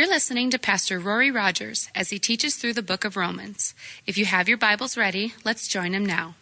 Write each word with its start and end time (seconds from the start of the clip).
You're 0.00 0.08
listening 0.08 0.48
to 0.52 0.58
Pastor 0.58 0.98
Rory 0.98 1.30
Rodgers 1.30 1.90
as 1.94 2.08
he 2.08 2.18
teaches 2.18 2.56
through 2.56 2.72
the 2.72 2.82
book 2.82 3.04
of 3.04 3.18
Romans. 3.18 3.74
If 4.06 4.16
you 4.16 4.24
have 4.24 4.48
your 4.48 4.56
Bibles 4.56 4.96
ready, 4.96 5.34
let's 5.44 5.68
join 5.68 5.92
him 5.92 6.06
now. 6.06 6.36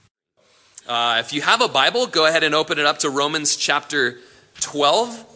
Uh, 0.87 1.17
if 1.19 1.33
you 1.33 1.43
have 1.43 1.61
a 1.61 1.67
Bible, 1.67 2.07
go 2.07 2.25
ahead 2.25 2.45
and 2.45 2.55
open 2.55 2.79
it 2.79 2.87
up 2.87 2.99
to 3.01 3.11
Romans 3.11 3.57
chapter 3.57 4.21
12. 4.61 5.27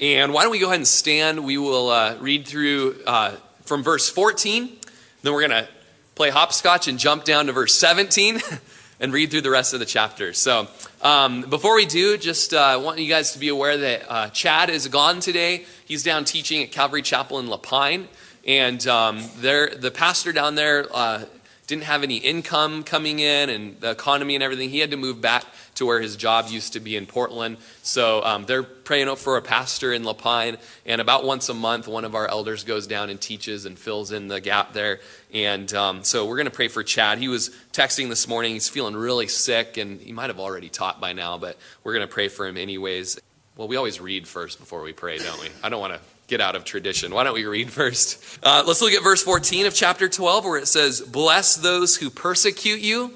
And 0.00 0.34
why 0.34 0.42
don't 0.42 0.50
we 0.50 0.58
go 0.58 0.66
ahead 0.66 0.80
and 0.80 0.86
stand? 0.86 1.46
We 1.46 1.56
will 1.56 1.88
uh, 1.88 2.16
read 2.20 2.46
through 2.46 2.96
uh, 3.06 3.36
from 3.62 3.82
verse 3.82 4.10
14. 4.10 4.76
Then 5.22 5.32
we're 5.32 5.48
going 5.48 5.62
to 5.62 5.68
play 6.16 6.28
hopscotch 6.28 6.88
and 6.88 6.98
jump 6.98 7.24
down 7.24 7.46
to 7.46 7.52
verse 7.52 7.74
17 7.74 8.42
and 9.04 9.12
read 9.12 9.30
through 9.30 9.42
the 9.42 9.50
rest 9.50 9.74
of 9.74 9.80
the 9.80 9.86
chapter. 9.86 10.32
So 10.32 10.66
um, 11.02 11.42
before 11.42 11.76
we 11.76 11.84
do, 11.84 12.16
just 12.16 12.54
uh, 12.54 12.80
want 12.82 12.98
you 12.98 13.06
guys 13.06 13.32
to 13.32 13.38
be 13.38 13.48
aware 13.48 13.76
that 13.76 14.10
uh, 14.10 14.28
Chad 14.30 14.70
is 14.70 14.88
gone 14.88 15.20
today. 15.20 15.66
He's 15.84 16.02
down 16.02 16.24
teaching 16.24 16.62
at 16.62 16.72
Calvary 16.72 17.02
Chapel 17.02 17.38
in 17.38 17.48
La 17.48 17.58
Pine. 17.58 18.08
And 18.46 18.86
um, 18.86 19.18
the 19.42 19.92
pastor 19.94 20.32
down 20.32 20.54
there 20.54 20.86
uh, 20.90 21.26
didn't 21.66 21.84
have 21.84 22.02
any 22.02 22.16
income 22.16 22.82
coming 22.82 23.18
in 23.18 23.48
and 23.48 23.80
the 23.80 23.90
economy 23.90 24.34
and 24.34 24.42
everything. 24.42 24.68
He 24.68 24.80
had 24.80 24.90
to 24.90 24.96
move 24.96 25.20
back 25.20 25.44
to 25.76 25.86
where 25.86 26.00
his 26.00 26.16
job 26.16 26.48
used 26.48 26.74
to 26.74 26.80
be 26.80 26.96
in 26.96 27.06
Portland. 27.06 27.56
So 27.82 28.22
um, 28.22 28.44
they're 28.44 28.62
praying 28.62 29.14
for 29.16 29.36
a 29.36 29.42
pastor 29.42 29.92
in 29.92 30.04
La 30.04 30.12
Pine. 30.12 30.58
And 30.84 31.00
about 31.00 31.24
once 31.24 31.48
a 31.48 31.54
month, 31.54 31.88
one 31.88 32.04
of 32.04 32.14
our 32.14 32.28
elders 32.28 32.64
goes 32.64 32.86
down 32.86 33.08
and 33.08 33.20
teaches 33.20 33.64
and 33.64 33.78
fills 33.78 34.12
in 34.12 34.28
the 34.28 34.40
gap 34.40 34.72
there. 34.72 35.00
And 35.32 35.72
um, 35.74 36.04
so 36.04 36.26
we're 36.26 36.36
going 36.36 36.46
to 36.46 36.50
pray 36.50 36.68
for 36.68 36.82
Chad. 36.82 37.18
He 37.18 37.28
was 37.28 37.50
texting 37.72 38.08
this 38.08 38.28
morning. 38.28 38.52
He's 38.52 38.68
feeling 38.68 38.94
really 38.94 39.26
sick, 39.26 39.78
and 39.78 40.00
he 40.00 40.12
might 40.12 40.30
have 40.30 40.38
already 40.38 40.68
taught 40.68 41.00
by 41.00 41.12
now, 41.12 41.38
but 41.38 41.58
we're 41.82 41.94
going 41.94 42.06
to 42.06 42.12
pray 42.12 42.28
for 42.28 42.46
him 42.46 42.56
anyways. 42.56 43.18
Well, 43.56 43.68
we 43.68 43.76
always 43.76 44.00
read 44.00 44.28
first 44.28 44.58
before 44.58 44.82
we 44.82 44.92
pray, 44.92 45.18
don't 45.18 45.40
we? 45.40 45.48
I 45.62 45.68
don't 45.68 45.80
want 45.80 45.94
to 45.94 46.00
get 46.26 46.40
out 46.40 46.56
of 46.56 46.64
tradition. 46.64 47.12
Why 47.12 47.24
don't 47.24 47.34
we 47.34 47.44
read 47.44 47.70
first? 47.70 48.38
Uh, 48.42 48.64
let's 48.66 48.80
look 48.80 48.92
at 48.92 49.02
verse 49.02 49.22
14 49.22 49.66
of 49.66 49.74
chapter 49.74 50.08
12, 50.08 50.44
where 50.44 50.58
it 50.58 50.68
says, 50.68 51.00
Bless 51.00 51.56
those 51.56 51.96
who 51.96 52.10
persecute 52.10 52.80
you, 52.80 53.14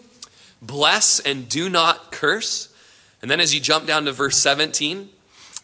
bless 0.61 1.20
and 1.20 1.48
do 1.48 1.69
not 1.69 2.12
curse. 2.12 2.73
And 3.23 3.31
then 3.31 3.41
as 3.41 3.55
you 3.55 3.61
jump 3.61 3.87
down 3.87 4.05
to 4.05 4.12
verse 4.12 4.37
17, 4.39 5.09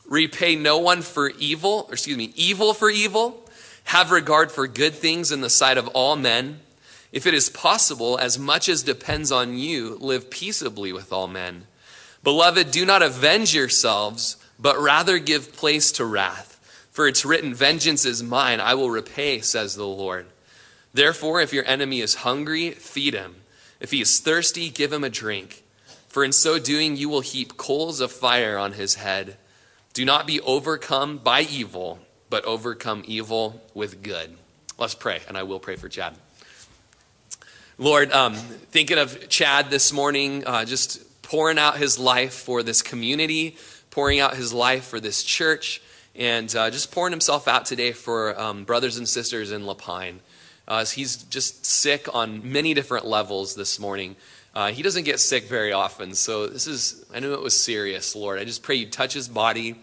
repay 0.08 0.56
no 0.56 0.78
one 0.78 1.02
for 1.02 1.30
evil, 1.30 1.86
or 1.88 1.94
excuse 1.94 2.16
me, 2.16 2.32
evil 2.34 2.74
for 2.74 2.90
evil. 2.90 3.40
Have 3.84 4.10
regard 4.10 4.50
for 4.50 4.66
good 4.66 4.94
things 4.94 5.30
in 5.30 5.40
the 5.40 5.50
sight 5.50 5.76
of 5.76 5.88
all 5.88 6.16
men. 6.16 6.60
If 7.12 7.26
it 7.26 7.34
is 7.34 7.48
possible, 7.48 8.18
as 8.18 8.38
much 8.38 8.68
as 8.68 8.82
depends 8.82 9.30
on 9.30 9.56
you, 9.56 9.96
live 10.00 10.30
peaceably 10.30 10.92
with 10.92 11.12
all 11.12 11.28
men. 11.28 11.66
Beloved, 12.24 12.70
do 12.70 12.84
not 12.86 13.02
avenge 13.02 13.54
yourselves, 13.54 14.36
but 14.58 14.78
rather 14.78 15.18
give 15.18 15.52
place 15.52 15.92
to 15.92 16.04
wrath. 16.04 16.53
For 16.94 17.08
it's 17.08 17.24
written, 17.24 17.52
Vengeance 17.52 18.04
is 18.04 18.22
mine, 18.22 18.60
I 18.60 18.74
will 18.74 18.88
repay, 18.88 19.40
says 19.40 19.74
the 19.74 19.84
Lord. 19.84 20.26
Therefore, 20.92 21.40
if 21.40 21.52
your 21.52 21.66
enemy 21.66 22.00
is 22.00 22.14
hungry, 22.14 22.70
feed 22.70 23.14
him. 23.14 23.34
If 23.80 23.90
he 23.90 24.00
is 24.00 24.20
thirsty, 24.20 24.70
give 24.70 24.92
him 24.92 25.02
a 25.02 25.10
drink. 25.10 25.64
For 26.06 26.22
in 26.22 26.30
so 26.30 26.60
doing, 26.60 26.96
you 26.96 27.08
will 27.08 27.20
heap 27.20 27.56
coals 27.56 27.98
of 27.98 28.12
fire 28.12 28.56
on 28.56 28.74
his 28.74 28.94
head. 28.94 29.36
Do 29.92 30.04
not 30.04 30.24
be 30.24 30.40
overcome 30.42 31.18
by 31.18 31.40
evil, 31.40 31.98
but 32.30 32.44
overcome 32.44 33.02
evil 33.08 33.60
with 33.74 34.00
good. 34.00 34.36
Let's 34.78 34.94
pray, 34.94 35.18
and 35.26 35.36
I 35.36 35.42
will 35.42 35.58
pray 35.58 35.74
for 35.74 35.88
Chad. 35.88 36.14
Lord, 37.76 38.12
um, 38.12 38.34
thinking 38.34 38.98
of 38.98 39.28
Chad 39.28 39.68
this 39.68 39.92
morning, 39.92 40.46
uh, 40.46 40.64
just 40.64 41.22
pouring 41.22 41.58
out 41.58 41.76
his 41.76 41.98
life 41.98 42.34
for 42.34 42.62
this 42.62 42.82
community, 42.82 43.56
pouring 43.90 44.20
out 44.20 44.36
his 44.36 44.52
life 44.52 44.84
for 44.84 45.00
this 45.00 45.24
church 45.24 45.80
and 46.16 46.54
uh, 46.54 46.70
just 46.70 46.92
pouring 46.92 47.12
himself 47.12 47.48
out 47.48 47.64
today 47.64 47.92
for 47.92 48.38
um, 48.38 48.64
brothers 48.64 48.96
and 48.96 49.08
sisters 49.08 49.50
in 49.52 49.66
La 49.66 49.74
Pine. 49.74 50.20
Uh, 50.66 50.84
he's 50.84 51.16
just 51.24 51.66
sick 51.66 52.14
on 52.14 52.52
many 52.52 52.74
different 52.74 53.06
levels 53.06 53.54
this 53.54 53.78
morning. 53.78 54.16
Uh, 54.54 54.68
he 54.68 54.82
doesn't 54.82 55.04
get 55.04 55.18
sick 55.18 55.44
very 55.44 55.72
often, 55.72 56.14
so 56.14 56.46
this 56.46 56.66
is, 56.66 57.04
I 57.12 57.20
knew 57.20 57.34
it 57.34 57.42
was 57.42 57.60
serious, 57.60 58.14
Lord. 58.14 58.38
I 58.38 58.44
just 58.44 58.62
pray 58.62 58.76
you 58.76 58.86
touch 58.86 59.12
his 59.12 59.28
body. 59.28 59.76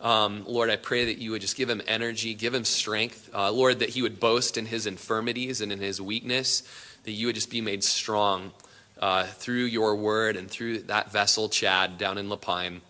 Um, 0.00 0.44
Lord, 0.46 0.70
I 0.70 0.76
pray 0.76 1.06
that 1.06 1.18
you 1.18 1.30
would 1.32 1.42
just 1.42 1.56
give 1.56 1.68
him 1.68 1.82
energy, 1.86 2.34
give 2.34 2.54
him 2.54 2.64
strength. 2.64 3.30
Uh, 3.34 3.50
Lord, 3.52 3.78
that 3.80 3.90
he 3.90 4.02
would 4.02 4.18
boast 4.18 4.56
in 4.56 4.66
his 4.66 4.86
infirmities 4.86 5.60
and 5.60 5.70
in 5.70 5.80
his 5.80 6.00
weakness, 6.00 6.62
that 7.04 7.12
you 7.12 7.26
would 7.26 7.34
just 7.34 7.50
be 7.50 7.60
made 7.60 7.84
strong 7.84 8.52
uh, 9.00 9.24
through 9.24 9.64
your 9.64 9.94
word 9.94 10.36
and 10.36 10.50
through 10.50 10.78
that 10.80 11.12
vessel, 11.12 11.48
Chad, 11.48 11.98
down 11.98 12.18
in 12.18 12.28
La 12.28 12.36
Pine. 12.36 12.80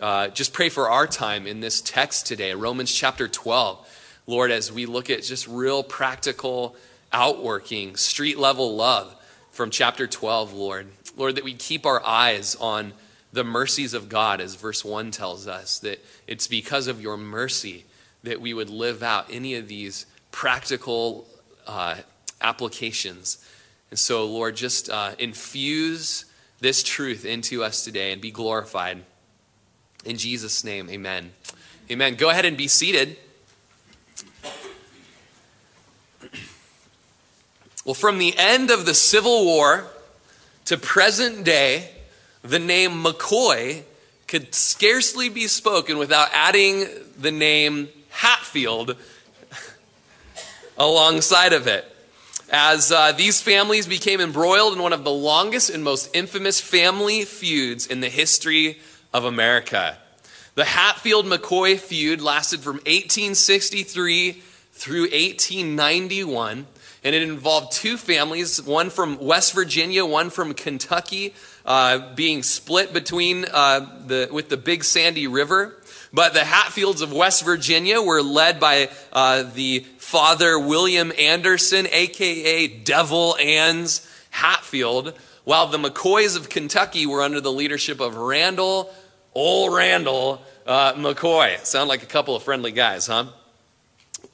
Uh, 0.00 0.28
just 0.28 0.52
pray 0.52 0.68
for 0.68 0.88
our 0.88 1.08
time 1.08 1.44
in 1.46 1.58
this 1.58 1.80
text 1.80 2.26
today, 2.26 2.54
Romans 2.54 2.92
chapter 2.92 3.26
12. 3.26 4.20
Lord, 4.28 4.52
as 4.52 4.70
we 4.70 4.86
look 4.86 5.10
at 5.10 5.24
just 5.24 5.48
real 5.48 5.82
practical, 5.82 6.76
outworking, 7.12 7.96
street 7.96 8.38
level 8.38 8.76
love 8.76 9.16
from 9.50 9.70
chapter 9.70 10.06
12, 10.06 10.52
Lord. 10.52 10.86
Lord, 11.16 11.34
that 11.34 11.42
we 11.42 11.54
keep 11.54 11.84
our 11.84 12.04
eyes 12.04 12.54
on 12.60 12.92
the 13.32 13.42
mercies 13.42 13.92
of 13.92 14.08
God, 14.08 14.40
as 14.40 14.54
verse 14.54 14.84
1 14.84 15.10
tells 15.10 15.48
us, 15.48 15.80
that 15.80 16.04
it's 16.28 16.46
because 16.46 16.86
of 16.86 17.02
your 17.02 17.16
mercy 17.16 17.84
that 18.22 18.40
we 18.40 18.54
would 18.54 18.70
live 18.70 19.02
out 19.02 19.26
any 19.32 19.56
of 19.56 19.66
these 19.66 20.06
practical 20.30 21.26
uh, 21.66 21.96
applications. 22.40 23.44
And 23.90 23.98
so, 23.98 24.24
Lord, 24.26 24.54
just 24.54 24.90
uh, 24.90 25.12
infuse 25.18 26.24
this 26.60 26.84
truth 26.84 27.24
into 27.24 27.64
us 27.64 27.84
today 27.84 28.12
and 28.12 28.22
be 28.22 28.30
glorified. 28.30 29.02
In 30.08 30.16
Jesus' 30.16 30.64
name, 30.64 30.88
amen. 30.88 31.32
Amen. 31.90 32.14
Go 32.14 32.30
ahead 32.30 32.46
and 32.46 32.56
be 32.56 32.66
seated. 32.66 33.18
Well, 37.84 37.92
from 37.92 38.16
the 38.16 38.32
end 38.38 38.70
of 38.70 38.86
the 38.86 38.94
Civil 38.94 39.44
War 39.44 39.84
to 40.64 40.78
present 40.78 41.44
day, 41.44 41.90
the 42.40 42.58
name 42.58 43.04
McCoy 43.04 43.82
could 44.26 44.54
scarcely 44.54 45.28
be 45.28 45.46
spoken 45.46 45.98
without 45.98 46.30
adding 46.32 46.86
the 47.18 47.30
name 47.30 47.90
Hatfield 48.08 48.96
alongside 50.78 51.52
of 51.52 51.66
it. 51.66 51.84
As 52.50 52.90
uh, 52.90 53.12
these 53.12 53.42
families 53.42 53.86
became 53.86 54.22
embroiled 54.22 54.72
in 54.72 54.80
one 54.80 54.94
of 54.94 55.04
the 55.04 55.10
longest 55.10 55.68
and 55.68 55.84
most 55.84 56.08
infamous 56.16 56.62
family 56.62 57.26
feuds 57.26 57.86
in 57.86 58.00
the 58.00 58.08
history 58.08 58.78
of 59.12 59.24
America. 59.24 59.96
The 60.54 60.64
Hatfield 60.64 61.26
McCoy 61.26 61.78
feud 61.78 62.20
lasted 62.20 62.60
from 62.60 62.76
1863 62.76 64.42
through 64.72 65.02
1891, 65.02 66.66
and 67.04 67.14
it 67.14 67.22
involved 67.22 67.72
two 67.72 67.96
families, 67.96 68.60
one 68.62 68.90
from 68.90 69.18
West 69.18 69.54
Virginia, 69.54 70.04
one 70.04 70.30
from 70.30 70.54
Kentucky, 70.54 71.34
uh, 71.64 72.14
being 72.14 72.42
split 72.42 72.92
between 72.92 73.44
uh, 73.44 74.00
the, 74.06 74.28
with 74.32 74.48
the 74.48 74.56
Big 74.56 74.84
Sandy 74.84 75.26
River. 75.26 75.76
But 76.12 76.32
the 76.32 76.44
Hatfields 76.44 77.02
of 77.02 77.12
West 77.12 77.44
Virginia 77.44 78.00
were 78.00 78.22
led 78.22 78.58
by 78.58 78.88
uh, 79.12 79.44
the 79.54 79.80
father 79.98 80.58
William 80.58 81.12
Anderson, 81.18 81.86
aka 81.92 82.66
Devil 82.66 83.36
Anse 83.38 84.08
Hatfield, 84.30 85.14
while 85.48 85.66
the 85.66 85.78
McCoys 85.78 86.36
of 86.36 86.50
Kentucky 86.50 87.06
were 87.06 87.22
under 87.22 87.40
the 87.40 87.50
leadership 87.50 88.00
of 88.00 88.18
Randall, 88.18 88.92
old 89.32 89.74
Randall 89.74 90.42
uh, 90.66 90.92
McCoy. 90.92 91.58
Sound 91.64 91.88
like 91.88 92.02
a 92.02 92.06
couple 92.06 92.36
of 92.36 92.42
friendly 92.42 92.70
guys, 92.70 93.06
huh? 93.06 93.28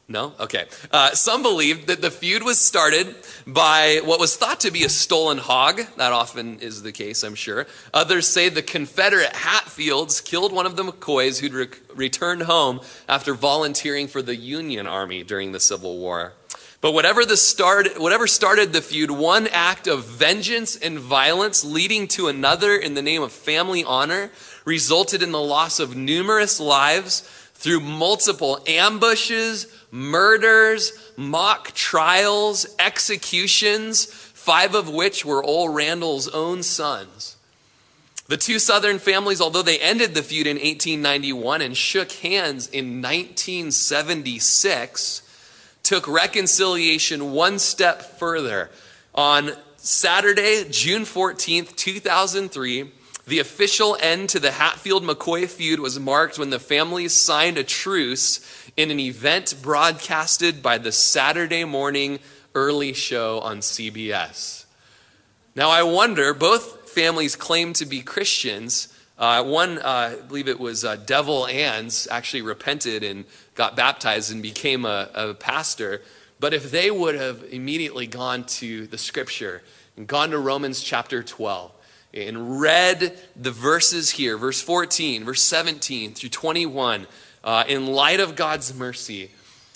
No? 0.08 0.32
Okay. 0.40 0.64
Uh, 0.90 1.12
some 1.12 1.42
believe 1.42 1.86
that 1.86 2.02
the 2.02 2.10
feud 2.10 2.42
was 2.42 2.60
started 2.60 3.14
by 3.46 4.00
what 4.04 4.18
was 4.18 4.36
thought 4.36 4.58
to 4.60 4.72
be 4.72 4.82
a 4.82 4.88
stolen 4.88 5.38
hog. 5.38 5.82
That 5.98 6.10
often 6.12 6.58
is 6.58 6.82
the 6.82 6.90
case, 6.90 7.22
I'm 7.22 7.36
sure. 7.36 7.68
Others 7.94 8.26
say 8.26 8.48
the 8.48 8.60
Confederate 8.60 9.36
Hatfields 9.36 10.20
killed 10.20 10.52
one 10.52 10.66
of 10.66 10.74
the 10.74 10.82
McCoys 10.82 11.38
who'd 11.38 11.54
re- 11.54 11.68
returned 11.94 12.42
home 12.42 12.80
after 13.08 13.34
volunteering 13.34 14.08
for 14.08 14.20
the 14.20 14.34
Union 14.34 14.88
Army 14.88 15.22
during 15.22 15.52
the 15.52 15.60
Civil 15.60 15.96
War. 15.96 16.32
But 16.84 16.92
whatever, 16.92 17.24
the 17.24 17.38
start, 17.38 17.98
whatever 17.98 18.26
started 18.26 18.74
the 18.74 18.82
feud, 18.82 19.10
one 19.10 19.46
act 19.46 19.86
of 19.86 20.04
vengeance 20.04 20.76
and 20.76 20.98
violence 20.98 21.64
leading 21.64 22.06
to 22.08 22.28
another 22.28 22.76
in 22.76 22.92
the 22.92 23.00
name 23.00 23.22
of 23.22 23.32
family 23.32 23.82
honor 23.82 24.30
resulted 24.66 25.22
in 25.22 25.32
the 25.32 25.40
loss 25.40 25.80
of 25.80 25.96
numerous 25.96 26.60
lives 26.60 27.22
through 27.54 27.80
multiple 27.80 28.62
ambushes, 28.66 29.66
murders, 29.90 30.92
mock 31.16 31.72
trials, 31.72 32.66
executions, 32.78 34.04
five 34.04 34.74
of 34.74 34.90
which 34.90 35.24
were 35.24 35.42
old 35.42 35.74
Randall's 35.74 36.28
own 36.28 36.62
sons. 36.62 37.38
The 38.26 38.36
two 38.36 38.58
Southern 38.58 38.98
families, 38.98 39.40
although 39.40 39.62
they 39.62 39.78
ended 39.78 40.14
the 40.14 40.22
feud 40.22 40.46
in 40.46 40.56
1891 40.56 41.62
and 41.62 41.74
shook 41.74 42.12
hands 42.12 42.68
in 42.68 43.00
1976, 43.00 45.22
took 45.84 46.08
reconciliation 46.08 47.32
one 47.32 47.60
step 47.60 48.02
further. 48.18 48.70
On 49.14 49.52
Saturday, 49.76 50.64
June 50.70 51.02
14th, 51.02 51.76
2003, 51.76 52.90
the 53.26 53.38
official 53.38 53.96
end 54.00 54.28
to 54.30 54.40
the 54.40 54.50
Hatfield 54.50 55.04
McCoy 55.04 55.48
feud 55.48 55.80
was 55.80 56.00
marked 56.00 56.38
when 56.38 56.50
the 56.50 56.58
families 56.58 57.12
signed 57.12 57.56
a 57.56 57.64
truce 57.64 58.40
in 58.76 58.90
an 58.90 59.00
event 59.00 59.54
broadcasted 59.62 60.62
by 60.62 60.78
the 60.78 60.92
Saturday 60.92 61.64
morning 61.64 62.18
early 62.54 62.92
show 62.92 63.40
on 63.40 63.58
CBS. 63.58 64.64
Now, 65.54 65.70
I 65.70 65.82
wonder, 65.84 66.34
both 66.34 66.90
families 66.90 67.36
claim 67.36 67.72
to 67.74 67.86
be 67.86 68.00
Christians. 68.00 68.88
Uh, 69.16 69.44
one, 69.44 69.78
uh, 69.78 70.16
I 70.18 70.26
believe 70.26 70.48
it 70.48 70.58
was 70.58 70.84
uh, 70.84 70.96
Devil 70.96 71.46
Anse, 71.46 72.08
actually 72.10 72.42
repented 72.42 73.04
and 73.04 73.24
got 73.54 73.76
baptized 73.76 74.32
and 74.32 74.42
became 74.42 74.84
a, 74.84 75.08
a 75.14 75.34
pastor. 75.34 76.02
But 76.40 76.52
if 76.52 76.70
they 76.70 76.90
would 76.90 77.14
have 77.14 77.44
immediately 77.50 78.06
gone 78.06 78.44
to 78.44 78.86
the 78.88 78.98
scripture 78.98 79.62
and 79.96 80.06
gone 80.06 80.30
to 80.30 80.38
Romans 80.38 80.82
chapter 80.82 81.22
12 81.22 81.70
and 82.12 82.60
read 82.60 83.16
the 83.36 83.52
verses 83.52 84.10
here, 84.10 84.36
verse 84.36 84.60
14, 84.60 85.24
verse 85.24 85.42
17 85.42 86.14
through 86.14 86.30
21, 86.30 87.06
uh, 87.44 87.64
in 87.68 87.86
light 87.86 88.18
of 88.18 88.34
God's 88.34 88.74
mercy, 88.74 89.30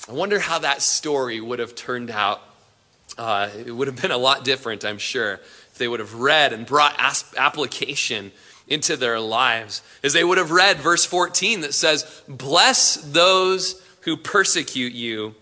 I 0.09 0.13
wonder 0.13 0.41
how 0.41 0.59
that 0.61 0.83
story 0.83 1.41
would 1.41 1.61
have 1.61 1.77
turned 1.77 2.11
out. 2.11 2.43
Uh, 3.17 3.51
it 3.67 3.71
would 3.71 3.87
have 3.87 4.01
been 4.01 4.11
a 4.11 4.19
lot 4.19 4.45
different, 4.45 4.85
I'm 4.85 4.99
sure, 4.99 5.35
if 5.35 5.79
they 5.79 5.87
would 5.87 6.01
have 6.01 6.15
read 6.15 6.53
and 6.53 6.67
brought 6.67 6.99
application 7.37 8.33
into 8.69 8.97
their 8.97 9.19
lives. 9.19 9.83
As 10.03 10.13
they 10.13 10.25
would 10.25 10.39
have 10.39 10.51
read 10.51 10.79
verse 10.79 11.05
14 11.05 11.63
that 11.63 11.75
says, 11.75 12.23
Bless 12.29 12.97
those 12.97 13.83
who 14.03 14.17
persecute 14.17 14.93
you, 14.93 15.35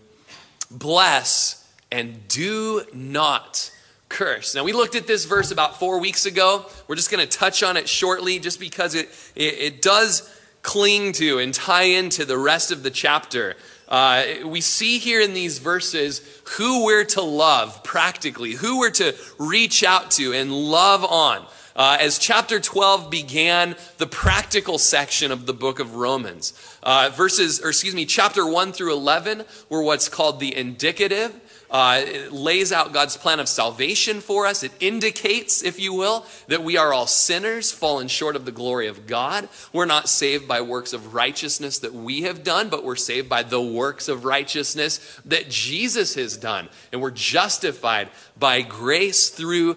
bless 0.71 1.57
and 1.91 2.27
do 2.27 2.83
not 2.93 3.71
curse. 4.09 4.55
Now, 4.55 4.63
we 4.63 4.73
looked 4.73 4.95
at 4.95 5.07
this 5.07 5.25
verse 5.25 5.51
about 5.51 5.79
four 5.79 5.99
weeks 5.99 6.25
ago. 6.25 6.65
We're 6.87 6.95
just 6.95 7.11
going 7.11 7.25
to 7.25 7.37
touch 7.37 7.63
on 7.63 7.77
it 7.77 7.87
shortly 7.87 8.39
just 8.39 8.59
because 8.59 8.95
it, 8.95 9.09
it, 9.35 9.53
it, 9.59 9.81
does 9.81 10.33
cling 10.63 11.11
to 11.13 11.39
and 11.39 11.53
tie 11.53 11.83
into 11.83 12.25
the 12.25 12.37
rest 12.37 12.71
of 12.71 12.83
the 12.83 12.91
chapter. 12.91 13.55
Uh, 13.87 14.23
we 14.45 14.59
see 14.59 14.97
here 14.97 15.21
in 15.21 15.33
these 15.33 15.59
verses 15.59 16.21
who 16.57 16.85
we're 16.85 17.05
to 17.05 17.21
love 17.21 17.83
practically, 17.83 18.53
who 18.53 18.79
we're 18.79 18.91
to 18.91 19.15
reach 19.37 19.83
out 19.83 20.11
to 20.11 20.33
and 20.33 20.51
love 20.51 21.05
on. 21.05 21.45
Uh, 21.77 21.95
as 21.99 22.17
chapter 22.17 22.59
12 22.59 23.11
began 23.11 23.75
the 23.99 24.07
practical 24.07 24.79
section 24.79 25.31
of 25.31 25.45
the 25.45 25.53
book 25.53 25.79
of 25.79 25.95
Romans. 25.95 26.53
Uh, 26.81 27.11
verses, 27.13 27.61
or 27.61 27.69
excuse 27.69 27.93
me, 27.93 28.03
chapter 28.03 28.49
1 28.49 28.73
through 28.73 28.93
11 28.93 29.43
were 29.69 29.83
what's 29.83 30.09
called 30.09 30.39
the 30.39 30.55
indicative. 30.55 31.39
Uh, 31.69 32.01
it 32.03 32.31
lays 32.31 32.71
out 32.71 32.93
God's 32.93 33.17
plan 33.17 33.39
of 33.39 33.47
salvation 33.47 34.21
for 34.21 34.47
us. 34.47 34.63
It 34.63 34.71
indicates, 34.79 35.63
if 35.63 35.79
you 35.79 35.93
will, 35.93 36.25
that 36.47 36.63
we 36.63 36.77
are 36.77 36.93
all 36.93 37.07
sinners, 37.07 37.71
fallen 37.71 38.07
short 38.07 38.35
of 38.35 38.45
the 38.45 38.51
glory 38.51 38.87
of 38.87 39.05
God. 39.05 39.47
We're 39.73 39.85
not 39.85 40.09
saved 40.09 40.47
by 40.47 40.61
works 40.61 40.93
of 40.93 41.13
righteousness 41.13 41.79
that 41.79 41.93
we 41.93 42.21
have 42.21 42.43
done, 42.43 42.69
but 42.69 42.85
we're 42.85 42.95
saved 42.95 43.27
by 43.27 43.43
the 43.43 43.61
works 43.61 44.07
of 44.07 44.23
righteousness 44.25 45.19
that 45.25 45.49
Jesus 45.49 46.15
has 46.15 46.37
done. 46.37 46.69
And 46.91 47.01
we're 47.01 47.11
justified 47.11 48.09
by 48.39 48.61
grace 48.61 49.29
through 49.29 49.75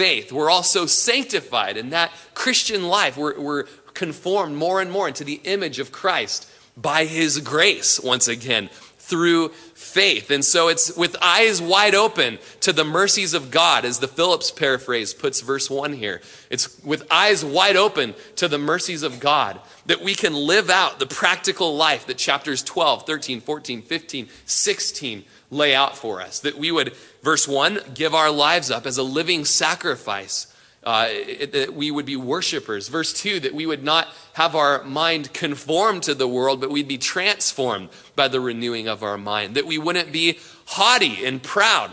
faith. 0.00 0.32
We're 0.32 0.48
also 0.48 0.86
sanctified 0.86 1.76
in 1.76 1.90
that 1.90 2.10
Christian 2.32 2.88
life. 2.88 3.18
We're, 3.18 3.38
we're 3.38 3.64
conformed 3.92 4.56
more 4.56 4.80
and 4.80 4.90
more 4.90 5.06
into 5.06 5.24
the 5.24 5.42
image 5.44 5.78
of 5.78 5.92
Christ 5.92 6.50
by 6.74 7.04
his 7.04 7.38
grace, 7.40 8.00
once 8.00 8.26
again, 8.26 8.70
through 8.96 9.50
faith. 9.74 10.30
And 10.30 10.42
so 10.42 10.68
it's 10.68 10.96
with 10.96 11.16
eyes 11.20 11.60
wide 11.60 11.94
open 11.94 12.38
to 12.60 12.72
the 12.72 12.82
mercies 12.82 13.34
of 13.34 13.50
God, 13.50 13.84
as 13.84 13.98
the 13.98 14.08
Phillips 14.08 14.50
paraphrase 14.50 15.12
puts 15.12 15.42
verse 15.42 15.68
1 15.68 15.92
here. 15.92 16.22
It's 16.48 16.82
with 16.82 17.06
eyes 17.10 17.44
wide 17.44 17.76
open 17.76 18.14
to 18.36 18.48
the 18.48 18.56
mercies 18.56 19.02
of 19.02 19.20
God 19.20 19.60
that 19.84 20.00
we 20.00 20.14
can 20.14 20.32
live 20.32 20.70
out 20.70 20.98
the 20.98 21.04
practical 21.04 21.76
life 21.76 22.06
that 22.06 22.16
chapters 22.16 22.62
12, 22.62 23.04
13, 23.04 23.42
14, 23.42 23.82
15, 23.82 24.28
16 24.46 25.24
lay 25.50 25.74
out 25.74 25.94
for 25.94 26.22
us. 26.22 26.40
That 26.40 26.56
we 26.56 26.70
would, 26.70 26.94
verse 27.22 27.46
1, 27.46 27.80
give 27.94 28.14
our 28.14 28.30
lives 28.30 28.70
up 28.70 28.86
as 28.86 28.98
a 28.98 29.02
living 29.02 29.44
sacrifice 29.44 30.46
uh, 30.82 31.08
that 31.52 31.74
we 31.74 31.90
would 31.90 32.06
be 32.06 32.16
worshipers. 32.16 32.88
Verse 32.88 33.12
2, 33.12 33.40
that 33.40 33.54
we 33.54 33.66
would 33.66 33.84
not 33.84 34.08
have 34.32 34.54
our 34.54 34.82
mind 34.84 35.32
conform 35.32 36.00
to 36.00 36.14
the 36.14 36.28
world, 36.28 36.60
but 36.60 36.70
we'd 36.70 36.88
be 36.88 36.98
transformed 36.98 37.90
by 38.16 38.28
the 38.28 38.40
renewing 38.40 38.88
of 38.88 39.02
our 39.02 39.18
mind. 39.18 39.56
That 39.56 39.66
we 39.66 39.78
wouldn't 39.78 40.12
be 40.12 40.38
haughty 40.66 41.24
and 41.24 41.42
proud, 41.42 41.92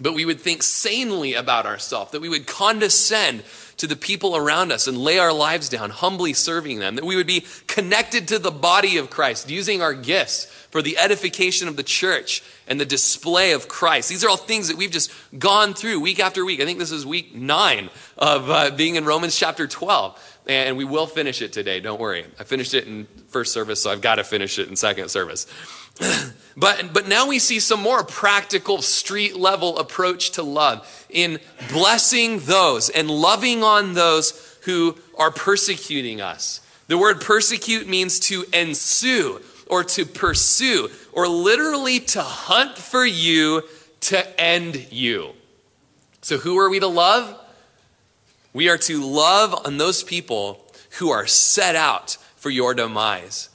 but 0.00 0.14
we 0.14 0.24
would 0.24 0.40
think 0.40 0.62
sanely 0.62 1.34
about 1.34 1.66
ourselves. 1.66 2.12
That 2.12 2.20
we 2.20 2.28
would 2.28 2.46
condescend 2.46 3.42
to 3.76 3.86
the 3.86 3.96
people 3.96 4.36
around 4.36 4.72
us 4.72 4.86
and 4.86 4.96
lay 4.96 5.18
our 5.18 5.32
lives 5.32 5.68
down, 5.68 5.90
humbly 5.90 6.32
serving 6.32 6.78
them. 6.78 6.96
That 6.96 7.04
we 7.04 7.16
would 7.16 7.26
be 7.26 7.44
connected 7.66 8.28
to 8.28 8.38
the 8.38 8.50
body 8.50 8.96
of 8.96 9.10
Christ, 9.10 9.50
using 9.50 9.82
our 9.82 9.92
gifts 9.92 10.46
for 10.70 10.80
the 10.80 10.96
edification 10.98 11.68
of 11.68 11.76
the 11.76 11.82
church 11.82 12.42
and 12.66 12.80
the 12.80 12.86
display 12.86 13.52
of 13.52 13.68
Christ. 13.68 14.08
These 14.08 14.24
are 14.24 14.30
all 14.30 14.38
things 14.38 14.68
that 14.68 14.78
we've 14.78 14.90
just 14.90 15.12
gone 15.38 15.74
through 15.74 16.00
week 16.00 16.20
after 16.20 16.44
week. 16.44 16.60
I 16.60 16.64
think 16.64 16.78
this 16.78 16.92
is 16.92 17.04
week 17.04 17.34
nine 17.34 17.90
of 18.16 18.48
uh, 18.48 18.70
being 18.70 18.96
in 18.96 19.04
Romans 19.04 19.36
chapter 19.36 19.66
12. 19.66 20.31
And 20.46 20.76
we 20.76 20.84
will 20.84 21.06
finish 21.06 21.40
it 21.40 21.52
today, 21.52 21.78
don't 21.78 22.00
worry. 22.00 22.24
I 22.38 22.44
finished 22.44 22.74
it 22.74 22.86
in 22.86 23.06
first 23.28 23.52
service, 23.52 23.82
so 23.82 23.92
I've 23.92 24.00
got 24.00 24.16
to 24.16 24.24
finish 24.24 24.58
it 24.58 24.68
in 24.68 24.74
second 24.74 25.08
service. 25.08 25.46
but, 26.56 26.92
but 26.92 27.06
now 27.06 27.28
we 27.28 27.38
see 27.38 27.60
some 27.60 27.80
more 27.80 28.02
practical 28.02 28.82
street 28.82 29.36
level 29.36 29.78
approach 29.78 30.32
to 30.32 30.42
love 30.42 31.06
in 31.08 31.38
blessing 31.70 32.40
those 32.40 32.88
and 32.88 33.08
loving 33.08 33.62
on 33.62 33.94
those 33.94 34.58
who 34.64 34.96
are 35.16 35.30
persecuting 35.30 36.20
us. 36.20 36.60
The 36.88 36.98
word 36.98 37.20
persecute 37.20 37.86
means 37.86 38.18
to 38.20 38.44
ensue 38.52 39.40
or 39.72 39.84
to 39.84 40.04
pursue, 40.04 40.90
or 41.12 41.26
literally 41.26 41.98
to 41.98 42.20
hunt 42.20 42.76
for 42.76 43.06
you 43.06 43.62
to 44.00 44.40
end 44.40 44.88
you. 44.90 45.30
So, 46.20 46.36
who 46.36 46.58
are 46.58 46.68
we 46.68 46.78
to 46.80 46.86
love? 46.86 47.38
We 48.52 48.68
are 48.68 48.78
to 48.78 49.04
love 49.04 49.66
on 49.66 49.78
those 49.78 50.02
people 50.02 50.66
who 50.98 51.10
are 51.10 51.26
set 51.26 51.74
out 51.74 52.18
for 52.36 52.50
your 52.50 52.74
demise. 52.74 53.48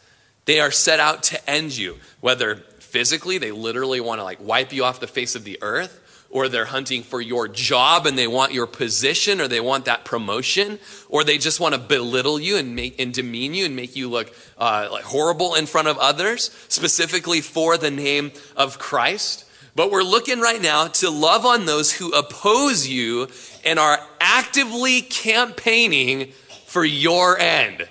They 0.45 0.59
are 0.59 0.71
set 0.71 0.99
out 0.99 1.23
to 1.23 1.49
end 1.49 1.77
you, 1.77 1.97
whether 2.21 2.55
physically, 2.79 3.37
they 3.37 3.51
literally 3.51 3.99
want 3.99 4.19
to 4.19 4.23
like 4.23 4.39
wipe 4.41 4.73
you 4.73 4.83
off 4.83 4.99
the 4.99 5.07
face 5.07 5.35
of 5.35 5.43
the 5.43 5.59
earth, 5.61 6.07
or 6.29 6.49
they're 6.49 6.65
hunting 6.65 7.03
for 7.03 7.21
your 7.21 7.47
job 7.47 8.05
and 8.05 8.17
they 8.17 8.27
want 8.27 8.53
your 8.53 8.67
position 8.67 9.39
or 9.39 9.47
they 9.47 9.59
want 9.59 9.85
that 9.85 10.05
promotion 10.05 10.79
or 11.09 11.23
they 11.23 11.37
just 11.37 11.59
want 11.59 11.73
to 11.73 11.79
belittle 11.79 12.39
you 12.39 12.57
and 12.57 12.75
make 12.75 12.99
and 12.99 13.13
demean 13.13 13.53
you 13.53 13.65
and 13.65 13.75
make 13.75 13.95
you 13.95 14.09
look 14.09 14.33
uh, 14.57 14.87
like 14.91 15.03
horrible 15.03 15.55
in 15.55 15.65
front 15.65 15.87
of 15.87 15.97
others 15.97 16.51
specifically 16.67 17.41
for 17.41 17.77
the 17.77 17.91
name 17.91 18.31
of 18.55 18.77
christ 18.77 19.45
but 19.77 19.91
we're 19.91 20.03
looking 20.03 20.41
right 20.41 20.61
now 20.61 20.87
to 20.87 21.09
love 21.09 21.45
on 21.45 21.65
those 21.65 21.93
who 21.93 22.11
oppose 22.11 22.85
you 22.85 23.29
and 23.63 23.79
are 23.79 23.99
actively 24.19 25.01
campaigning 25.01 26.33
for 26.65 26.83
your 26.83 27.39
end 27.39 27.87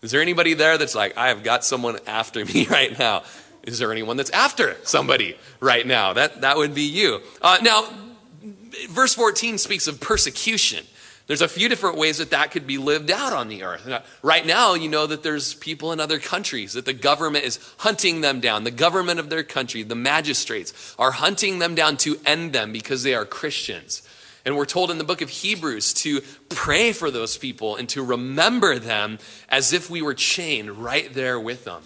is 0.00 0.10
there 0.10 0.22
anybody 0.22 0.54
there 0.54 0.78
that's 0.78 0.94
like 0.94 1.14
i 1.18 1.28
have 1.28 1.42
got 1.42 1.66
someone 1.66 1.98
after 2.06 2.42
me 2.54 2.66
right 2.66 2.98
now 2.98 3.22
is 3.62 3.78
there 3.78 3.92
anyone 3.92 4.16
that's 4.16 4.30
after 4.30 4.76
somebody 4.84 5.36
right 5.60 5.86
now? 5.86 6.12
That, 6.12 6.40
that 6.40 6.56
would 6.56 6.74
be 6.74 6.82
you. 6.82 7.20
Uh, 7.42 7.58
now, 7.62 7.84
verse 8.88 9.14
14 9.14 9.58
speaks 9.58 9.86
of 9.86 10.00
persecution. 10.00 10.84
There's 11.30 11.42
a 11.42 11.46
few 11.46 11.68
different 11.68 11.96
ways 11.96 12.18
that 12.18 12.30
that 12.30 12.50
could 12.50 12.66
be 12.66 12.76
lived 12.76 13.08
out 13.08 13.32
on 13.32 13.46
the 13.46 13.62
earth. 13.62 13.88
Right 14.20 14.44
now, 14.44 14.74
you 14.74 14.88
know 14.88 15.06
that 15.06 15.22
there's 15.22 15.54
people 15.54 15.92
in 15.92 16.00
other 16.00 16.18
countries 16.18 16.72
that 16.72 16.86
the 16.86 16.92
government 16.92 17.44
is 17.44 17.60
hunting 17.78 18.20
them 18.20 18.40
down. 18.40 18.64
The 18.64 18.72
government 18.72 19.20
of 19.20 19.30
their 19.30 19.44
country, 19.44 19.84
the 19.84 19.94
magistrates, 19.94 20.92
are 20.98 21.12
hunting 21.12 21.60
them 21.60 21.76
down 21.76 21.98
to 21.98 22.18
end 22.26 22.52
them 22.52 22.72
because 22.72 23.04
they 23.04 23.14
are 23.14 23.24
Christians. 23.24 24.02
And 24.44 24.56
we're 24.56 24.66
told 24.66 24.90
in 24.90 24.98
the 24.98 25.04
book 25.04 25.22
of 25.22 25.28
Hebrews 25.28 25.94
to 25.94 26.20
pray 26.48 26.90
for 26.90 27.12
those 27.12 27.36
people 27.36 27.76
and 27.76 27.88
to 27.90 28.02
remember 28.02 28.80
them 28.80 29.20
as 29.48 29.72
if 29.72 29.88
we 29.88 30.02
were 30.02 30.14
chained 30.14 30.82
right 30.82 31.14
there 31.14 31.38
with 31.38 31.64
them. 31.64 31.84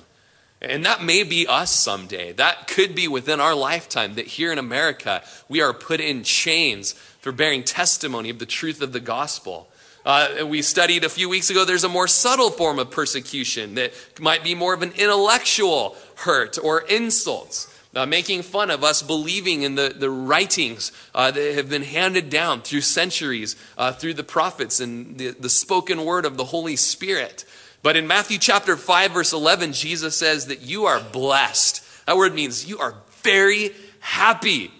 And 0.65 0.87
that 0.87 1.03
may 1.03 1.25
be 1.25 1.47
us 1.47 1.71
someday. 1.71 2.33
That 2.33 2.67
could 2.67 2.95
be 2.95 3.07
within 3.07 3.39
our 3.39 3.55
lifetime 3.55 4.15
that 4.15 4.27
here 4.27 4.51
in 4.51 4.59
America, 4.59 5.23
we 5.49 5.61
are 5.61 5.75
put 5.75 6.01
in 6.01 6.23
chains 6.23 6.95
for 7.21 7.33
bearing 7.33 7.63
testimony 7.63 8.31
of 8.31 8.39
the 8.39 8.47
truth 8.47 8.81
of 8.81 8.93
the 8.93 9.01
gospel. 9.01 9.69
Uh, 10.07 10.45
we 10.47 10.63
studied 10.63 11.05
a 11.05 11.09
few 11.09 11.29
weeks 11.29 11.51
ago, 11.51 11.65
there's 11.65 11.85
a 11.85 11.89
more 11.89 12.09
subtle 12.09 12.51
form 12.51 12.79
of 12.79 12.91
persecution 12.91 13.75
that 13.75 13.93
might 14.21 14.43
be 14.43 14.55
more 14.55 14.75
of 14.75 14.83
an 14.83 14.93
intellectual 14.93 15.97
hurt 16.17 16.59
or 16.63 16.81
insults. 16.83 17.71
Uh, 17.95 18.05
making 18.05 18.43
fun 18.43 18.71
of 18.71 18.83
us 18.83 19.03
believing 19.03 19.63
in 19.63 19.77
the, 19.77 19.95
the 19.97 20.11
writings 20.11 20.91
uh, 21.15 21.31
that 21.31 21.55
have 21.55 21.71
been 21.71 21.85
handed 21.85 22.29
down 22.29 22.61
through 22.61 22.81
centuries, 22.81 23.55
uh, 23.79 23.93
through 23.93 24.13
the 24.13 24.25
prophets 24.25 24.81
and 24.81 25.17
the, 25.17 25.31
the 25.31 25.49
spoken 25.49 26.05
word 26.05 26.25
of 26.25 26.37
the 26.37 26.45
Holy 26.47 26.75
Spirit. 26.75 27.45
But 27.85 27.97
in 27.99 28.07
Matthew 28.07 28.39
chapter 28.39 28.79
5, 28.79 29.11
verse 29.11 29.35
11, 29.35 29.75
Jesus 29.75 30.17
says 30.17 30.47
that 30.47 30.63
you 30.63 30.87
are 30.87 31.01
blessed. 31.01 31.85
That 32.07 32.17
word 32.17 32.35
means 32.35 32.67
you 32.67 32.79
are 32.79 32.95
very 33.21 33.73
happy. 34.01 34.71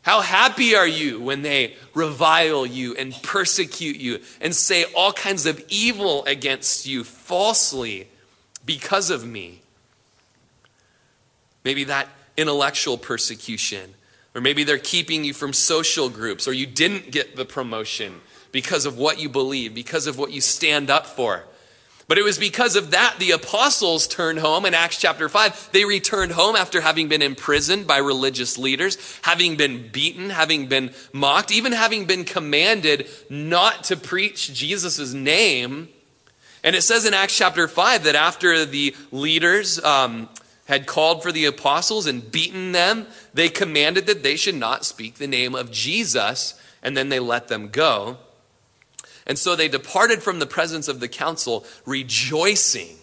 How 0.00 0.22
happy 0.22 0.74
are 0.74 0.86
you 0.86 1.20
when 1.20 1.42
they 1.42 1.76
revile 1.92 2.64
you 2.64 2.94
and 2.96 3.12
persecute 3.22 3.98
you 3.98 4.20
and 4.40 4.54
say 4.54 4.86
all 4.96 5.12
kinds 5.12 5.44
of 5.44 5.62
evil 5.68 6.24
against 6.24 6.86
you 6.86 7.04
falsely 7.04 8.08
because 8.64 9.10
of 9.10 9.26
me? 9.26 9.60
Maybe 11.64 11.84
that 11.84 12.08
intellectual 12.38 12.96
persecution. 12.96 13.92
Or 14.34 14.40
maybe 14.40 14.64
they're 14.64 14.78
keeping 14.78 15.22
you 15.22 15.34
from 15.34 15.52
social 15.52 16.08
groups, 16.08 16.48
or 16.48 16.54
you 16.54 16.64
didn't 16.64 17.10
get 17.10 17.36
the 17.36 17.44
promotion 17.44 18.22
because 18.52 18.86
of 18.86 18.96
what 18.96 19.20
you 19.20 19.28
believe, 19.28 19.74
because 19.74 20.06
of 20.06 20.16
what 20.16 20.32
you 20.32 20.40
stand 20.40 20.88
up 20.88 21.04
for. 21.04 21.44
But 22.08 22.16
it 22.16 22.24
was 22.24 22.38
because 22.38 22.74
of 22.74 22.92
that 22.92 23.16
the 23.18 23.32
apostles 23.32 24.06
turned 24.06 24.38
home 24.38 24.64
in 24.64 24.72
Acts 24.72 24.98
chapter 24.98 25.28
5. 25.28 25.72
They 25.72 25.84
returned 25.84 26.32
home 26.32 26.56
after 26.56 26.80
having 26.80 27.08
been 27.08 27.20
imprisoned 27.20 27.86
by 27.86 27.98
religious 27.98 28.56
leaders, 28.56 28.96
having 29.22 29.56
been 29.56 29.88
beaten, 29.88 30.30
having 30.30 30.68
been 30.68 30.92
mocked, 31.12 31.52
even 31.52 31.72
having 31.72 32.06
been 32.06 32.24
commanded 32.24 33.08
not 33.28 33.84
to 33.84 33.96
preach 33.96 34.54
Jesus' 34.54 35.12
name. 35.12 35.90
And 36.64 36.74
it 36.74 36.82
says 36.82 37.04
in 37.04 37.12
Acts 37.12 37.36
chapter 37.36 37.68
5 37.68 38.04
that 38.04 38.14
after 38.14 38.64
the 38.64 38.96
leaders 39.12 39.78
um, 39.84 40.30
had 40.64 40.86
called 40.86 41.22
for 41.22 41.30
the 41.30 41.44
apostles 41.44 42.06
and 42.06 42.32
beaten 42.32 42.72
them, 42.72 43.06
they 43.34 43.50
commanded 43.50 44.06
that 44.06 44.22
they 44.22 44.36
should 44.36 44.54
not 44.54 44.86
speak 44.86 45.16
the 45.16 45.26
name 45.26 45.54
of 45.54 45.70
Jesus, 45.70 46.58
and 46.82 46.96
then 46.96 47.10
they 47.10 47.20
let 47.20 47.48
them 47.48 47.68
go. 47.68 48.16
And 49.28 49.38
so 49.38 49.54
they 49.54 49.68
departed 49.68 50.22
from 50.22 50.38
the 50.38 50.46
presence 50.46 50.88
of 50.88 51.00
the 51.00 51.08
council, 51.08 51.66
rejoicing 51.84 52.96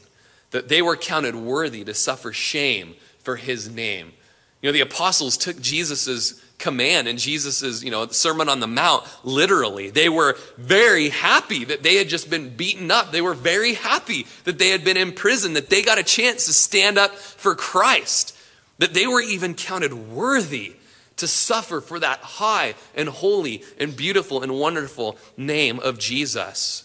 that 0.51 0.67
they 0.67 0.82
were 0.82 0.98
counted 0.98 1.36
worthy 1.36 1.84
to 1.84 1.94
suffer 1.94 2.34
shame 2.34 2.96
for 3.20 3.36
his 3.36 3.70
name. 3.70 4.13
You 4.62 4.70
know, 4.70 4.74
the 4.74 4.82
apostles 4.82 5.38
took 5.38 5.62
Jesus' 5.62 6.41
command 6.58 7.08
and 7.08 7.20
Jesus' 7.20 7.84
you 7.84 7.91
know, 7.91 8.08
Sermon 8.08 8.50
on 8.50 8.60
the 8.60 8.67
Mount 8.67 9.05
literally. 9.24 9.89
They 9.89 10.10
were 10.10 10.38
very 10.58 11.10
happy 11.10 11.65
that 11.65 11.84
they 11.84 11.96
had 11.96 12.10
just 12.10 12.29
been 12.29 12.55
beaten 12.55 12.89
up. 12.89 13.12
They 13.12 13.22
were 13.22 13.34
very 13.34 13.74
happy 13.74 14.25
that 14.46 14.58
they 14.58 14.70
had 14.70 14.84
been 14.84 14.98
imprisoned, 14.98 15.55
that 15.55 15.70
they 15.70 15.84
got 15.84 16.00
a 16.00 16.03
chance 16.03 16.46
to 16.46 16.53
stand 16.53 16.98
up 16.98 17.13
for 17.15 17.55
Christ, 17.55 18.36
that 18.79 18.94
they 18.94 19.05
were 19.05 19.22
even 19.22 19.53
counted 19.53 19.94
worthy 19.94 20.75
to 21.17 21.27
suffer 21.27 21.81
for 21.81 22.00
that 22.00 22.19
high 22.19 22.75
and 22.95 23.10
holy 23.10 23.63
and 23.79 23.95
beautiful 23.95 24.43
and 24.43 24.60
wonderful 24.60 25.17
name 25.38 25.79
of 25.79 26.00
Jesus. 26.00 26.84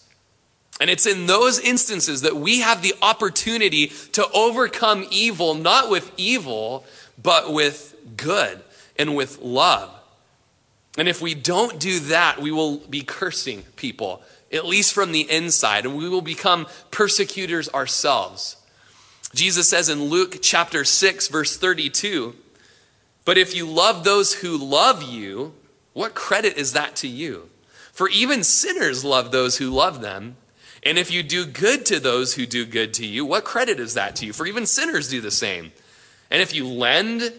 And 0.80 0.88
it's 0.88 1.06
in 1.06 1.26
those 1.26 1.58
instances 1.58 2.22
that 2.22 2.37
we 2.37 2.60
have 2.60 2.80
the 2.80 2.94
opportunity 3.02 3.88
to 4.12 4.26
overcome 4.32 5.06
evil, 5.10 5.54
not 5.54 5.90
with 5.90 6.10
evil, 6.16 6.84
but 7.22 7.52
with 7.52 7.94
good 8.16 8.62
and 8.99 9.14
with 9.14 9.40
love. 9.40 9.90
And 10.96 11.06
if 11.06 11.20
we 11.20 11.34
don't 11.34 11.78
do 11.78 12.00
that, 12.00 12.40
we 12.40 12.50
will 12.50 12.78
be 12.78 13.02
cursing 13.02 13.62
people, 13.76 14.22
at 14.50 14.66
least 14.66 14.94
from 14.94 15.12
the 15.12 15.30
inside, 15.30 15.84
and 15.84 15.96
we 15.96 16.08
will 16.08 16.22
become 16.22 16.66
persecutors 16.90 17.68
ourselves. 17.68 18.56
Jesus 19.34 19.68
says 19.68 19.88
in 19.88 20.04
Luke 20.04 20.38
chapter 20.42 20.84
6, 20.84 21.28
verse 21.28 21.56
32, 21.56 22.34
but 23.24 23.38
if 23.38 23.54
you 23.54 23.66
love 23.66 24.04
those 24.04 24.34
who 24.34 24.56
love 24.56 25.02
you, 25.02 25.54
what 25.92 26.14
credit 26.14 26.56
is 26.56 26.72
that 26.72 26.96
to 26.96 27.08
you? 27.08 27.50
For 27.92 28.08
even 28.08 28.44
sinners 28.44 29.04
love 29.04 29.30
those 29.30 29.58
who 29.58 29.70
love 29.70 30.00
them. 30.00 30.36
And 30.82 30.96
if 30.96 31.10
you 31.10 31.22
do 31.22 31.44
good 31.44 31.84
to 31.86 32.00
those 32.00 32.34
who 32.34 32.46
do 32.46 32.64
good 32.64 32.94
to 32.94 33.06
you, 33.06 33.24
what 33.26 33.44
credit 33.44 33.78
is 33.78 33.94
that 33.94 34.16
to 34.16 34.26
you? 34.26 34.32
For 34.32 34.46
even 34.46 34.64
sinners 34.64 35.08
do 35.08 35.20
the 35.20 35.30
same. 35.30 35.72
And 36.30 36.40
if 36.40 36.54
you 36.54 36.66
lend 36.66 37.32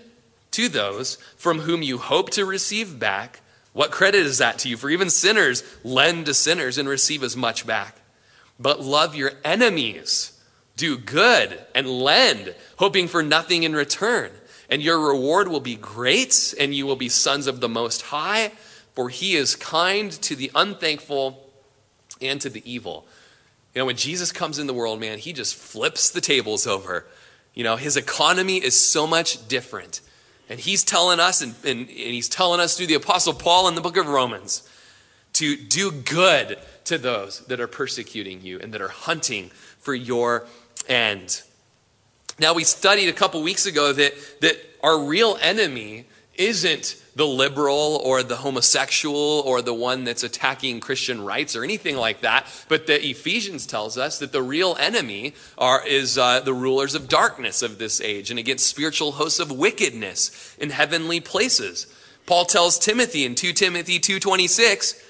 to 0.52 0.70
those 0.70 1.16
from 1.38 1.60
whom 1.60 1.82
you 1.82 1.98
hope 1.98 2.30
to 2.32 2.46
receive 2.46 3.00
back, 3.00 3.40
what 3.74 3.90
credit 3.90 4.26
is 4.26 4.38
that 4.38 4.60
to 4.60 4.70
you? 4.70 4.78
For 4.78 4.90
even 4.90 5.10
sinners 5.10 5.64
lend 5.84 6.28
to 6.28 6.34
sinners 6.34 6.78
and 6.78 6.88
receive 6.88 7.24
as 7.24 7.38
much 7.38 7.66
back. 7.66 7.96
But 8.60 8.82
love 8.82 9.16
your 9.16 9.32
enemies, 9.44 10.40
do 10.76 10.98
good, 10.98 11.60
and 11.74 11.88
lend, 11.88 12.54
hoping 12.78 13.08
for 13.08 13.24
nothing 13.24 13.64
in 13.64 13.74
return 13.74 14.30
and 14.72 14.82
your 14.82 15.00
reward 15.00 15.50
will 15.50 15.60
be 15.60 15.76
great, 15.76 16.56
and 16.58 16.74
you 16.74 16.88
will 16.88 16.96
be 16.96 17.10
sons 17.10 17.46
of 17.46 17.60
the 17.60 17.68
Most 17.68 18.04
High, 18.04 18.54
for 18.96 19.10
he 19.10 19.36
is 19.36 19.58
kind 19.58 20.10
to 20.14 20.36
the 20.36 20.50
unthankful 20.56 21.46
and 22.22 22.40
to 22.40 22.50
the 22.50 22.64
evil. 22.72 23.06
You 23.76 23.82
know, 23.82 23.86
when 23.86 23.98
Jesus 23.98 24.32
comes 24.32 24.60
in 24.60 24.68
the 24.68 24.74
world, 24.74 25.02
man, 25.02 25.18
he 25.18 25.34
just 25.34 25.56
flips 25.56 26.10
the 26.10 26.22
tables 26.22 26.66
over. 26.66 27.06
You 27.54 27.66
know, 27.66 27.76
his 27.76 27.98
economy 27.98 28.58
is 28.58 28.80
so 28.80 29.06
much 29.06 29.46
different. 29.50 30.00
And 30.50 30.58
he's 30.58 30.84
telling 30.86 31.20
us, 31.20 31.42
and, 31.42 31.54
and, 31.66 31.82
and 31.82 31.88
he's 31.90 32.30
telling 32.30 32.62
us 32.62 32.78
through 32.78 32.88
the 32.88 32.94
Apostle 32.96 33.34
Paul 33.34 33.68
in 33.68 33.76
the 33.76 33.82
book 33.82 33.98
of 33.98 34.08
Romans, 34.08 34.68
to 35.34 35.58
do 35.58 35.92
good 35.92 36.58
to 36.86 36.98
those 36.98 37.42
that 37.48 37.60
are 37.60 37.68
persecuting 37.68 38.42
you 38.42 38.60
and 38.60 38.74
that 38.74 38.82
are 38.82 38.90
hunting 38.90 39.50
for 39.80 39.94
your 39.94 40.46
end. 40.88 41.42
Now, 42.40 42.54
we 42.54 42.64
studied 42.64 43.10
a 43.10 43.14
couple 43.14 43.42
weeks 43.42 43.66
ago 43.66 43.94
that, 43.94 44.14
that 44.42 44.58
our 44.84 45.00
real 45.00 45.38
enemy 45.42 46.06
isn't 46.36 46.96
the 47.16 47.28
liberal 47.28 48.02
or 48.04 48.24
the 48.24 48.38
homosexual 48.38 49.44
or 49.46 49.62
the 49.62 49.74
one 49.74 50.06
that's 50.06 50.24
attacking 50.24 50.80
Christian 50.80 51.24
rights 51.24 51.56
or 51.56 51.64
anything 51.64 51.98
like 51.98 52.22
that, 52.22 52.48
but 52.70 52.88
that 52.88 53.06
Ephesians 53.06 53.68
tells 53.68 53.98
us 53.98 54.20
that 54.20 54.32
the 54.32 54.42
real 54.42 54.78
enemy 54.80 55.34
are, 55.58 55.86
is 55.86 56.18
uh, 56.18 56.40
the 56.40 56.54
rulers 56.54 56.96
of 56.96 57.10
darkness 57.10 57.62
of 57.62 57.78
this 57.78 58.00
age 58.00 58.30
and 58.30 58.40
against 58.40 58.66
spiritual 58.68 59.14
hosts 59.14 59.40
of 59.40 59.52
wickedness 59.52 60.56
in 60.58 60.70
heavenly 60.70 61.20
places. 61.20 61.88
Paul 62.26 62.46
tells 62.46 62.80
Timothy 62.80 63.26
in 63.26 63.36
2 63.36 63.52
Timothy 63.54 64.00
2.26 64.00 65.04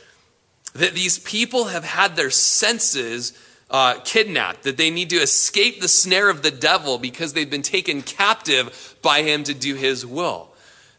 that 0.73 0.95
these 0.95 1.19
people 1.19 1.65
have 1.65 1.83
had 1.83 2.15
their 2.15 2.31
senses 2.31 3.33
uh, 3.71 3.95
kidnapped, 4.03 4.63
that 4.63 4.77
they 4.77 4.91
need 4.91 5.09
to 5.09 5.15
escape 5.15 5.79
the 5.79 5.87
snare 5.87 6.29
of 6.29 6.43
the 6.43 6.51
devil 6.51 6.97
because 6.97 7.33
they've 7.33 7.49
been 7.49 7.61
taken 7.61 8.01
captive 8.01 8.95
by 9.01 9.23
him 9.23 9.43
to 9.45 9.53
do 9.53 9.75
his 9.75 10.05
will. 10.05 10.49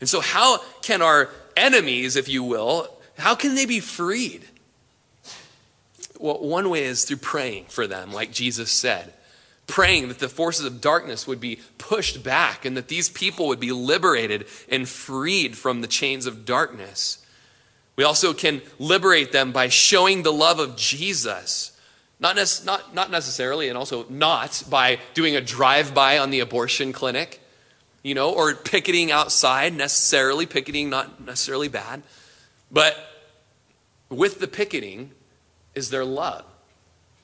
And 0.01 0.09
so, 0.09 0.21
how 0.21 0.59
can 0.81 1.03
our 1.03 1.29
enemies, 1.57 2.17
if 2.17 2.29
you 2.29 2.43
will, 2.43 2.89
how 3.19 3.35
can 3.35 3.55
they 3.55 3.67
be 3.67 3.79
freed? 3.79 4.49
Well, 6.19 6.39
one 6.39 6.71
way 6.71 6.85
is 6.85 7.05
through 7.05 7.19
praying 7.19 7.67
for 7.67 7.87
them, 7.87 8.13
like 8.13 8.33
Jesus 8.33 8.73
said. 8.73 9.13
Praying 9.67 10.09
that 10.09 10.19
the 10.19 10.29
forces 10.29 10.65
of 10.65 10.81
darkness 10.81 11.27
would 11.27 11.41
be 11.41 11.61
pushed 11.79 12.23
back 12.23 12.65
and 12.65 12.77
that 12.77 12.89
these 12.89 13.09
people 13.09 13.49
would 13.49 13.61
be 13.61 13.73
liberated 13.73 14.47
and 14.69 14.89
freed 14.89 15.57
from 15.57 15.81
the 15.81 15.87
chains 15.87 16.27
of 16.27 16.45
darkness. 16.45 17.25
We 17.97 18.05
also 18.05 18.33
can 18.33 18.63
liberate 18.79 19.33
them 19.33 19.53
by 19.53 19.69
showing 19.69 20.23
the 20.23 20.33
love 20.33 20.59
of 20.59 20.77
Jesus 20.77 21.72
not, 22.23 22.37
ne- 22.37 22.65
not, 22.65 22.95
not 22.95 23.11
necessarily, 23.11 23.69
and 23.69 23.77
also 23.77 24.07
not 24.09 24.63
by 24.71 25.01
doing 25.13 25.37
a 25.37 25.41
drive 25.41 25.93
by 25.93 26.19
on 26.19 26.31
the 26.31 26.41
abortion 26.41 26.93
clinic, 26.93 27.41
you 28.03 28.15
know, 28.15 28.33
or 28.33 28.55
picketing 28.55 29.11
outside, 29.11 29.75
necessarily. 29.75 30.47
Picketing, 30.47 30.89
not 30.89 31.25
necessarily 31.27 31.69
bad. 31.69 32.03
But 32.71 32.97
with 34.09 34.39
the 34.39 34.49
picketing 34.49 35.11
is 35.75 35.91
their 35.91 36.05
love, 36.05 36.45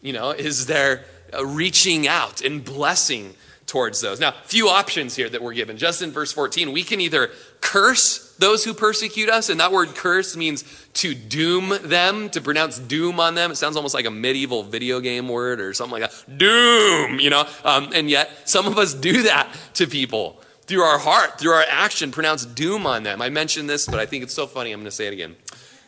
you 0.02 0.12
know, 0.12 0.31
is 0.31 0.67
their 0.67 1.05
uh, 1.33 1.47
reaching 1.47 2.09
out 2.09 2.43
and 2.43 2.64
blessing 2.64 3.35
towards 3.67 4.00
those. 4.00 4.19
Now, 4.19 4.33
few 4.45 4.69
options 4.69 5.14
here 5.14 5.28
that 5.28 5.43
we're 5.43 5.55
given. 5.55 5.76
Just 5.76 6.02
in 6.02 6.11
verse 6.11 6.33
14, 6.33 6.73
we 6.73 6.83
can 6.83 7.00
either 7.00 7.31
curse 7.61 8.28
those 8.38 8.64
who 8.64 8.73
persecute 8.73 9.28
us, 9.28 9.49
and 9.49 9.61
that 9.61 9.73
word 9.73 9.95
curse 9.95 10.37
means 10.37 10.64
to 10.95 11.14
doom 11.14 11.73
them, 11.83 12.30
to 12.30 12.40
pronounce 12.40 12.78
doom 12.78 13.18
on 13.21 13.35
them. 13.35 13.50
It 13.50 13.57
sounds 13.57 13.76
almost 13.76 13.95
like 13.95 14.07
a 14.07 14.11
medieval 14.11 14.62
video 14.62 15.00
game 15.00 15.28
word 15.28 15.61
or 15.61 15.75
something 15.75 16.00
like 16.00 16.11
that. 16.11 16.38
Doom, 16.38 17.21
you 17.21 17.30
know? 17.30 17.47
Um, 17.64 17.90
and 17.95 18.09
yet, 18.09 18.49
some 18.49 18.66
of 18.66 18.78
us 18.78 18.95
do 18.95 19.23
that 19.25 19.49
to 19.75 19.87
people 19.87 20.40
through 20.62 20.83
our 20.83 20.99
heart, 20.99 21.38
through 21.38 21.52
our 21.52 21.64
action, 21.68 22.11
pronounce 22.12 22.45
doom 22.45 22.87
on 22.87 23.02
them. 23.02 23.21
I 23.21 23.28
mentioned 23.28 23.68
this, 23.68 23.87
but 23.87 23.99
I 23.99 24.07
think 24.07 24.23
it's 24.23 24.35
so 24.35 24.47
funny, 24.47 24.73
I'm 24.73 24.80
going 24.80 24.85
to 24.85 24.90
say 24.90 25.07
it 25.07 25.12
again. 25.12 25.37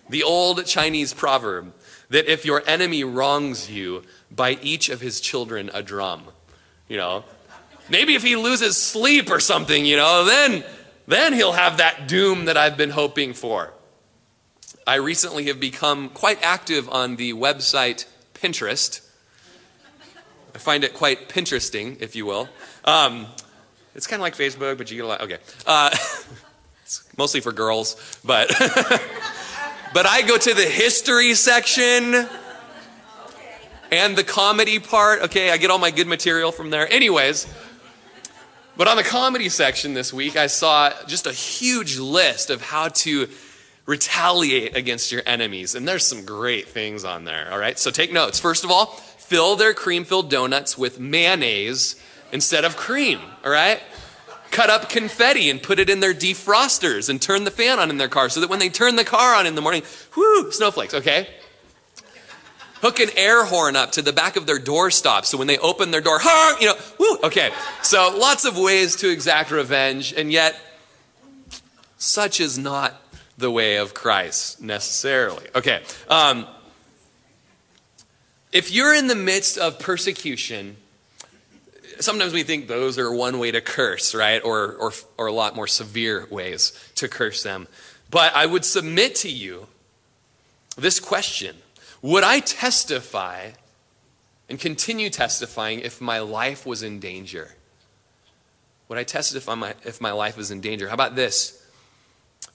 The 0.09 0.25
old 0.25 0.67
Chinese 0.67 1.15
proverb 1.15 1.73
that 2.09 2.31
if 2.31 2.45
your 2.45 2.63
enemy 2.67 3.05
wrongs 3.05 3.71
you, 3.71 4.03
buy 4.31 4.59
each 4.63 4.89
of 4.89 5.01
his 5.01 5.21
children 5.21 5.71
a 5.73 5.83
drum. 5.83 6.25
You 6.89 6.97
know, 6.97 7.25
Maybe 7.91 8.15
if 8.15 8.23
he 8.23 8.37
loses 8.37 8.77
sleep 8.77 9.31
or 9.31 9.41
something, 9.41 9.85
you 9.85 9.97
know, 9.97 10.25
then, 10.25 10.65
then 11.11 11.33
he'll 11.33 11.53
have 11.53 11.79
that 11.79 12.09
doom 12.09 12.47
that 12.47 12.57
I've 12.57 12.77
been 12.77 12.91
hoping 12.91 13.33
for. 13.33 13.73
I 14.87 14.97
recently 14.97 15.45
have 15.47 15.61
become 15.61 16.09
quite 16.09 16.43
active 16.43 16.89
on 16.89 17.17
the 17.17 17.33
website 17.33 18.07
Pinterest. 18.35 19.07
I 20.55 20.59
find 20.59 20.85
it 20.85 20.95
quite 20.95 21.29
Pinteresting, 21.29 22.01
if 22.01 22.17
you 22.17 22.27
will. 22.27 22.49
Um, 22.85 23.27
it's 23.95 24.07
kind 24.07 24.21
of 24.21 24.23
like 24.23 24.37
Facebook, 24.37 24.79
but 24.79 24.91
you 24.91 24.97
get 24.97 25.05
a 25.05 25.09
lot. 25.09 25.21
Okay. 25.21 25.39
Uh, 25.67 25.91
it's 26.83 27.07
mostly 27.17 27.41
for 27.41 27.53
girls, 27.53 28.21
but. 28.25 28.49
but 29.95 30.07
I 30.07 30.23
go 30.23 30.39
to 30.39 30.55
the 30.55 30.65
history 30.65 31.35
section 31.35 32.27
and 33.91 34.17
the 34.17 34.25
comedy 34.25 34.79
part. 34.79 35.23
Okay, 35.23 35.51
I 35.51 35.57
get 35.57 35.71
all 35.71 35.79
my 35.79 35.91
good 35.91 36.07
material 36.07 36.53
from 36.53 36.71
there. 36.71 36.91
Anyways, 36.91 37.47
but 38.81 38.89
on 38.89 38.97
the 38.97 39.03
comedy 39.03 39.51
section 39.51 39.93
this 39.93 40.11
week, 40.11 40.39
I 40.39 40.47
saw 40.47 40.91
just 41.07 41.27
a 41.27 41.35
huge 41.35 41.99
list 41.99 42.49
of 42.49 42.63
how 42.63 42.89
to 42.89 43.29
retaliate 43.85 44.75
against 44.75 45.13
your 45.13 45.21
enemies. 45.27 45.75
And 45.75 45.87
there's 45.87 46.07
some 46.07 46.25
great 46.25 46.67
things 46.67 47.05
on 47.05 47.25
there, 47.25 47.53
all 47.53 47.59
right? 47.59 47.79
So 47.79 47.91
take 47.91 48.11
notes. 48.11 48.41
First 48.41 48.65
of 48.65 48.71
all, 48.71 48.87
fill 48.87 49.57
their 49.57 49.75
cream 49.75 50.05
filled 50.05 50.31
donuts 50.31 50.79
with 50.79 50.99
mayonnaise 50.99 52.03
instead 52.33 52.65
of 52.65 52.79
cream, 52.79 53.21
all 53.45 53.51
right? 53.51 53.83
cut 54.51 54.71
up 54.71 54.89
confetti 54.89 55.51
and 55.51 55.63
put 55.63 55.79
it 55.79 55.89
in 55.91 56.01
their 56.01 56.15
defrosters 56.15 57.09
and 57.09 57.21
turn 57.21 57.45
the 57.45 57.51
fan 57.51 57.79
on 57.79 57.91
in 57.91 57.99
their 57.99 58.09
car 58.09 58.29
so 58.29 58.41
that 58.41 58.51
when 58.51 58.59
they 58.59 58.71
turn 58.71 58.97
the 58.97 59.05
car 59.05 59.35
on 59.35 59.47
in 59.47 59.55
the 59.55 59.61
morning, 59.61 59.83
whoo, 60.17 60.51
snowflakes, 60.51 60.95
okay? 60.95 61.29
Hook 62.81 62.99
an 63.01 63.11
air 63.15 63.45
horn 63.45 63.77
up 63.77 63.93
to 63.93 64.03
the 64.03 64.13
back 64.13 64.37
of 64.37 64.47
their 64.47 64.59
doorstop 64.59 65.25
so 65.25 65.37
when 65.37 65.47
they 65.47 65.59
open 65.59 65.91
their 65.91 66.01
door, 66.01 66.19
you 66.61 66.67
know, 66.67 66.75
whoo, 66.99 67.19
okay. 67.25 67.51
So 67.83 68.17
lots 68.17 68.45
of 68.45 68.57
ways 68.57 68.97
to 68.97 69.11
exact 69.11 69.51
revenge, 69.51 70.15
and 70.15 70.33
yet 70.33 70.59
such 71.99 72.41
is 72.41 72.59
not 72.59 73.01
the 73.37 73.51
way 73.51 73.77
of 73.77 73.93
Christ 73.93 74.61
necessarily. 74.61 75.47
Okay. 75.55 75.83
Um, 76.09 76.47
if 78.53 78.73
you're 78.73 78.95
in 78.95 79.07
the 79.07 79.15
midst 79.15 79.59
of 79.59 79.79
persecution, 79.79 80.77
sometimes 82.01 82.33
we 82.33 82.43
think 82.43 82.67
those 82.67 82.99
are 82.99 83.13
one 83.13 83.39
way 83.39 83.51
to 83.51 83.61
curse, 83.61 84.15
right? 84.15 84.43
Or, 84.43 84.75
or, 84.75 84.93
or 85.19 85.27
a 85.27 85.33
lot 85.33 85.55
more 85.55 85.67
severe 85.67 86.27
ways 86.31 86.73
to 86.97 87.09
curse 87.09 87.43
them. 87.43 87.69
But 88.11 88.35
I 88.35 88.47
would 88.47 88.65
submit 88.65 89.15
to 89.17 89.31
you 89.31 89.69
this 90.77 90.99
question 90.99 91.57
Would 92.03 92.25
I 92.25 92.41
testify 92.41 93.51
and 94.49 94.59
continue 94.59 95.11
testifying 95.11 95.81
if 95.81 96.01
my 96.01 96.21
life 96.21 96.67
was 96.67 96.83
in 96.83 96.99
danger? 96.99 97.55
Would 98.89 98.99
I 98.99 99.05
testify 99.05 99.55
my, 99.55 99.75
if 99.85 100.01
my 100.01 100.13
life 100.13 100.37
was 100.37 100.51
in 100.51 100.61
danger? 100.61 100.89
How 100.89 100.95
about 100.95 101.15
this? 101.15 101.65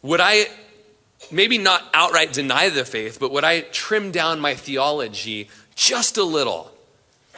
Would 0.02 0.20
I 0.20 0.48
maybe 1.32 1.58
not 1.58 1.84
outright 1.94 2.34
deny 2.34 2.70
the 2.70 2.86
faith, 2.86 3.20
but 3.20 3.32
would 3.32 3.44
I 3.44 3.62
trim 3.62 4.12
down 4.12 4.40
my 4.40 4.56
theology 4.56 5.50
just 5.76 6.18
a 6.18 6.24
little? 6.24 6.72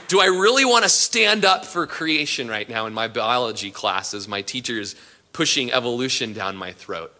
Do 0.07 0.19
I 0.21 0.25
really 0.25 0.65
want 0.65 0.83
to 0.83 0.89
stand 0.89 1.43
up 1.43 1.65
for 1.65 1.85
creation 1.85 2.47
right 2.47 2.67
now 2.67 2.85
in 2.85 2.93
my 2.93 3.07
biology 3.07 3.71
classes? 3.71 4.27
My 4.27 4.41
teacher's 4.41 4.95
pushing 5.33 5.71
evolution 5.71 6.33
down 6.33 6.55
my 6.55 6.71
throat. 6.71 7.13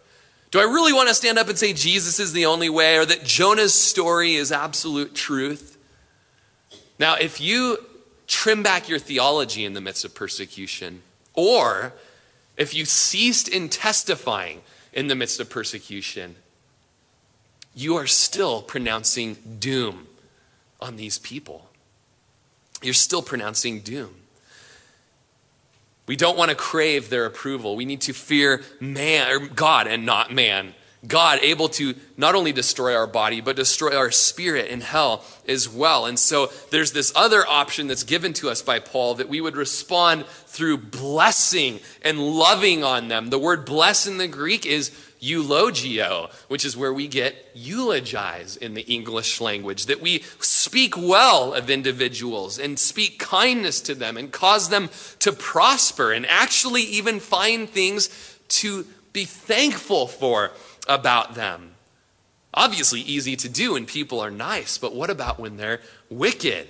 Do 0.52 0.60
I 0.60 0.64
really 0.64 0.94
want 0.94 1.10
to 1.10 1.16
stand 1.16 1.38
up 1.38 1.50
and 1.50 1.58
say 1.58 1.74
Jesus 1.74 2.20
is 2.20 2.32
the 2.32 2.46
only 2.46 2.70
way 2.70 2.98
or 2.98 3.06
that 3.06 3.24
Jonah's 3.24 3.74
story 3.74 4.36
is 4.36 4.52
absolute 4.52 5.14
truth? 5.14 5.78
Now, 7.00 7.16
if 7.16 7.42
you 7.42 7.78
trim 8.28 8.64
back 8.64 8.90
your 8.90 9.00
theology 9.00 9.66
in 9.66 9.74
the 9.74 9.82
midst 9.82 10.06
of 10.06 10.16
persecution, 10.16 11.02
or 11.34 11.94
if 12.56 12.74
you 12.74 12.86
ceased 12.86 13.48
in 13.48 13.70
testifying 13.70 14.62
in 14.94 15.08
the 15.08 15.16
midst 15.16 15.40
of 15.40 15.50
persecution, 15.50 16.36
you 17.76 17.96
are 17.96 18.08
still 18.08 18.62
pronouncing 18.62 19.38
doom 19.60 20.08
on 20.82 20.96
these 20.96 21.20
people. 21.20 21.70
You're 22.82 22.94
still 22.94 23.22
pronouncing 23.22 23.82
doom. 23.82 24.17
We 26.08 26.16
don't 26.16 26.38
want 26.38 26.50
to 26.50 26.56
crave 26.56 27.10
their 27.10 27.26
approval. 27.26 27.76
We 27.76 27.86
need 27.86 28.02
to 28.02 28.14
fear 28.14 28.64
man 28.80 29.30
or 29.32 29.48
God 29.48 29.88
and 29.88 30.06
not 30.06 30.34
man. 30.34 30.74
God 31.06 31.40
able 31.42 31.70
to 31.70 31.94
not 32.18 32.34
only 32.34 32.52
destroy 32.52 32.96
our 32.96 33.06
body, 33.06 33.40
but 33.40 33.56
destroy 33.56 33.96
our 33.96 34.10
spirit 34.10 34.70
in 34.70 34.82
hell 34.82 35.24
as 35.48 35.70
well. 35.70 36.06
And 36.06 36.18
so 36.18 36.52
there's 36.72 36.92
this 36.92 37.14
other 37.16 37.46
option 37.48 37.88
that's 37.88 38.04
given 38.04 38.34
to 38.34 38.50
us 38.50 38.62
by 38.62 38.80
Paul 38.80 39.16
that 39.16 39.30
we 39.30 39.40
would 39.40 39.56
respond 39.56 40.26
through 40.26 40.78
blessing 40.78 41.80
and 42.02 42.20
loving 42.20 42.84
on 42.84 43.10
them. 43.10 43.30
The 43.30 43.38
word 43.38 43.66
bless 43.66 44.08
in 44.08 44.18
the 44.18 44.28
Greek 44.28 44.66
is 44.66 44.92
eulogio, 45.22 46.32
which 46.48 46.66
is 46.66 46.78
where 46.78 46.94
we 46.94 47.08
get 47.08 47.36
eulogize 47.54 48.56
in 48.58 48.74
the 48.74 48.82
English 48.82 49.42
language, 49.42 49.86
that 49.88 50.02
we 50.02 50.24
speak 50.40 50.98
well 50.98 51.54
of 51.54 51.70
individuals 51.70 52.60
and 52.60 52.78
speak 52.78 53.20
kindness 53.20 53.82
to 53.82 53.96
them 53.96 54.18
and 54.18 54.32
cause 54.32 54.70
them 54.70 54.90
to 55.20 55.32
prosper 55.32 56.12
and 56.12 56.26
actually 56.28 56.84
even 56.84 57.20
find 57.20 57.70
things 57.70 58.10
to 58.48 58.86
be 59.14 59.26
thankful 59.26 60.08
for 60.08 60.52
about 60.88 61.36
them. 61.36 61.72
Obviously, 62.54 63.02
easy 63.02 63.36
to 63.36 63.50
do 63.50 63.74
when 63.74 63.86
people 63.86 64.20
are 64.20 64.32
nice, 64.32 64.78
but 64.78 64.96
what 64.96 65.10
about 65.10 65.40
when 65.40 65.58
they're 65.58 65.82
wicked? 66.10 66.68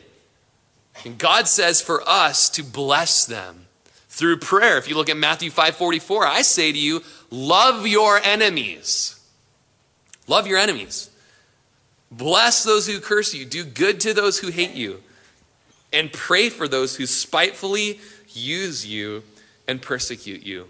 And 1.06 1.18
God 1.18 1.48
says 1.48 1.82
for 1.82 2.02
us 2.08 2.50
to 2.52 2.64
bless 2.64 3.26
them 3.26 3.67
through 4.10 4.38
prayer. 4.38 4.78
If 4.78 4.88
you 4.88 4.96
look 4.96 5.10
at 5.10 5.18
Matthew 5.18 5.52
5:44, 5.52 6.26
I 6.26 6.42
say 6.42 6.72
to 6.72 6.78
you, 6.78 7.04
love 7.30 7.86
your 7.88 8.20
enemies. 8.20 9.20
Love 10.28 10.48
your 10.48 10.58
enemies. 10.58 11.10
Bless 12.12 12.64
those 12.64 12.88
who 12.88 13.00
curse 13.00 13.34
you, 13.34 13.46
do 13.46 13.64
good 13.64 14.00
to 14.02 14.14
those 14.14 14.40
who 14.40 14.50
hate 14.50 14.72
you, 14.72 15.04
and 15.92 16.12
pray 16.12 16.50
for 16.50 16.68
those 16.68 16.96
who 16.96 17.06
spitefully 17.06 18.00
use 18.30 18.86
you 18.86 19.24
and 19.68 19.82
persecute 19.82 20.44
you. 20.44 20.68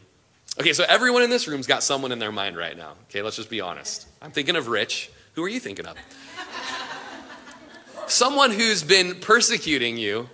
Okay, 0.59 0.73
so 0.73 0.83
everyone 0.87 1.21
in 1.21 1.29
this 1.29 1.47
room's 1.47 1.67
got 1.67 1.83
someone 1.83 2.11
in 2.11 2.17
their 2.17 2.31
mind 2.31 2.57
right 2.57 2.75
now. 2.75 2.93
Okay, 3.09 3.21
let's 3.21 3.35
just 3.35 3.49
be 3.49 3.61
honest. 3.61 4.07
I'm 4.21 4.31
thinking 4.31 4.55
of 4.55 4.67
Rich. 4.67 5.11
Who 5.33 5.43
are 5.43 5.49
you 5.49 5.59
thinking 5.59 5.85
of? 5.85 5.95
someone 8.07 8.49
who's 8.49 8.83
been 8.83 9.15
persecuting 9.15 9.97
you 9.97 10.27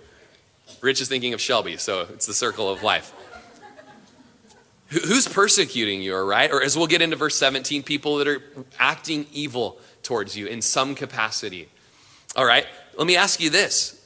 Rich 0.84 1.00
is 1.00 1.08
thinking 1.08 1.32
of 1.32 1.40
Shelby, 1.40 1.78
so 1.78 2.02
it's 2.12 2.26
the 2.26 2.34
circle 2.34 2.68
of 2.68 2.82
life. 2.82 3.10
Who's 4.88 5.26
persecuting 5.26 6.02
you, 6.02 6.14
all 6.14 6.26
right? 6.26 6.52
Or 6.52 6.62
as 6.62 6.76
we'll 6.76 6.88
get 6.88 7.00
into 7.00 7.16
verse 7.16 7.36
17, 7.36 7.82
people 7.82 8.18
that 8.18 8.28
are 8.28 8.42
acting 8.78 9.24
evil 9.32 9.78
towards 10.02 10.36
you 10.36 10.46
in 10.46 10.60
some 10.60 10.94
capacity. 10.94 11.70
All 12.36 12.44
right? 12.44 12.66
Let 12.98 13.06
me 13.06 13.16
ask 13.16 13.40
you 13.40 13.48
this 13.48 13.98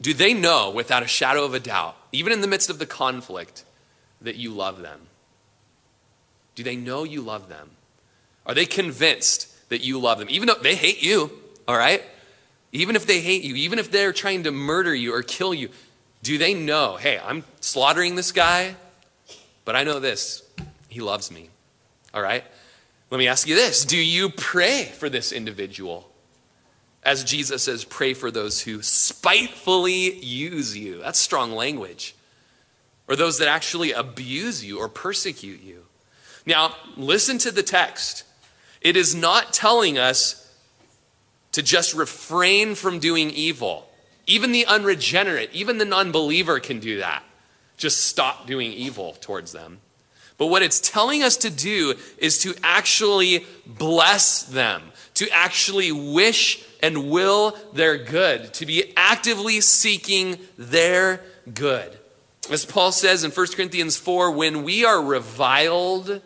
Do 0.00 0.12
they 0.12 0.34
know 0.34 0.70
without 0.70 1.04
a 1.04 1.06
shadow 1.06 1.44
of 1.44 1.54
a 1.54 1.60
doubt, 1.60 1.96
even 2.10 2.32
in 2.32 2.40
the 2.40 2.48
midst 2.48 2.68
of 2.68 2.80
the 2.80 2.86
conflict, 2.86 3.64
that 4.22 4.34
you 4.34 4.50
love 4.50 4.82
them? 4.82 5.02
Do 6.56 6.64
they 6.64 6.74
know 6.74 7.04
you 7.04 7.20
love 7.20 7.48
them? 7.48 7.70
Are 8.44 8.54
they 8.54 8.66
convinced 8.66 9.68
that 9.68 9.82
you 9.82 10.00
love 10.00 10.18
them? 10.18 10.26
Even 10.30 10.48
though 10.48 10.56
they 10.60 10.74
hate 10.74 11.00
you, 11.00 11.30
all 11.68 11.78
right? 11.78 12.02
Even 12.74 12.96
if 12.96 13.06
they 13.06 13.20
hate 13.20 13.44
you, 13.44 13.54
even 13.54 13.78
if 13.78 13.90
they're 13.92 14.12
trying 14.12 14.42
to 14.42 14.50
murder 14.50 14.92
you 14.92 15.14
or 15.14 15.22
kill 15.22 15.54
you, 15.54 15.70
do 16.24 16.38
they 16.38 16.54
know, 16.54 16.96
hey, 16.96 17.20
I'm 17.24 17.44
slaughtering 17.60 18.16
this 18.16 18.32
guy, 18.32 18.74
but 19.64 19.76
I 19.76 19.84
know 19.84 20.00
this, 20.00 20.42
he 20.88 21.00
loves 21.00 21.30
me. 21.30 21.50
All 22.12 22.20
right? 22.20 22.44
Let 23.10 23.18
me 23.18 23.28
ask 23.28 23.46
you 23.46 23.54
this 23.54 23.84
Do 23.84 23.96
you 23.96 24.28
pray 24.28 24.86
for 24.86 25.08
this 25.08 25.30
individual? 25.30 26.10
As 27.04 27.22
Jesus 27.22 27.62
says, 27.62 27.84
pray 27.84 28.12
for 28.12 28.30
those 28.30 28.62
who 28.62 28.82
spitefully 28.82 30.18
use 30.18 30.76
you. 30.76 31.00
That's 31.00 31.20
strong 31.20 31.52
language. 31.52 32.16
Or 33.06 33.14
those 33.14 33.38
that 33.38 33.48
actually 33.48 33.92
abuse 33.92 34.64
you 34.64 34.78
or 34.78 34.88
persecute 34.88 35.62
you. 35.62 35.84
Now, 36.46 36.74
listen 36.96 37.36
to 37.38 37.50
the 37.50 37.62
text. 37.62 38.24
It 38.80 38.96
is 38.96 39.14
not 39.14 39.52
telling 39.52 39.98
us 39.98 40.43
to 41.54 41.62
just 41.62 41.94
refrain 41.94 42.74
from 42.74 42.98
doing 42.98 43.30
evil. 43.30 43.88
Even 44.26 44.50
the 44.50 44.66
unregenerate, 44.66 45.50
even 45.52 45.78
the 45.78 45.84
non 45.84 46.10
believer 46.10 46.58
can 46.58 46.80
do 46.80 46.98
that. 46.98 47.22
Just 47.76 48.08
stop 48.08 48.48
doing 48.48 48.72
evil 48.72 49.16
towards 49.20 49.52
them. 49.52 49.78
But 50.36 50.46
what 50.46 50.62
it's 50.62 50.80
telling 50.80 51.22
us 51.22 51.36
to 51.38 51.50
do 51.50 51.94
is 52.18 52.40
to 52.40 52.56
actually 52.64 53.46
bless 53.64 54.42
them, 54.42 54.82
to 55.14 55.28
actually 55.30 55.92
wish 55.92 56.64
and 56.82 57.08
will 57.08 57.56
their 57.72 57.98
good, 57.98 58.52
to 58.54 58.66
be 58.66 58.92
actively 58.96 59.60
seeking 59.60 60.38
their 60.58 61.20
good. 61.52 61.96
As 62.50 62.64
Paul 62.64 62.90
says 62.90 63.22
in 63.22 63.30
1 63.30 63.46
Corinthians 63.54 63.96
4, 63.96 64.32
when 64.32 64.64
we 64.64 64.84
are 64.84 65.00
reviled, 65.00 66.20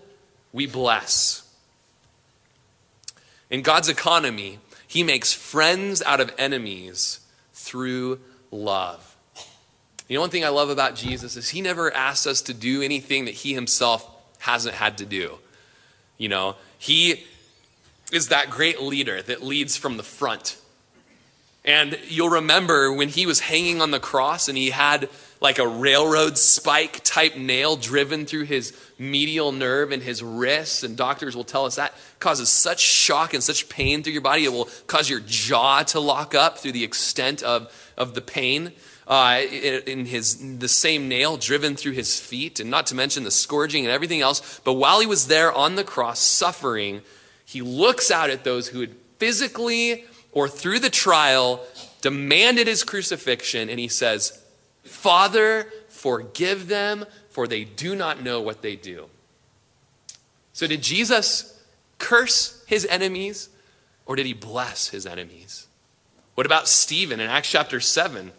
we 0.55 0.67
bless. 0.67 1.43
In 3.51 3.61
God's 3.61 3.91
economy, 3.91 4.59
he 4.88 5.05
makes 5.05 5.33
friends 5.33 6.03
out 6.03 6.20
of 6.20 6.35
enemies 6.38 7.20
through 7.53 8.18
love. 8.51 9.16
You 10.09 10.16
know, 10.16 10.22
one 10.22 10.31
thing 10.31 10.44
I 10.44 10.48
love 10.48 10.70
about 10.70 10.96
Jesus 10.96 11.37
is 11.37 11.51
he 11.51 11.61
never 11.61 11.92
asks 11.94 12.27
us 12.27 12.40
to 12.42 12.55
do 12.55 12.81
anything 12.81 13.27
that 13.27 13.35
he 13.35 13.53
himself 13.53 14.09
hasn't 14.38 14.74
had 14.74 14.98
to 14.98 15.05
do. 15.05 15.38
You 16.16 16.31
know, 16.31 16.57
he 16.79 17.27
is 18.11 18.29
that 18.29 18.48
great 18.48 18.81
leader 18.81 19.20
that 19.20 19.42
leads 19.42 19.77
from 19.77 19.98
the 19.98 20.03
front. 20.03 20.57
And 21.64 21.98
you'll 22.09 22.31
remember 22.31 22.90
when 22.90 23.11
he 23.11 23.27
was 23.27 23.40
hanging 23.40 23.83
on 23.83 23.90
the 23.90 24.01
cross 24.01 24.48
and 24.48 24.57
he 24.57 24.70
had 24.70 25.11
like 25.40 25.59
a 25.59 25.66
railroad 25.66 26.37
spike 26.37 27.01
type 27.05 27.37
nail 27.37 27.77
driven 27.77 28.27
through 28.27 28.44
his 28.44 28.72
medial 28.98 29.53
nerve 29.53 29.92
and 29.92 30.03
his 30.03 30.22
wrists. 30.22 30.83
And 30.83 30.96
doctors 30.96 31.37
will 31.37 31.44
tell 31.44 31.64
us 31.64 31.77
that 31.77 31.94
causes 32.18 32.48
such 32.48 32.81
shock 32.81 33.35
and 33.35 33.42
such 33.42 33.68
pain 33.68 34.03
through 34.03 34.14
your 34.14 34.22
body, 34.22 34.44
it 34.44 34.53
will 34.53 34.68
cause 34.87 35.09
your 35.09 35.20
jaw 35.20 35.83
to 35.85 36.01
lock 36.01 36.35
up 36.35 36.59
through 36.59 36.72
the 36.72 36.85
extent 36.85 37.42
of, 37.42 37.72
of 37.96 38.14
the 38.14 38.20
pain. 38.20 38.72
Uh, 39.07 39.40
in 39.87 40.05
his 40.05 40.59
the 40.59 40.68
same 40.68 41.09
nail 41.09 41.38
driven 41.38 41.74
through 41.77 41.92
his 41.92 42.20
feet, 42.20 42.61
and 42.61 42.70
not 42.70 42.85
to 42.85 42.94
mention 42.94 43.24
the 43.24 43.31
scourging 43.31 43.87
and 43.87 43.90
everything 43.90 44.20
else. 44.20 44.61
But 44.64 44.74
while 44.74 45.01
he 45.01 45.07
was 45.07 45.29
there 45.29 45.51
on 45.51 45.77
the 45.77 45.83
cross 45.83 46.20
suffering, 46.20 47.01
he 47.46 47.62
looks 47.62 48.11
out 48.11 48.29
at 48.29 48.44
those 48.44 48.68
who 48.68 48.81
had 48.81 48.94
physically 49.16 50.05
or 50.33 50.46
through 50.46 50.81
the 50.81 50.90
trial 50.90 51.64
demanded 52.03 52.66
his 52.66 52.85
crucifixion, 52.85 53.70
and 53.70 53.81
he 53.81 53.88
says, 53.88 54.44
Father, 54.88 55.70
forgive 55.88 56.68
them, 56.68 57.05
for 57.29 57.46
they 57.46 57.64
do 57.64 57.94
not 57.94 58.22
know 58.22 58.40
what 58.40 58.62
they 58.62 58.77
do. 58.77 59.07
So, 60.53 60.66
did 60.66 60.83
Jesus 60.83 61.62
curse 61.98 62.64
his 62.66 62.85
enemies 62.87 63.48
or 64.07 64.16
did 64.16 64.27
he 64.27 64.33
bless 64.33 64.88
his 64.88 65.07
enemies? 65.07 65.68
What 66.35 66.46
about 66.46 66.66
Stephen 66.66 67.20
in 67.20 67.29
Acts 67.29 67.51
chapter 67.51 67.79
7? 67.79 68.33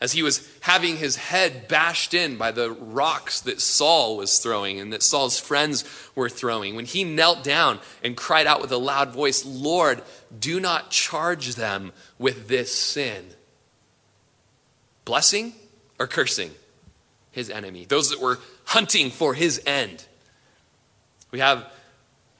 As 0.00 0.12
he 0.12 0.22
was 0.22 0.46
having 0.60 0.98
his 0.98 1.16
head 1.16 1.68
bashed 1.68 2.12
in 2.12 2.36
by 2.36 2.52
the 2.52 2.70
rocks 2.70 3.40
that 3.40 3.60
Saul 3.60 4.18
was 4.18 4.38
throwing 4.38 4.78
and 4.78 4.92
that 4.92 5.02
Saul's 5.02 5.40
friends 5.40 5.84
were 6.14 6.28
throwing, 6.28 6.76
when 6.76 6.84
he 6.84 7.02
knelt 7.02 7.42
down 7.42 7.80
and 8.04 8.16
cried 8.16 8.46
out 8.46 8.60
with 8.60 8.70
a 8.70 8.76
loud 8.76 9.12
voice, 9.12 9.44
Lord, 9.46 10.02
do 10.38 10.60
not 10.60 10.90
charge 10.90 11.54
them 11.54 11.92
with 12.18 12.48
this 12.48 12.74
sin. 12.74 13.24
Blessing 15.06 15.54
or 15.98 16.06
cursing 16.06 16.50
his 17.30 17.48
enemy? 17.48 17.86
Those 17.86 18.10
that 18.10 18.20
were 18.20 18.38
hunting 18.66 19.10
for 19.10 19.32
his 19.32 19.62
end. 19.64 20.04
We 21.30 21.38
have 21.38 21.66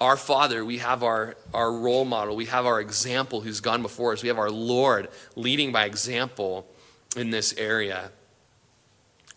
our 0.00 0.16
Father, 0.18 0.64
we 0.64 0.78
have 0.78 1.02
our, 1.02 1.36
our 1.54 1.72
role 1.72 2.04
model, 2.04 2.36
we 2.36 2.46
have 2.46 2.66
our 2.66 2.80
example 2.80 3.40
who's 3.40 3.60
gone 3.60 3.80
before 3.80 4.12
us, 4.12 4.22
we 4.22 4.28
have 4.28 4.38
our 4.38 4.50
Lord 4.50 5.08
leading 5.36 5.72
by 5.72 5.86
example 5.86 6.66
in 7.16 7.30
this 7.30 7.54
area. 7.56 8.10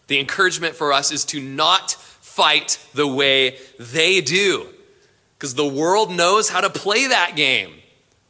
The 0.07 0.19
encouragement 0.19 0.75
for 0.75 0.91
us 0.91 1.11
is 1.11 1.23
to 1.25 1.39
not 1.39 1.91
fight 1.91 2.79
the 2.93 3.07
way 3.07 3.57
they 3.79 4.21
do, 4.21 4.67
because 5.37 5.55
the 5.55 5.67
world 5.67 6.11
knows 6.11 6.49
how 6.49 6.61
to 6.61 6.69
play 6.69 7.07
that 7.07 7.35
game, 7.35 7.73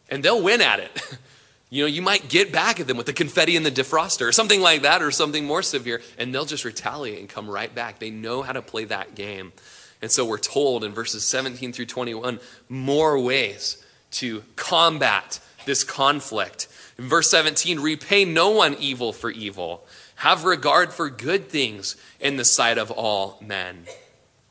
and 0.09 0.21
they'll 0.21 0.43
win 0.43 0.61
at 0.61 0.79
it. 0.79 1.17
You 1.69 1.83
know, 1.83 1.87
you 1.87 2.01
might 2.01 2.29
get 2.29 2.51
back 2.51 2.79
at 2.79 2.87
them 2.87 2.97
with 2.97 3.05
the 3.05 3.13
confetti 3.13 3.55
and 3.55 3.65
the 3.65 3.71
defroster 3.71 4.27
or 4.27 4.31
something 4.31 4.59
like 4.59 4.81
that 4.81 5.03
or 5.03 5.11
something 5.11 5.45
more 5.45 5.61
severe, 5.61 6.01
and 6.17 6.33
they'll 6.33 6.45
just 6.45 6.65
retaliate 6.65 7.19
and 7.19 7.29
come 7.29 7.49
right 7.49 7.73
back. 7.73 7.99
They 7.99 8.09
know 8.09 8.41
how 8.41 8.53
to 8.53 8.61
play 8.61 8.85
that 8.85 9.13
game. 9.13 9.53
And 10.01 10.09
so 10.09 10.25
we're 10.25 10.39
told 10.39 10.83
in 10.83 10.93
verses 10.93 11.27
17 11.27 11.73
through 11.73 11.85
21 11.85 12.39
more 12.69 13.19
ways 13.19 13.83
to 14.11 14.43
combat 14.55 15.39
this 15.65 15.83
conflict. 15.83 16.67
In 16.97 17.07
verse 17.07 17.29
17, 17.29 17.79
repay 17.79 18.25
no 18.25 18.49
one 18.49 18.75
evil 18.79 19.13
for 19.13 19.29
evil. 19.29 19.85
Have 20.15 20.45
regard 20.45 20.91
for 20.91 21.09
good 21.09 21.49
things 21.49 21.95
in 22.19 22.37
the 22.37 22.45
sight 22.45 22.77
of 22.77 22.89
all 22.91 23.37
men. 23.45 23.85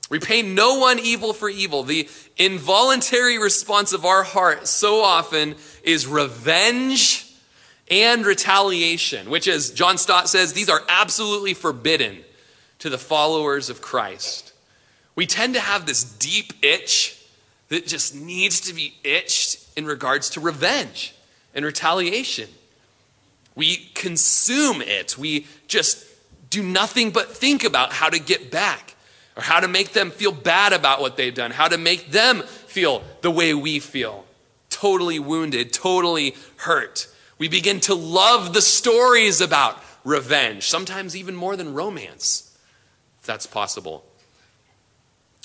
Repay 0.08 0.42
no 0.42 0.78
one 0.78 0.98
evil 0.98 1.32
for 1.32 1.50
evil. 1.50 1.82
The 1.82 2.08
involuntary 2.36 3.38
response 3.38 3.92
of 3.92 4.04
our 4.04 4.22
heart 4.22 4.66
so 4.66 5.02
often 5.02 5.54
is 5.82 6.06
revenge 6.06 7.26
and 7.90 8.24
retaliation, 8.24 9.28
which, 9.28 9.48
as 9.48 9.70
John 9.70 9.98
Stott 9.98 10.28
says, 10.28 10.52
these 10.52 10.68
are 10.68 10.82
absolutely 10.88 11.54
forbidden 11.54 12.18
to 12.78 12.90
the 12.90 12.98
followers 12.98 13.70
of 13.70 13.82
Christ. 13.82 14.52
We 15.14 15.26
tend 15.26 15.54
to 15.54 15.60
have 15.60 15.84
this 15.84 16.04
deep 16.04 16.52
itch 16.62 17.20
that 17.68 17.86
just 17.86 18.14
needs 18.14 18.60
to 18.62 18.74
be 18.74 18.94
itched 19.04 19.66
in 19.76 19.84
regards 19.84 20.30
to 20.30 20.40
revenge 20.40 21.14
and 21.54 21.64
retaliation. 21.64 22.48
We 23.54 23.90
consume 23.94 24.80
it. 24.80 25.18
We 25.18 25.46
just 25.66 26.06
do 26.50 26.62
nothing 26.62 27.10
but 27.10 27.36
think 27.36 27.64
about 27.64 27.92
how 27.92 28.08
to 28.08 28.18
get 28.18 28.50
back 28.50 28.94
or 29.38 29.42
how 29.42 29.61
to 29.61 29.68
make 29.68 29.92
them 29.92 30.11
feel 30.11 30.33
bad 30.33 30.72
about 30.72 31.01
what 31.01 31.16
they've 31.16 31.35
done, 31.35 31.53
how 31.53 31.68
to 31.68 31.79
make 31.79 32.11
them 32.11 32.42
feel 32.42 33.05
the 33.22 33.31
way 33.31 33.55
we 33.55 33.79
feel 33.79 34.24
totally 34.68 35.18
wounded, 35.18 35.72
totally 35.72 36.35
hurt. 36.57 37.09
We 37.38 37.48
begin 37.48 37.81
to 37.81 37.94
love 37.94 38.53
the 38.53 38.61
stories 38.61 39.40
about 39.40 39.83
revenge, 40.05 40.64
sometimes 40.64 41.16
even 41.16 41.35
more 41.35 41.57
than 41.57 41.72
romance, 41.72 42.57
if 43.20 43.27
that's 43.27 43.46
possible. 43.46 44.05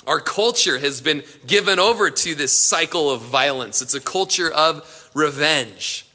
Our 0.06 0.20
culture 0.20 0.78
has 0.78 1.00
been 1.00 1.22
given 1.46 1.78
over 1.78 2.10
to 2.10 2.34
this 2.34 2.58
cycle 2.58 3.10
of 3.10 3.22
violence. 3.22 3.80
It's 3.80 3.94
a 3.94 4.00
culture 4.00 4.50
of 4.50 5.10
revenge. 5.14 6.06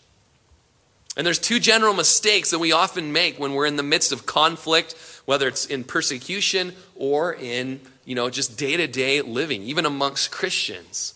And 1.20 1.26
there's 1.26 1.38
two 1.38 1.60
general 1.60 1.94
mistakes 1.94 2.52
that 2.52 2.60
we 2.60 2.72
often 2.72 3.12
make 3.12 3.38
when 3.38 3.54
we're 3.54 3.66
in 3.66 3.76
the 3.76 3.84
midst 3.84 4.14
of 4.14 4.26
conflict, 4.26 4.96
whether 5.26 5.50
it's 5.50 5.66
in 5.66 5.84
persecution 5.84 6.72
or 6.96 7.34
in, 7.34 7.82
you 8.06 8.16
know, 8.16 8.30
just 8.30 8.58
day-to-day 8.58 9.22
living, 9.24 9.64
even 9.64 9.86
amongst 9.86 10.32
Christians. 10.32 11.16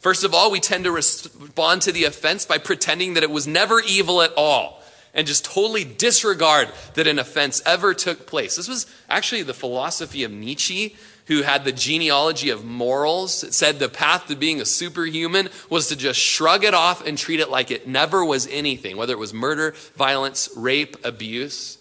First 0.00 0.24
of 0.24 0.34
all, 0.34 0.50
we 0.50 0.58
tend 0.58 0.82
to 0.82 0.90
respond 0.90 1.82
to 1.82 1.92
the 1.92 2.06
offense 2.06 2.44
by 2.44 2.58
pretending 2.58 3.14
that 3.14 3.22
it 3.22 3.30
was 3.30 3.46
never 3.46 3.78
evil 3.78 4.20
at 4.20 4.32
all 4.36 4.82
and 5.14 5.28
just 5.28 5.44
totally 5.44 5.84
disregard 5.84 6.68
that 6.94 7.06
an 7.06 7.20
offense 7.20 7.62
ever 7.64 7.94
took 7.94 8.26
place. 8.26 8.56
This 8.56 8.68
was 8.68 8.92
actually 9.08 9.44
the 9.44 9.54
philosophy 9.54 10.24
of 10.24 10.32
Nietzsche 10.32 10.96
who 11.30 11.42
had 11.42 11.64
the 11.64 11.70
genealogy 11.70 12.50
of 12.50 12.64
morals. 12.64 13.54
Said 13.54 13.78
the 13.78 13.88
path 13.88 14.26
to 14.26 14.34
being 14.34 14.60
a 14.60 14.64
superhuman 14.64 15.48
was 15.70 15.86
to 15.86 15.96
just 15.96 16.18
shrug 16.18 16.64
it 16.64 16.74
off 16.74 17.06
and 17.06 17.16
treat 17.16 17.38
it 17.38 17.48
like 17.48 17.70
it 17.70 17.86
never 17.86 18.24
was 18.24 18.48
anything, 18.48 18.96
whether 18.96 19.12
it 19.12 19.18
was 19.18 19.32
murder, 19.32 19.72
violence, 19.94 20.50
rape, 20.56 20.96
abuse. 21.04 21.78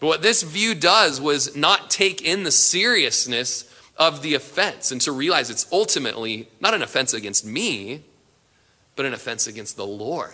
But 0.00 0.06
what 0.06 0.22
this 0.22 0.42
view 0.42 0.74
does 0.74 1.20
was 1.20 1.54
not 1.54 1.90
take 1.90 2.22
in 2.22 2.44
the 2.44 2.50
seriousness 2.50 3.70
of 3.98 4.22
the 4.22 4.32
offense 4.32 4.90
and 4.90 5.02
to 5.02 5.12
realize 5.12 5.50
it's 5.50 5.70
ultimately 5.70 6.48
not 6.58 6.72
an 6.72 6.80
offense 6.80 7.12
against 7.12 7.44
me, 7.44 8.04
but 8.96 9.04
an 9.04 9.12
offense 9.12 9.46
against 9.46 9.76
the 9.76 9.86
Lord. 9.86 10.32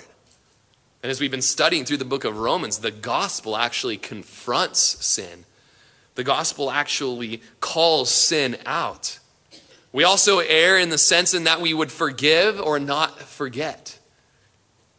And 1.02 1.10
as 1.10 1.20
we've 1.20 1.28
been 1.28 1.42
studying 1.42 1.84
through 1.84 1.96
the 1.96 2.04
book 2.04 2.22
of 2.22 2.38
Romans, 2.38 2.78
the 2.78 2.92
gospel 2.92 3.56
actually 3.56 3.96
confronts 3.96 5.04
sin 5.04 5.44
the 6.14 6.24
gospel 6.24 6.70
actually 6.70 7.42
calls 7.61 8.11
sin 8.11 8.57
out. 8.66 9.18
We 9.92 10.05
also 10.05 10.38
err 10.40 10.79
in 10.79 10.88
the 10.88 10.98
sense 10.98 11.35
in 11.35 11.44
that 11.44 11.61
we 11.61 11.74
would 11.74 11.90
forgive 11.90 12.61
or 12.61 12.79
not 12.79 13.20
forget. 13.20 13.98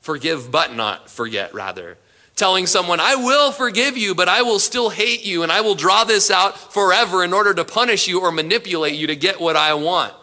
Forgive 0.01 0.51
but 0.51 0.75
not 0.75 1.09
forget, 1.09 1.53
rather. 1.53 1.97
Telling 2.35 2.67
someone, 2.67 2.99
I 2.99 3.15
will 3.15 3.51
forgive 3.51 3.97
you, 3.97 4.13
but 4.13 4.27
I 4.27 4.41
will 4.41 4.59
still 4.59 4.89
hate 4.89 5.25
you, 5.25 5.43
and 5.43 5.51
I 5.51 5.61
will 5.61 5.75
draw 5.75 6.03
this 6.03 6.29
out 6.29 6.73
forever 6.73 7.23
in 7.23 7.33
order 7.33 7.53
to 7.53 7.63
punish 7.63 8.07
you 8.07 8.21
or 8.21 8.31
manipulate 8.31 8.95
you 8.95 9.07
to 9.07 9.15
get 9.15 9.39
what 9.39 9.55
I 9.55 9.73
want. 9.73 10.13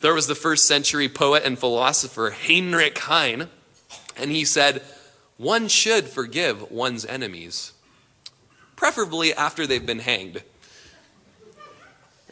There 0.00 0.14
was 0.14 0.26
the 0.26 0.34
first 0.34 0.66
century 0.66 1.08
poet 1.08 1.44
and 1.44 1.58
philosopher 1.58 2.30
Heinrich 2.30 2.98
Heine, 2.98 3.48
and 4.16 4.30
he 4.30 4.44
said, 4.44 4.82
One 5.36 5.68
should 5.68 6.08
forgive 6.08 6.70
one's 6.70 7.04
enemies 7.04 7.72
preferably 8.82 9.32
after 9.32 9.64
they've 9.64 9.86
been 9.86 10.00
hanged. 10.00 10.42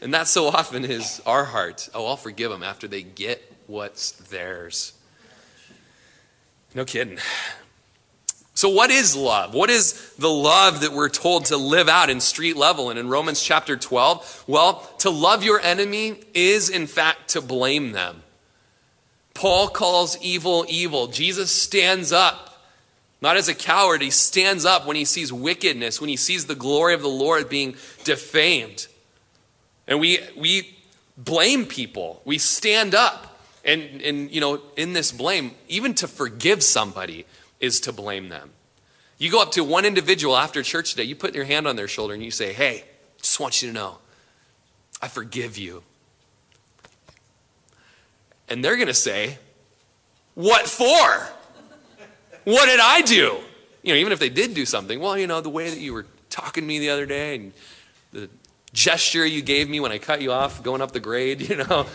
And 0.03 0.13
that 0.13 0.27
so 0.27 0.49
often 0.49 0.85
is 0.85 1.23
our 1.25 1.45
heart. 1.45 1.89
Oh, 1.95 2.07
I'll 2.07 2.17
forgive 2.17 2.51
them 2.51 2.65
after 2.65 2.89
they 2.89 3.03
get 3.03 3.41
what's 3.69 4.11
theirs. 4.11 4.93
No 6.75 6.85
kidding. 6.85 7.19
So, 8.55 8.69
what 8.69 8.91
is 8.91 9.15
love? 9.15 9.55
What 9.55 9.71
is 9.71 10.13
the 10.19 10.29
love 10.29 10.81
that 10.81 10.91
we're 10.91 11.09
told 11.09 11.45
to 11.47 11.57
live 11.57 11.89
out 11.89 12.11
in 12.11 12.19
street 12.19 12.57
level 12.57 12.91
and 12.91 12.99
in 12.99 13.09
Romans 13.09 13.41
chapter 13.41 13.77
12? 13.77 14.45
Well, 14.49 14.81
to 14.99 15.09
love 15.09 15.45
your 15.45 15.61
enemy 15.61 16.17
is, 16.35 16.69
in 16.69 16.89
fact, 16.89 17.29
to 17.31 17.41
blame 17.41 17.93
them. 17.93 18.25
Paul 19.35 19.69
calls 19.69 20.19
evil 20.21 20.67
evil. 20.69 21.07
Jesus 21.07 21.53
stands 21.53 22.11
up 22.11 22.50
not 23.23 23.37
as 23.37 23.49
a 23.49 23.55
coward, 23.55 24.03
he 24.03 24.11
stands 24.11 24.65
up 24.65 24.87
when 24.87 24.97
he 24.97 25.05
sees 25.05 25.33
wickedness, 25.33 26.01
when 26.01 26.09
he 26.09 26.17
sees 26.17 26.47
the 26.47 26.55
glory 26.55 26.95
of 26.95 27.03
the 27.03 27.09
Lord 27.09 27.49
being 27.49 27.77
defamed. 28.05 28.87
And 29.87 30.01
we, 30.01 30.21
we 30.37 30.77
blame 31.19 31.67
people. 31.67 32.23
We 32.25 32.39
stand 32.39 32.95
up. 32.95 33.27
And, 33.63 34.01
and, 34.01 34.31
you 34.31 34.41
know, 34.41 34.63
in 34.77 34.95
this 34.95 35.13
blame, 35.13 35.55
even 35.69 35.93
to 35.95 36.09
forgive 36.09 36.63
somebody 36.63 37.27
is 37.61 37.81
to 37.81 37.93
blame 37.93 38.31
them. 38.31 38.51
You 39.19 39.31
go 39.31 39.43
up 39.43 39.53
to 39.53 39.65
one 39.65 39.85
individual 39.85 40.35
after 40.35 40.63
church 40.63 40.93
today, 40.93 41.03
you 41.03 41.15
put 41.15 41.35
your 41.35 41.45
hand 41.45 41.69
on 41.69 41.77
their 41.77 41.89
shoulder 41.89 42.15
and 42.15 42.23
you 42.23 42.31
say, 42.31 42.55
Hey, 42.55 42.85
just 43.21 43.39
want 43.39 43.61
you 43.61 43.69
to 43.69 43.75
know, 43.75 43.99
I 45.03 45.09
forgive 45.09 45.59
you. 45.59 45.83
And 48.49 48.65
they're 48.65 48.77
going 48.77 48.89
to 48.89 48.95
say, 48.95 49.37
What 50.35 50.67
for? 50.67 51.29
What 52.45 52.67
did 52.67 52.81
I 52.81 53.03
do? 53.03 53.39
You 53.83 53.95
know, 53.95 54.01
even 54.01 54.13
if 54.13 54.19
they 54.19 54.29
did 54.29 54.55
do 54.55 54.67
something, 54.67 55.01
well, 55.01 55.17
you 55.17 55.27
know, 55.27 55.41
the 55.41 55.51
way 55.51 55.71
that 55.71 55.79
you 55.79 55.93
were 55.93 56.07
talking 56.29 56.63
to 56.63 56.69
me 56.69 56.79
the 56.79 56.91
other 56.91 57.07
day 57.07 57.37
and 57.37 57.53
the 58.13 58.29
gesture 58.73 59.27
you 59.27 59.43
gave 59.43 59.69
me 59.69 59.81
when 59.81 59.93
I 59.93 59.99
cut 59.99 60.23
you 60.23 60.33
off 60.33 60.63
going 60.63 60.81
up 60.81 60.93
the 60.93 61.01
grade, 61.01 61.41
you 61.49 61.57
know. 61.57 61.87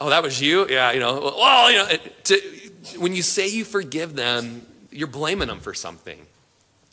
oh, 0.00 0.10
that 0.10 0.22
was 0.22 0.40
you? 0.40 0.68
Yeah, 0.68 0.92
you 0.92 1.00
know. 1.00 1.34
Well, 1.36 1.70
you 1.70 1.78
know, 1.78 1.88
to, 2.24 2.40
when 2.98 3.14
you 3.14 3.22
say 3.22 3.48
you 3.48 3.64
forgive 3.64 4.14
them, 4.14 4.66
you're 4.90 5.08
blaming 5.08 5.48
them 5.48 5.60
for 5.60 5.74
something. 5.74 6.18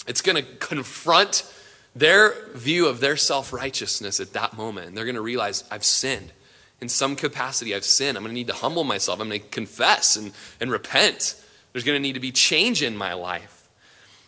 It's 0.08 0.22
going 0.22 0.38
to 0.38 0.44
confront 0.58 1.52
their 1.96 2.34
view 2.54 2.88
of 2.88 3.00
their 3.00 3.18
self 3.18 3.52
righteousness 3.54 4.20
at 4.20 4.34
that 4.34 4.56
moment. 4.56 4.88
And 4.88 4.98
they're 4.98 5.06
going 5.06 5.16
to 5.16 5.22
realize, 5.22 5.64
I've 5.70 5.84
sinned. 5.84 6.32
In 6.82 6.88
some 6.88 7.18
capacity, 7.18 7.76
I've 7.76 7.84
sinned. 7.84 8.18
I'm 8.18 8.24
going 8.24 8.34
to 8.34 8.40
need 8.40 8.48
to 8.48 8.54
humble 8.54 8.86
myself. 8.86 9.20
I'm 9.20 9.28
going 9.28 9.42
to 9.42 9.48
confess 9.48 10.16
and, 10.16 10.32
and 10.62 10.72
repent. 10.72 11.36
There's 11.72 11.84
going 11.84 11.96
to 11.96 12.02
need 12.02 12.14
to 12.14 12.20
be 12.20 12.32
change 12.32 12.82
in 12.82 12.98
my 12.98 13.14
life. 13.14 13.70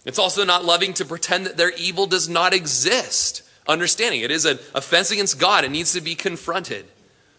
It's 0.05 0.19
also 0.19 0.43
not 0.45 0.65
loving 0.65 0.93
to 0.95 1.05
pretend 1.05 1.45
that 1.45 1.57
their 1.57 1.71
evil 1.71 2.07
does 2.07 2.27
not 2.27 2.53
exist. 2.53 3.43
understanding. 3.67 4.21
It 4.21 4.31
is 4.31 4.45
an 4.45 4.59
offense 4.73 5.11
against 5.11 5.39
God. 5.39 5.63
It 5.63 5.71
needs 5.71 5.93
to 5.93 6.01
be 6.01 6.15
confronted. 6.15 6.85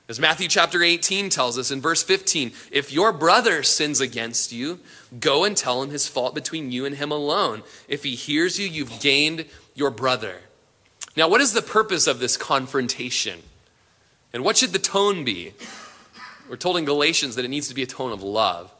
As 0.08 0.20
Matthew 0.20 0.48
chapter 0.48 0.82
18 0.82 1.30
tells 1.30 1.58
us 1.58 1.70
in 1.70 1.80
verse 1.80 2.02
15, 2.02 2.52
if 2.70 2.92
your 2.92 3.12
brother 3.12 3.62
sins 3.62 4.00
against 4.00 4.52
you, 4.52 4.80
go 5.18 5.44
and 5.44 5.56
tell 5.56 5.82
him 5.82 5.90
his 5.90 6.08
fault 6.08 6.34
between 6.34 6.72
you 6.72 6.84
and 6.84 6.96
him 6.96 7.10
alone. 7.10 7.62
If 7.88 8.02
he 8.02 8.14
hears 8.14 8.58
you, 8.58 8.68
you've 8.68 9.00
gained 9.00 9.46
your 9.74 9.90
brother. 9.90 10.40
Now, 11.16 11.28
what 11.28 11.40
is 11.40 11.52
the 11.52 11.62
purpose 11.62 12.06
of 12.06 12.18
this 12.18 12.36
confrontation? 12.36 13.40
And 14.32 14.44
what 14.44 14.56
should 14.56 14.72
the 14.72 14.78
tone 14.78 15.24
be? 15.24 15.54
We're 16.48 16.56
told 16.56 16.76
in 16.76 16.84
Galatians 16.84 17.36
that 17.36 17.44
it 17.44 17.48
needs 17.48 17.68
to 17.68 17.74
be 17.74 17.82
a 17.82 17.86
tone 17.86 18.12
of 18.12 18.22
love. 18.22 18.72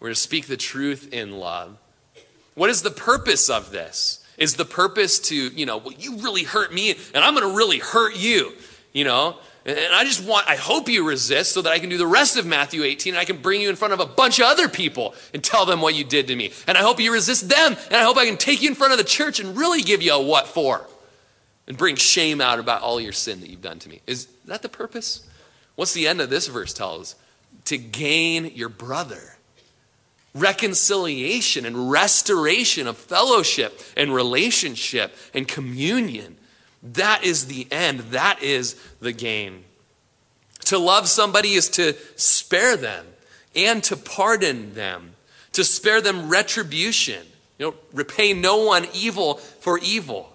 We're 0.00 0.10
to 0.10 0.14
speak 0.14 0.46
the 0.46 0.56
truth 0.56 1.12
in 1.12 1.32
love. 1.32 1.76
What 2.54 2.70
is 2.70 2.82
the 2.82 2.90
purpose 2.90 3.50
of 3.50 3.70
this? 3.70 4.24
Is 4.36 4.54
the 4.54 4.64
purpose 4.64 5.18
to, 5.20 5.34
you 5.34 5.66
know, 5.66 5.78
well, 5.78 5.94
you 5.98 6.18
really 6.18 6.44
hurt 6.44 6.72
me 6.72 6.96
and 7.14 7.24
I'm 7.24 7.34
going 7.34 7.48
to 7.48 7.56
really 7.56 7.78
hurt 7.78 8.16
you, 8.16 8.52
you 8.92 9.04
know? 9.04 9.36
And 9.66 9.92
I 9.92 10.04
just 10.04 10.24
want, 10.24 10.48
I 10.48 10.56
hope 10.56 10.88
you 10.88 11.06
resist 11.06 11.52
so 11.52 11.60
that 11.62 11.70
I 11.70 11.78
can 11.78 11.90
do 11.90 11.98
the 11.98 12.06
rest 12.06 12.36
of 12.36 12.46
Matthew 12.46 12.84
18 12.84 13.14
and 13.14 13.20
I 13.20 13.24
can 13.24 13.38
bring 13.38 13.60
you 13.60 13.68
in 13.68 13.76
front 13.76 13.92
of 13.92 14.00
a 14.00 14.06
bunch 14.06 14.38
of 14.38 14.46
other 14.46 14.68
people 14.68 15.14
and 15.34 15.44
tell 15.44 15.66
them 15.66 15.80
what 15.80 15.94
you 15.94 16.04
did 16.04 16.28
to 16.28 16.36
me. 16.36 16.52
And 16.66 16.78
I 16.78 16.82
hope 16.82 17.00
you 17.00 17.12
resist 17.12 17.48
them. 17.48 17.76
And 17.88 17.96
I 17.96 18.04
hope 18.04 18.16
I 18.16 18.26
can 18.26 18.38
take 18.38 18.62
you 18.62 18.68
in 18.68 18.74
front 18.74 18.92
of 18.92 18.98
the 18.98 19.04
church 19.04 19.40
and 19.40 19.56
really 19.56 19.82
give 19.82 20.00
you 20.00 20.12
a 20.12 20.22
what 20.22 20.46
for 20.46 20.86
and 21.66 21.76
bring 21.76 21.96
shame 21.96 22.40
out 22.40 22.58
about 22.58 22.80
all 22.80 23.00
your 23.00 23.12
sin 23.12 23.40
that 23.40 23.50
you've 23.50 23.60
done 23.60 23.78
to 23.80 23.88
me. 23.88 24.00
Is 24.06 24.26
that 24.46 24.62
the 24.62 24.68
purpose? 24.68 25.28
What's 25.74 25.92
the 25.92 26.08
end 26.08 26.20
of 26.20 26.30
this 26.30 26.46
verse 26.46 26.72
tells? 26.72 27.14
To 27.66 27.76
gain 27.76 28.52
your 28.54 28.70
brother. 28.70 29.36
Reconciliation 30.38 31.66
and 31.66 31.90
restoration 31.90 32.86
of 32.86 32.96
fellowship 32.96 33.80
and 33.96 34.14
relationship 34.14 35.14
and 35.34 35.46
communion. 35.46 36.36
That 36.82 37.24
is 37.24 37.46
the 37.46 37.66
end. 37.70 38.00
That 38.00 38.42
is 38.42 38.74
the 39.00 39.12
gain. 39.12 39.64
To 40.66 40.78
love 40.78 41.08
somebody 41.08 41.54
is 41.54 41.68
to 41.70 41.94
spare 42.16 42.76
them 42.76 43.06
and 43.56 43.82
to 43.84 43.96
pardon 43.96 44.74
them, 44.74 45.14
to 45.52 45.64
spare 45.64 46.00
them 46.00 46.28
retribution. 46.28 47.26
You 47.58 47.70
know, 47.70 47.74
repay 47.92 48.32
no 48.32 48.64
one 48.64 48.86
evil 48.94 49.34
for 49.34 49.78
evil. 49.78 50.32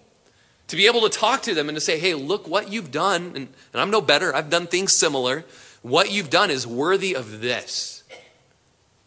To 0.68 0.76
be 0.76 0.88
able 0.88 1.02
to 1.02 1.10
talk 1.10 1.44
to 1.44 1.54
them 1.54 1.70
and 1.70 1.76
to 1.76 1.82
say, 1.82 2.00
hey, 2.00 2.14
look 2.16 2.48
what 2.48 2.72
you've 2.72 2.92
done, 2.92 3.28
and, 3.36 3.36
and 3.36 3.82
I'm 3.82 3.92
no 3.92 4.02
better, 4.02 4.36
I've 4.36 4.50
done 4.50 4.68
things 4.68 4.92
similar. 4.92 5.46
What 5.82 6.12
you've 6.12 6.30
done 6.30 6.50
is 6.50 6.66
worthy 6.66 7.14
of 7.16 7.42
this. 7.42 8.04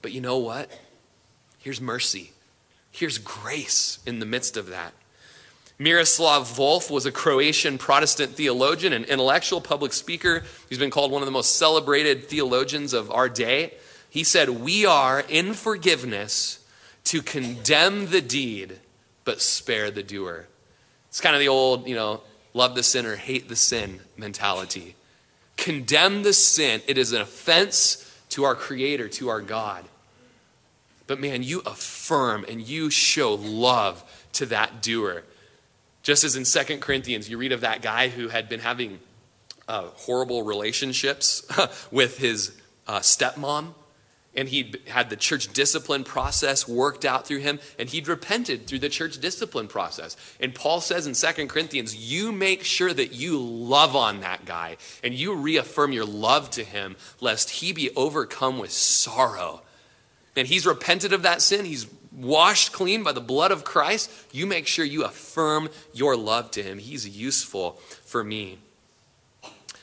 But 0.01 0.13
you 0.13 0.21
know 0.21 0.39
what? 0.39 0.71
Here's 1.67 1.81
mercy. 1.81 2.31
Here's 2.93 3.19
grace 3.19 3.99
in 4.07 4.21
the 4.21 4.25
midst 4.25 4.57
of 4.57 4.69
that. 4.69 4.93
Miroslav 5.81 6.45
Volf 6.45 6.93
was 6.93 7.07
a 7.07 7.11
Croatian 7.11 7.77
Protestant 7.77 8.37
theologian 8.37 8.93
and 8.93 9.05
intellectual 9.07 9.61
public 9.61 9.93
speaker. 9.93 10.45
He's 10.69 10.79
been 10.79 10.93
called 10.93 11.11
one 11.11 11.23
of 11.23 11.27
the 11.27 11.33
most 11.33 11.57
celebrated 11.57 12.29
theologians 12.29 12.93
of 12.93 13.11
our 13.11 13.29
day. 13.29 13.75
He 14.09 14.23
said, 14.23 14.49
We 14.49 14.87
are 14.87 15.25
in 15.29 15.55
forgiveness 15.55 16.65
to 17.07 17.21
condemn 17.21 18.11
the 18.11 18.21
deed, 18.21 18.79
but 19.25 19.41
spare 19.41 19.91
the 19.91 20.05
doer. 20.05 20.47
It's 21.09 21.21
kind 21.21 21.35
of 21.35 21.41
the 21.41 21.49
old, 21.49 21.89
you 21.89 21.97
know, 21.97 22.21
love 22.55 22.77
the 22.77 22.85
sinner, 22.85 23.17
hate 23.17 23.49
the 23.49 23.57
sin 23.57 24.03
mentality. 24.17 24.95
Condemn 25.57 26.23
the 26.23 26.33
sin. 26.33 26.81
It 26.87 26.97
is 26.97 27.11
an 27.11 27.23
offense 27.23 28.09
to 28.29 28.45
our 28.45 28.55
Creator, 28.55 29.09
to 29.09 29.31
our 29.31 29.41
God. 29.41 29.85
But 31.07 31.21
man, 31.21 31.43
you 31.43 31.63
affirm 31.65 32.45
and 32.49 32.61
you 32.61 32.91
show 32.91 33.35
love 33.35 34.03
to 34.35 34.47
that 34.47 34.83
doer. 34.83 35.25
Just 36.03 36.25
as 36.25 36.37
in 36.37 36.45
Second 36.45 36.81
Corinthians, 36.81 37.29
you 37.29 37.39
read 37.39 37.53
of 37.53 37.63
that 37.63 37.83
guy 37.83 38.09
who 38.09 38.29
had 38.29 38.49
been 38.49 38.61
having 38.61 39.01
uh, 39.69 39.89
horrible 39.95 40.43
relationships 40.43 41.47
with 41.91 42.19
his 42.19 42.61
uh, 42.87 43.01
stepmom, 43.01 43.75
and 44.35 44.49
he'd 44.49 44.79
had 44.87 45.11
the 45.11 45.17
church 45.17 45.53
discipline 45.53 46.05
process 46.05 46.69
worked 46.69 47.05
out 47.05 47.27
through 47.27 47.39
him, 47.39 47.59
and 47.79 47.89
he'd 47.89 48.07
repented 48.07 48.67
through 48.67 48.79
the 48.79 48.89
church 48.89 49.19
discipline 49.19 49.67
process. 49.67 50.17
And 50.39 50.55
Paul 50.55 50.81
says 50.81 51.07
in 51.07 51.15
Second 51.15 51.49
Corinthians, 51.49 51.97
you 51.97 52.33
make 52.33 52.63
sure 52.63 52.93
that 52.93 53.13
you 53.13 53.39
love 53.41 53.97
on 53.97 54.21
that 54.21 54.45
guy, 54.45 54.77
and 55.03 55.15
you 55.15 55.35
reaffirm 55.35 55.93
your 55.93 56.05
love 56.05 56.51
to 56.51 56.65
him, 56.65 56.97
lest 57.21 57.51
he 57.51 57.73
be 57.73 57.91
overcome 57.97 58.59
with 58.59 58.71
sorrow. 58.71 59.63
And 60.37 60.47
he's 60.47 60.67
repented 60.67 61.13
of 61.13 61.23
that 61.23 61.41
sin, 61.43 61.65
he's 61.65 61.87
washed 62.17 62.73
clean 62.73 63.03
by 63.03 63.13
the 63.13 63.21
blood 63.21 63.53
of 63.53 63.65
Christ, 63.65 64.11
you 64.33 64.47
make 64.47 64.67
sure 64.67 64.85
you 64.85 65.05
affirm 65.05 65.69
your 65.93 66.17
love 66.17 66.51
to 66.53 66.63
him. 66.63 66.79
He's 66.79 67.07
useful 67.09 67.73
for 68.05 68.25
me. 68.25 68.59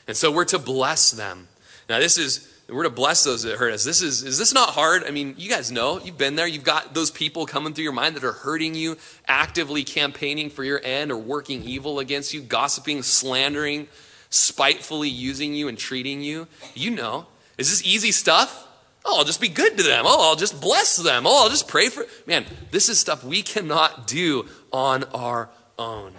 And 0.06 0.16
so 0.16 0.30
we're 0.30 0.44
to 0.46 0.58
bless 0.58 1.12
them. 1.12 1.48
Now, 1.88 1.98
this 1.98 2.18
is, 2.18 2.50
we're 2.68 2.82
to 2.82 2.90
bless 2.90 3.24
those 3.24 3.42
that 3.44 3.56
hurt 3.56 3.72
us. 3.72 3.84
This 3.84 4.02
is, 4.02 4.22
is 4.22 4.38
this 4.38 4.52
not 4.52 4.70
hard? 4.70 5.04
I 5.04 5.10
mean, 5.10 5.34
you 5.38 5.48
guys 5.48 5.70
know, 5.70 6.00
you've 6.00 6.18
been 6.18 6.34
there. 6.34 6.46
You've 6.46 6.64
got 6.64 6.94
those 6.94 7.10
people 7.10 7.46
coming 7.46 7.72
through 7.72 7.84
your 7.84 7.92
mind 7.92 8.16
that 8.16 8.24
are 8.24 8.32
hurting 8.32 8.74
you, 8.74 8.96
actively 9.28 9.84
campaigning 9.84 10.50
for 10.50 10.64
your 10.64 10.80
end 10.82 11.12
or 11.12 11.16
working 11.16 11.62
evil 11.62 12.00
against 12.00 12.34
you, 12.34 12.40
gossiping, 12.42 13.02
slandering, 13.02 13.86
spitefully 14.28 15.08
using 15.08 15.54
you 15.54 15.68
and 15.68 15.78
treating 15.78 16.20
you. 16.20 16.48
You 16.74 16.90
know. 16.90 17.26
Is 17.56 17.70
this 17.70 17.84
easy 17.86 18.10
stuff? 18.10 18.66
Oh, 19.04 19.18
I'll 19.18 19.24
just 19.24 19.40
be 19.40 19.48
good 19.48 19.76
to 19.76 19.82
them. 19.82 20.04
Oh, 20.06 20.30
I'll 20.30 20.36
just 20.36 20.60
bless 20.60 20.96
them. 20.96 21.26
Oh, 21.26 21.44
I'll 21.44 21.50
just 21.50 21.68
pray 21.68 21.88
for. 21.88 22.06
Man, 22.26 22.46
this 22.70 22.88
is 22.88 22.98
stuff 22.98 23.22
we 23.22 23.42
cannot 23.42 24.06
do 24.06 24.46
on 24.72 25.04
our 25.14 25.50
own. 25.78 26.12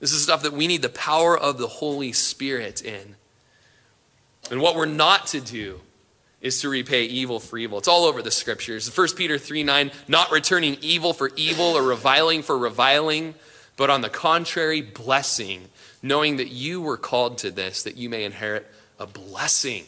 This 0.00 0.12
is 0.12 0.22
stuff 0.22 0.42
that 0.42 0.52
we 0.52 0.66
need 0.66 0.82
the 0.82 0.88
power 0.88 1.38
of 1.38 1.58
the 1.58 1.68
Holy 1.68 2.12
Spirit 2.12 2.82
in. 2.82 3.14
And 4.50 4.60
what 4.60 4.74
we're 4.74 4.86
not 4.86 5.28
to 5.28 5.40
do 5.40 5.80
is 6.40 6.60
to 6.60 6.68
repay 6.68 7.04
evil 7.04 7.38
for 7.38 7.56
evil. 7.56 7.78
It's 7.78 7.86
all 7.86 8.04
over 8.04 8.20
the 8.20 8.32
scriptures. 8.32 8.94
1 8.94 9.08
Peter 9.16 9.38
3 9.38 9.62
9, 9.62 9.92
not 10.08 10.32
returning 10.32 10.76
evil 10.80 11.12
for 11.12 11.30
evil 11.36 11.66
or 11.66 11.82
reviling 11.84 12.42
for 12.42 12.58
reviling, 12.58 13.34
but 13.76 13.90
on 13.90 14.00
the 14.00 14.08
contrary, 14.08 14.82
blessing, 14.82 15.68
knowing 16.02 16.36
that 16.38 16.48
you 16.48 16.80
were 16.80 16.96
called 16.96 17.38
to 17.38 17.52
this, 17.52 17.84
that 17.84 17.96
you 17.96 18.10
may 18.10 18.24
inherit 18.24 18.66
a 18.98 19.06
blessing. 19.06 19.84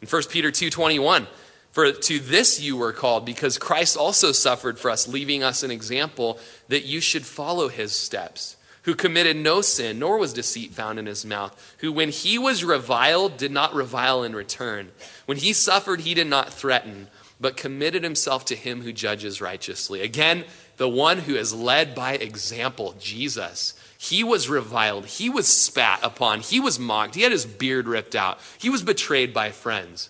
In 0.00 0.08
1 0.08 0.22
Peter 0.30 0.50
2:21, 0.50 1.26
for 1.72 1.92
to 1.92 2.18
this 2.18 2.58
you 2.60 2.76
were 2.76 2.92
called, 2.92 3.24
because 3.24 3.58
Christ 3.58 3.96
also 3.96 4.32
suffered 4.32 4.78
for 4.78 4.90
us, 4.90 5.06
leaving 5.06 5.42
us 5.42 5.62
an 5.62 5.70
example 5.70 6.38
that 6.68 6.84
you 6.84 7.00
should 7.00 7.26
follow 7.26 7.68
his 7.68 7.92
steps. 7.92 8.56
Who 8.84 8.94
committed 8.94 9.36
no 9.36 9.60
sin, 9.60 9.98
nor 9.98 10.16
was 10.16 10.32
deceit 10.32 10.72
found 10.72 10.98
in 10.98 11.04
his 11.04 11.26
mouth. 11.26 11.54
Who, 11.78 11.92
when 11.92 12.08
he 12.08 12.38
was 12.38 12.64
reviled, 12.64 13.36
did 13.36 13.52
not 13.52 13.74
revile 13.74 14.22
in 14.22 14.34
return. 14.34 14.90
When 15.26 15.36
he 15.36 15.52
suffered, 15.52 16.00
he 16.00 16.14
did 16.14 16.26
not 16.26 16.54
threaten, 16.54 17.08
but 17.38 17.58
committed 17.58 18.02
himself 18.02 18.46
to 18.46 18.56
him 18.56 18.82
who 18.82 18.92
judges 18.92 19.40
righteously. 19.40 20.00
Again, 20.00 20.46
the 20.78 20.88
one 20.88 21.18
who 21.18 21.36
is 21.36 21.52
led 21.52 21.94
by 21.94 22.14
example, 22.14 22.94
Jesus. 22.98 23.74
He 24.02 24.24
was 24.24 24.48
reviled. 24.48 25.04
He 25.04 25.28
was 25.28 25.46
spat 25.46 26.00
upon. 26.02 26.40
He 26.40 26.58
was 26.58 26.78
mocked. 26.78 27.14
He 27.14 27.20
had 27.20 27.32
his 27.32 27.44
beard 27.44 27.86
ripped 27.86 28.14
out. 28.14 28.38
He 28.56 28.70
was 28.70 28.82
betrayed 28.82 29.34
by 29.34 29.50
friends. 29.50 30.08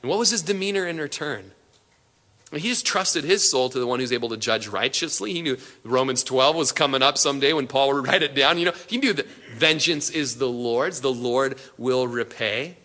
And 0.00 0.08
what 0.08 0.18
was 0.18 0.30
his 0.30 0.40
demeanor 0.40 0.86
in 0.86 0.96
return? 0.96 1.50
He 2.50 2.70
just 2.70 2.86
trusted 2.86 3.24
his 3.24 3.48
soul 3.48 3.68
to 3.68 3.78
the 3.78 3.86
one 3.86 4.00
who's 4.00 4.10
able 4.10 4.30
to 4.30 4.38
judge 4.38 4.68
righteously. 4.68 5.34
He 5.34 5.42
knew 5.42 5.58
Romans 5.84 6.24
12 6.24 6.56
was 6.56 6.72
coming 6.72 7.02
up 7.02 7.18
someday 7.18 7.52
when 7.52 7.66
Paul 7.66 7.92
would 7.92 8.06
write 8.08 8.22
it 8.22 8.34
down. 8.34 8.56
You 8.56 8.64
know, 8.64 8.74
he 8.86 8.96
knew 8.96 9.12
that 9.12 9.26
vengeance 9.54 10.08
is 10.08 10.38
the 10.38 10.48
Lord's, 10.48 11.02
the 11.02 11.12
Lord 11.12 11.58
will 11.76 12.08
repay. 12.08 12.78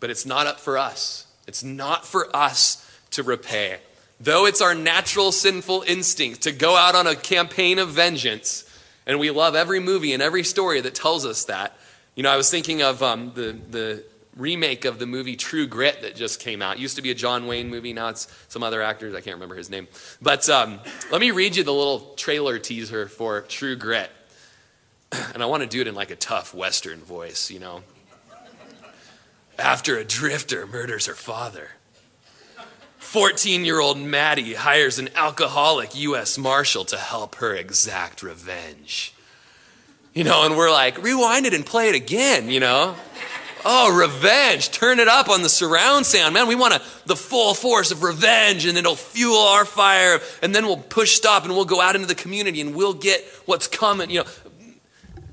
But 0.00 0.08
it's 0.08 0.24
not 0.24 0.46
up 0.46 0.58
for 0.58 0.78
us. 0.78 1.26
It's 1.46 1.62
not 1.62 2.06
for 2.06 2.34
us 2.34 2.90
to 3.10 3.22
repay. 3.22 3.80
Though 4.22 4.46
it's 4.46 4.60
our 4.60 4.72
natural 4.72 5.32
sinful 5.32 5.82
instinct 5.88 6.42
to 6.42 6.52
go 6.52 6.76
out 6.76 6.94
on 6.94 7.08
a 7.08 7.16
campaign 7.16 7.80
of 7.80 7.88
vengeance, 7.88 8.64
and 9.04 9.18
we 9.18 9.32
love 9.32 9.56
every 9.56 9.80
movie 9.80 10.12
and 10.12 10.22
every 10.22 10.44
story 10.44 10.80
that 10.80 10.94
tells 10.94 11.26
us 11.26 11.46
that, 11.46 11.76
you 12.14 12.22
know, 12.22 12.30
I 12.30 12.36
was 12.36 12.48
thinking 12.48 12.82
of 12.82 13.02
um, 13.02 13.32
the, 13.34 13.58
the 13.70 14.04
remake 14.36 14.84
of 14.84 15.00
the 15.00 15.06
movie 15.06 15.34
True 15.34 15.66
Grit 15.66 16.02
that 16.02 16.14
just 16.14 16.38
came 16.38 16.62
out. 16.62 16.76
It 16.76 16.80
used 16.80 16.94
to 16.96 17.02
be 17.02 17.10
a 17.10 17.16
John 17.16 17.48
Wayne 17.48 17.68
movie. 17.68 17.92
Now 17.92 18.10
it's 18.10 18.28
some 18.46 18.62
other 18.62 18.80
actors. 18.80 19.12
I 19.12 19.20
can't 19.22 19.34
remember 19.34 19.56
his 19.56 19.68
name. 19.68 19.88
But 20.20 20.48
um, 20.48 20.78
let 21.10 21.20
me 21.20 21.32
read 21.32 21.56
you 21.56 21.64
the 21.64 21.74
little 21.74 22.14
trailer 22.14 22.60
teaser 22.60 23.08
for 23.08 23.40
True 23.40 23.74
Grit. 23.74 24.10
And 25.34 25.42
I 25.42 25.46
want 25.46 25.64
to 25.64 25.68
do 25.68 25.80
it 25.80 25.88
in 25.88 25.96
like 25.96 26.12
a 26.12 26.16
tough 26.16 26.54
Western 26.54 27.00
voice, 27.00 27.50
you 27.50 27.58
know. 27.58 27.82
After 29.58 29.98
a 29.98 30.04
drifter 30.04 30.64
murders 30.64 31.06
her 31.06 31.14
father, 31.14 31.70
14 33.12 33.66
year 33.66 33.78
old 33.78 33.98
Mattie 33.98 34.54
hires 34.54 34.98
an 34.98 35.10
alcoholic 35.14 35.94
U.S. 35.96 36.38
Marshal 36.38 36.86
to 36.86 36.96
help 36.96 37.34
her 37.34 37.54
exact 37.54 38.22
revenge. 38.22 39.12
You 40.14 40.24
know, 40.24 40.46
and 40.46 40.56
we're 40.56 40.72
like, 40.72 41.02
rewind 41.02 41.44
it 41.44 41.52
and 41.52 41.66
play 41.66 41.90
it 41.90 41.94
again, 41.94 42.48
you 42.48 42.58
know? 42.58 42.96
Oh, 43.66 43.94
revenge. 43.94 44.70
Turn 44.70 44.98
it 44.98 45.08
up 45.08 45.28
on 45.28 45.42
the 45.42 45.50
surround 45.50 46.06
sound. 46.06 46.32
Man, 46.32 46.48
we 46.48 46.54
want 46.54 46.72
a, 46.72 46.82
the 47.04 47.14
full 47.14 47.52
force 47.52 47.90
of 47.90 48.02
revenge 48.02 48.64
and 48.64 48.78
it'll 48.78 48.96
fuel 48.96 49.36
our 49.36 49.66
fire. 49.66 50.18
And 50.42 50.54
then 50.54 50.64
we'll 50.64 50.78
push 50.78 51.12
stop 51.12 51.44
and 51.44 51.52
we'll 51.52 51.66
go 51.66 51.82
out 51.82 51.94
into 51.94 52.08
the 52.08 52.14
community 52.14 52.62
and 52.62 52.74
we'll 52.74 52.94
get 52.94 53.22
what's 53.44 53.68
coming. 53.68 54.08
You 54.08 54.20
know, 54.20 54.30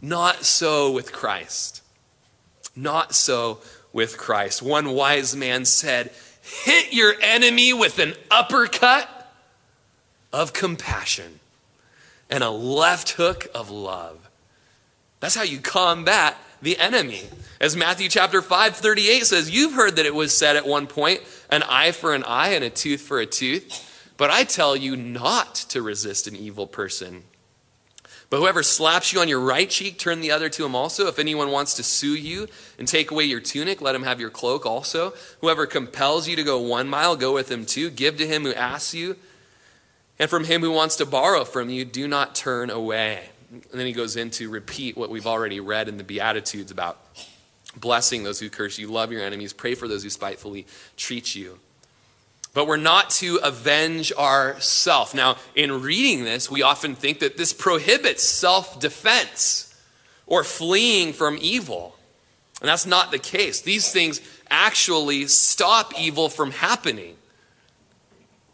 not 0.02 0.44
so 0.44 0.92
with 0.92 1.14
Christ. 1.14 1.82
Not 2.76 3.16
so 3.16 3.62
with 3.94 4.18
Christ. 4.18 4.62
One 4.62 4.92
wise 4.92 5.34
man 5.34 5.64
said, 5.64 6.12
Hit 6.64 6.94
your 6.94 7.14
enemy 7.22 7.74
with 7.74 8.00
an 8.00 8.16
uppercut 8.32 9.08
of 10.34 10.54
compassion 10.54 11.40
and 12.30 12.44
a 12.44 12.50
left 12.50 13.12
hook 13.12 13.48
of 13.54 13.70
love. 13.70 14.30
That's 15.20 15.36
how 15.36 15.44
you 15.44 15.60
combat 15.60 16.38
the 16.62 16.78
enemy. 16.78 17.24
As 17.62 17.76
Matthew 17.76 18.10
chapter 18.10 18.42
5 18.42 18.76
38 18.76 19.26
says, 19.26 19.50
You've 19.50 19.74
heard 19.74 19.98
that 19.98 20.06
it 20.06 20.16
was 20.16 20.36
said 20.36 20.56
at 20.56 20.66
one 20.66 20.88
point, 20.88 21.22
an 21.50 21.64
eye 21.64 21.92
for 21.92 22.14
an 22.14 22.24
eye 22.24 22.50
and 22.50 22.64
a 22.64 22.70
tooth 22.70 23.02
for 23.02 23.20
a 23.20 23.26
tooth. 23.26 23.86
But 24.18 24.32
I 24.32 24.44
tell 24.44 24.76
you 24.76 24.96
not 24.96 25.56
to 25.70 25.82
resist 25.82 26.28
an 26.28 26.36
evil 26.36 26.68
person. 26.68 27.24
But 28.30 28.38
whoever 28.38 28.62
slaps 28.62 29.12
you 29.12 29.22
on 29.22 29.28
your 29.28 29.40
right 29.40 29.70
cheek, 29.70 29.98
turn 29.98 30.22
the 30.22 30.32
other 30.32 30.50
to 30.50 30.66
him 30.66 30.76
also. 30.76 31.08
If 31.08 31.18
anyone 31.18 31.50
wants 31.50 31.74
to 31.76 31.84
sue 31.84 32.16
you 32.16 32.48
and 32.78 32.88
take 32.88 33.10
away 33.10 33.24
your 33.24 33.40
tunic, 33.40 33.82
let 33.82 33.96
him 33.96 34.04
have 34.04 34.20
your 34.20 34.30
cloak 34.30 34.68
also. 34.68 35.14
Whoever 35.42 35.66
compels 35.66 36.28
you 36.28 36.36
to 36.36 36.44
go 36.44 36.60
one 36.60 36.88
mile, 36.88 37.16
go 37.16 37.34
with 37.34 37.52
him 37.52 37.66
too. 37.66 37.90
Give 37.90 38.18
to 38.18 38.28
him 38.28 38.44
who 38.44 38.54
asks 38.54 38.94
you. 38.94 39.16
And 40.20 40.30
from 40.30 40.44
him 40.44 40.62
who 40.62 40.72
wants 40.72 40.98
to 40.98 41.06
borrow 41.06 41.44
from 41.44 41.70
you, 41.70 41.86
do 41.86 42.08
not 42.08 42.36
turn 42.36 42.70
away. 42.70 43.30
And 43.52 43.64
then 43.72 43.88
he 43.88 43.94
goes 43.94 44.16
in 44.16 44.30
to 44.32 44.50
repeat 44.50 44.96
what 44.96 45.10
we've 45.10 45.26
already 45.26 45.60
read 45.60 45.88
in 45.88 45.98
the 45.98 46.04
Beatitudes 46.04 46.72
about 46.72 47.00
blessing 47.76 48.24
those 48.24 48.40
who 48.40 48.50
curse 48.50 48.78
you, 48.78 48.92
love 48.92 49.12
your 49.12 49.24
enemies, 49.24 49.54
pray 49.54 49.74
for 49.74 49.88
those 49.88 50.04
who 50.04 50.10
spitefully 50.10 50.68
treat 50.98 51.34
you. 51.36 51.60
But 52.54 52.68
we're 52.68 52.78
not 52.78 53.12
to 53.12 53.40
avenge 53.44 54.12
ourself. 54.14 55.14
Now, 55.14 55.38
in 55.56 55.82
reading 55.82 56.24
this, 56.24 56.50
we 56.50 56.64
often 56.64 56.96
think 56.96 57.20
that 57.20 57.38
this 57.38 57.54
prohibits 57.54 58.24
self 58.24 58.80
defense 58.80 59.74
or 60.26 60.44
fleeing 60.44 61.14
from 61.14 61.38
evil. 61.42 61.96
And 62.62 62.68
that's 62.68 62.86
not 62.86 63.12
the 63.12 63.20
case. 63.20 63.62
These 63.62 63.92
things 63.92 64.20
actually 64.50 65.28
stop 65.28 65.94
evil 66.00 66.28
from 66.28 66.52
happening. 66.52 67.16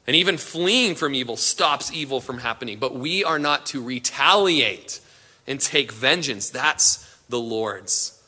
And 0.07 0.15
even 0.15 0.37
fleeing 0.37 0.95
from 0.95 1.15
evil 1.15 1.37
stops 1.37 1.91
evil 1.91 2.21
from 2.21 2.39
happening. 2.39 2.77
But 2.77 2.95
we 2.95 3.23
are 3.23 3.39
not 3.39 3.65
to 3.67 3.81
retaliate 3.81 4.99
and 5.47 5.59
take 5.59 5.91
vengeance. 5.91 6.49
That's 6.49 7.17
the 7.29 7.39
Lord's. 7.39 8.21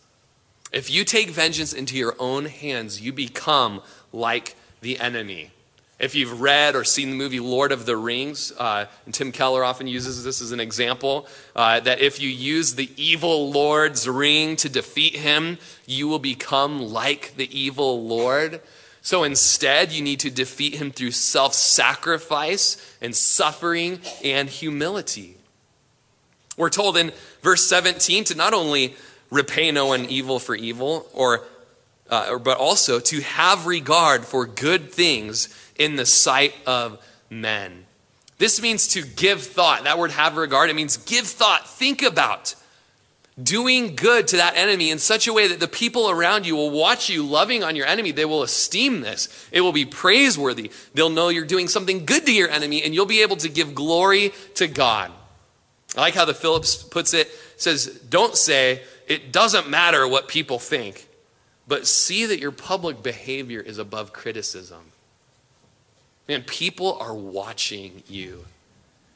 If 0.71 0.89
you 0.89 1.05
take 1.05 1.29
vengeance 1.29 1.73
into 1.73 1.95
your 1.95 2.15
own 2.19 2.45
hands, 2.45 2.99
you 2.99 3.13
become 3.13 3.81
like 4.11 4.55
the 4.81 4.99
enemy. 4.99 5.51
If 5.99 6.13
you've 6.13 6.41
read 6.41 6.75
or 6.75 6.83
seen 6.83 7.09
the 7.09 7.15
movie 7.15 7.39
Lord 7.39 7.71
of 7.71 7.87
the 7.87 7.97
Rings, 7.97 8.51
uh, 8.57 8.85
and 9.05 9.13
Tim 9.13 9.31
Keller 9.31 9.63
often 9.63 9.87
uses 9.87 10.23
this 10.23 10.41
as 10.41 10.51
an 10.51 10.59
example, 10.59 11.27
uh, 11.55 11.79
that 11.79 12.01
if 12.01 12.21
you 12.21 12.29
use 12.29 12.75
the 12.75 12.91
evil 12.97 13.49
Lord's 13.49 14.07
ring 14.07 14.55
to 14.57 14.69
defeat 14.69 15.15
him, 15.15 15.57
you 15.87 16.07
will 16.07 16.19
become 16.19 16.79
like 16.79 17.35
the 17.35 17.49
evil 17.57 18.05
Lord. 18.05 18.61
So 19.01 19.23
instead, 19.23 19.91
you 19.91 20.03
need 20.03 20.19
to 20.19 20.29
defeat 20.29 20.75
him 20.75 20.91
through 20.91 21.11
self 21.11 21.55
sacrifice 21.55 22.95
and 23.01 23.15
suffering 23.15 23.99
and 24.23 24.49
humility. 24.49 25.37
We're 26.57 26.69
told 26.69 26.97
in 26.97 27.11
verse 27.41 27.67
17 27.67 28.25
to 28.25 28.35
not 28.35 28.53
only 28.53 28.95
repay 29.31 29.71
no 29.71 29.87
one 29.87 30.05
evil 30.05 30.39
for 30.39 30.55
evil, 30.55 31.07
or, 31.13 31.45
uh, 32.09 32.37
but 32.37 32.57
also 32.57 32.99
to 32.99 33.21
have 33.21 33.65
regard 33.65 34.25
for 34.25 34.45
good 34.45 34.91
things 34.91 35.47
in 35.77 35.95
the 35.95 36.05
sight 36.05 36.53
of 36.65 36.99
men. 37.29 37.85
This 38.37 38.61
means 38.61 38.89
to 38.89 39.01
give 39.01 39.41
thought. 39.41 39.83
That 39.85 39.97
word 39.97 40.11
have 40.11 40.37
regard, 40.37 40.69
it 40.69 40.75
means 40.75 40.97
give 40.97 41.25
thought, 41.25 41.67
think 41.67 42.03
about 42.03 42.55
doing 43.41 43.95
good 43.95 44.27
to 44.27 44.37
that 44.37 44.57
enemy 44.57 44.89
in 44.89 44.97
such 44.97 45.27
a 45.27 45.33
way 45.33 45.47
that 45.47 45.59
the 45.59 45.67
people 45.67 46.09
around 46.09 46.45
you 46.45 46.55
will 46.55 46.71
watch 46.71 47.09
you 47.09 47.23
loving 47.23 47.63
on 47.63 47.75
your 47.75 47.85
enemy. 47.85 48.11
They 48.11 48.25
will 48.25 48.41
esteem 48.41 49.01
this. 49.01 49.47
It 49.51 49.61
will 49.61 49.71
be 49.71 49.85
praiseworthy. 49.85 50.71
They'll 50.95 51.11
know 51.11 51.29
you're 51.29 51.45
doing 51.45 51.67
something 51.67 52.05
good 52.05 52.25
to 52.25 52.33
your 52.33 52.49
enemy 52.49 52.83
and 52.83 52.95
you'll 52.95 53.05
be 53.05 53.21
able 53.21 53.35
to 53.37 53.49
give 53.49 53.75
glory 53.75 54.33
to 54.55 54.67
God. 54.67 55.11
I 55.95 56.01
like 56.01 56.15
how 56.15 56.25
the 56.25 56.33
Phillips 56.33 56.83
puts 56.83 57.13
it. 57.13 57.29
says, 57.57 57.87
don't 58.09 58.35
say, 58.35 58.81
it 59.07 59.31
doesn't 59.31 59.69
matter 59.69 60.07
what 60.07 60.27
people 60.27 60.59
think, 60.59 61.07
but 61.67 61.87
see 61.87 62.25
that 62.25 62.39
your 62.39 62.51
public 62.51 63.03
behavior 63.03 63.59
is 63.59 63.77
above 63.77 64.13
criticism. 64.13 64.91
Man, 66.27 66.43
people 66.43 66.97
are 66.99 67.13
watching 67.13 68.03
you. 68.07 68.45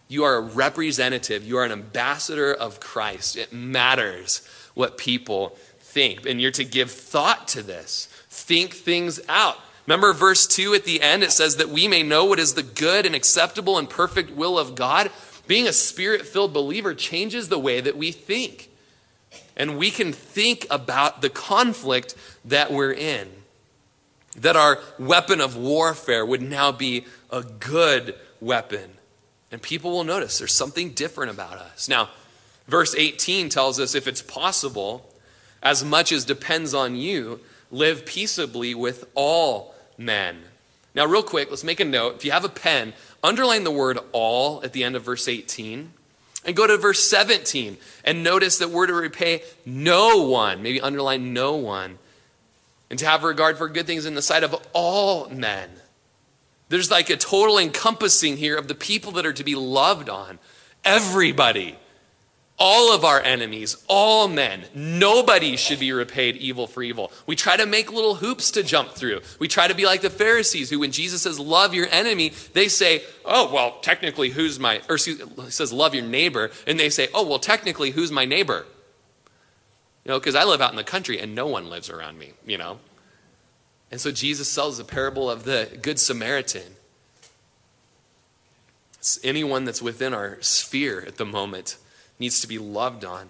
You 0.07 0.23
are 0.23 0.35
a 0.35 0.41
representative, 0.41 1.45
you 1.45 1.57
are 1.57 1.65
an 1.65 1.71
ambassador 1.71 2.53
of 2.53 2.79
Christ. 2.79 3.37
It 3.37 3.53
matters 3.53 4.45
what 4.73 4.97
people 4.97 5.57
think. 5.79 6.25
And 6.25 6.41
you're 6.41 6.51
to 6.51 6.65
give 6.65 6.91
thought 6.91 7.47
to 7.49 7.63
this, 7.63 8.07
think 8.29 8.73
things 8.73 9.19
out. 9.29 9.57
Remember 9.87 10.13
verse 10.13 10.47
2 10.47 10.73
at 10.73 10.85
the 10.85 11.01
end? 11.01 11.23
It 11.23 11.31
says 11.31 11.57
that 11.57 11.69
we 11.69 11.87
may 11.87 12.03
know 12.03 12.25
what 12.25 12.39
is 12.39 12.53
the 12.53 12.63
good 12.63 13.05
and 13.05 13.15
acceptable 13.15 13.77
and 13.77 13.89
perfect 13.89 14.31
will 14.31 14.59
of 14.59 14.75
God. 14.75 15.11
Being 15.47 15.67
a 15.67 15.73
spirit 15.73 16.25
filled 16.25 16.53
believer 16.53 16.93
changes 16.93 17.49
the 17.49 17.59
way 17.59 17.81
that 17.81 17.97
we 17.97 18.11
think. 18.11 18.69
And 19.57 19.77
we 19.77 19.91
can 19.91 20.13
think 20.13 20.65
about 20.69 21.21
the 21.21 21.29
conflict 21.29 22.15
that 22.45 22.71
we're 22.71 22.93
in. 22.93 23.29
That 24.37 24.55
our 24.55 24.79
weapon 24.97 25.41
of 25.41 25.57
warfare 25.57 26.25
would 26.25 26.41
now 26.41 26.71
be 26.71 27.05
a 27.29 27.43
good 27.43 28.15
weapon 28.39 28.91
and 29.51 29.61
people 29.61 29.91
will 29.91 30.05
notice 30.05 30.39
there's 30.39 30.53
something 30.53 30.91
different 30.91 31.31
about 31.31 31.57
us. 31.57 31.89
Now, 31.89 32.09
verse 32.67 32.95
18 32.95 33.49
tells 33.49 33.79
us 33.79 33.95
if 33.95 34.07
it's 34.07 34.21
possible, 34.21 35.13
as 35.61 35.83
much 35.83 36.11
as 36.11 36.23
depends 36.23 36.73
on 36.73 36.95
you, 36.95 37.41
live 37.69 38.05
peaceably 38.05 38.73
with 38.73 39.05
all 39.13 39.75
men. 39.97 40.43
Now, 40.95 41.05
real 41.05 41.23
quick, 41.23 41.49
let's 41.49 41.63
make 41.63 41.79
a 41.79 41.85
note. 41.85 42.15
If 42.15 42.25
you 42.25 42.31
have 42.31 42.45
a 42.45 42.49
pen, 42.49 42.93
underline 43.23 43.63
the 43.63 43.71
word 43.71 43.99
all 44.13 44.63
at 44.63 44.73
the 44.73 44.83
end 44.83 44.95
of 44.95 45.03
verse 45.03 45.27
18 45.27 45.91
and 46.45 46.55
go 46.55 46.65
to 46.65 46.77
verse 46.77 47.07
17 47.09 47.77
and 48.03 48.23
notice 48.23 48.57
that 48.57 48.69
we're 48.69 48.87
to 48.87 48.93
repay 48.93 49.43
no 49.65 50.23
one, 50.23 50.63
maybe 50.63 50.81
underline 50.81 51.33
no 51.33 51.55
one, 51.55 51.99
and 52.91 52.99
to 52.99 53.05
have 53.05 53.23
regard 53.23 53.57
for 53.57 53.69
good 53.69 53.87
things 53.87 54.05
in 54.05 54.15
the 54.15 54.21
sight 54.21 54.43
of 54.43 54.53
all 54.73 55.29
men. 55.29 55.69
There's 56.67 56.91
like 56.91 57.09
a 57.09 57.15
total 57.15 57.57
encompassing 57.57 58.35
here 58.35 58.57
of 58.57 58.67
the 58.67 58.75
people 58.75 59.13
that 59.13 59.25
are 59.25 59.33
to 59.33 59.43
be 59.45 59.55
loved 59.55 60.09
on. 60.09 60.39
Everybody. 60.83 61.77
All 62.59 62.93
of 62.93 63.03
our 63.03 63.19
enemies, 63.19 63.83
all 63.87 64.27
men, 64.27 64.65
nobody 64.75 65.55
should 65.55 65.79
be 65.79 65.93
repaid 65.93 66.35
evil 66.35 66.67
for 66.67 66.83
evil. 66.83 67.11
We 67.25 67.35
try 67.35 67.57
to 67.57 67.65
make 67.65 67.91
little 67.91 68.15
hoops 68.15 68.51
to 68.51 68.61
jump 68.61 68.91
through. 68.91 69.21
We 69.39 69.47
try 69.47 69.67
to 69.67 69.73
be 69.73 69.85
like 69.85 70.01
the 70.01 70.11
Pharisees, 70.11 70.69
who, 70.69 70.79
when 70.79 70.91
Jesus 70.91 71.23
says, 71.23 71.39
love 71.39 71.73
your 71.73 71.87
enemy, 71.91 72.33
they 72.53 72.67
say, 72.67 73.01
oh, 73.25 73.51
well, 73.51 73.79
technically, 73.81 74.29
who's 74.29 74.59
my, 74.59 74.81
or 74.89 74.97
he 74.97 75.15
says, 75.49 75.73
love 75.73 75.95
your 75.95 76.03
neighbor, 76.03 76.51
and 76.67 76.79
they 76.79 76.91
say, 76.91 77.07
oh, 77.15 77.25
well, 77.25 77.39
technically, 77.39 77.91
who's 77.91 78.11
my 78.11 78.25
neighbor? 78.25 78.65
You 80.05 80.11
know, 80.11 80.19
because 80.19 80.35
I 80.35 80.43
live 80.43 80.61
out 80.61 80.71
in 80.71 80.77
the 80.77 80.83
country 80.83 81.19
and 81.19 81.35
no 81.35 81.47
one 81.47 81.69
lives 81.69 81.89
around 81.89 82.17
me, 82.17 82.31
you 82.45 82.57
know? 82.57 82.79
And 83.91 83.99
so 83.99 84.11
Jesus 84.11 84.53
tells 84.53 84.77
the 84.77 84.83
parable 84.83 85.29
of 85.29 85.43
the 85.43 85.77
Good 85.81 85.99
Samaritan. 85.99 86.75
It's 88.97 89.19
anyone 89.23 89.65
that's 89.65 89.81
within 89.81 90.13
our 90.13 90.37
sphere 90.41 91.03
at 91.05 91.17
the 91.17 91.25
moment 91.25 91.77
needs 92.19 92.39
to 92.41 92.47
be 92.47 92.57
loved 92.57 93.03
on. 93.03 93.29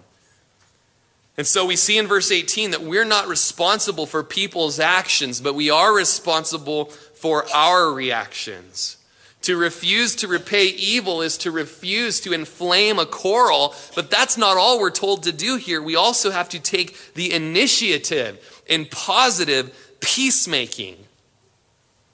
And 1.36 1.46
so 1.46 1.64
we 1.64 1.76
see 1.76 1.96
in 1.96 2.06
verse 2.06 2.30
18 2.30 2.72
that 2.72 2.82
we're 2.82 3.06
not 3.06 3.26
responsible 3.26 4.06
for 4.06 4.22
people's 4.22 4.78
actions, 4.78 5.40
but 5.40 5.54
we 5.54 5.70
are 5.70 5.92
responsible 5.94 6.86
for 6.86 7.46
our 7.54 7.90
reactions. 7.90 8.98
To 9.42 9.56
refuse 9.56 10.14
to 10.16 10.28
repay 10.28 10.66
evil 10.66 11.20
is 11.20 11.36
to 11.38 11.50
refuse 11.50 12.20
to 12.20 12.32
inflame 12.32 12.98
a 12.98 13.06
quarrel, 13.06 13.74
but 13.94 14.10
that's 14.10 14.38
not 14.38 14.56
all 14.56 14.78
we're 14.78 14.90
told 14.90 15.24
to 15.24 15.32
do 15.32 15.56
here. 15.56 15.82
We 15.82 15.96
also 15.96 16.30
have 16.30 16.48
to 16.50 16.60
take 16.60 16.96
the 17.14 17.32
initiative 17.32 18.62
in 18.66 18.86
positive 18.86 19.96
peacemaking. 20.00 20.96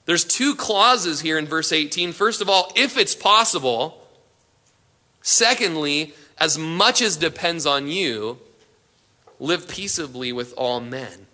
There's 0.05 0.23
two 0.23 0.55
clauses 0.55 1.21
here 1.21 1.37
in 1.37 1.45
verse 1.45 1.71
18. 1.71 2.13
First 2.13 2.41
of 2.41 2.49
all, 2.49 2.71
if 2.75 2.97
it's 2.97 3.13
possible. 3.15 4.07
Secondly, 5.21 6.13
as 6.39 6.57
much 6.57 6.99
as 7.01 7.15
depends 7.15 7.67
on 7.67 7.87
you, 7.87 8.39
live 9.39 9.67
peaceably 9.67 10.31
with 10.31 10.53
all 10.57 10.79
men. 10.79 11.27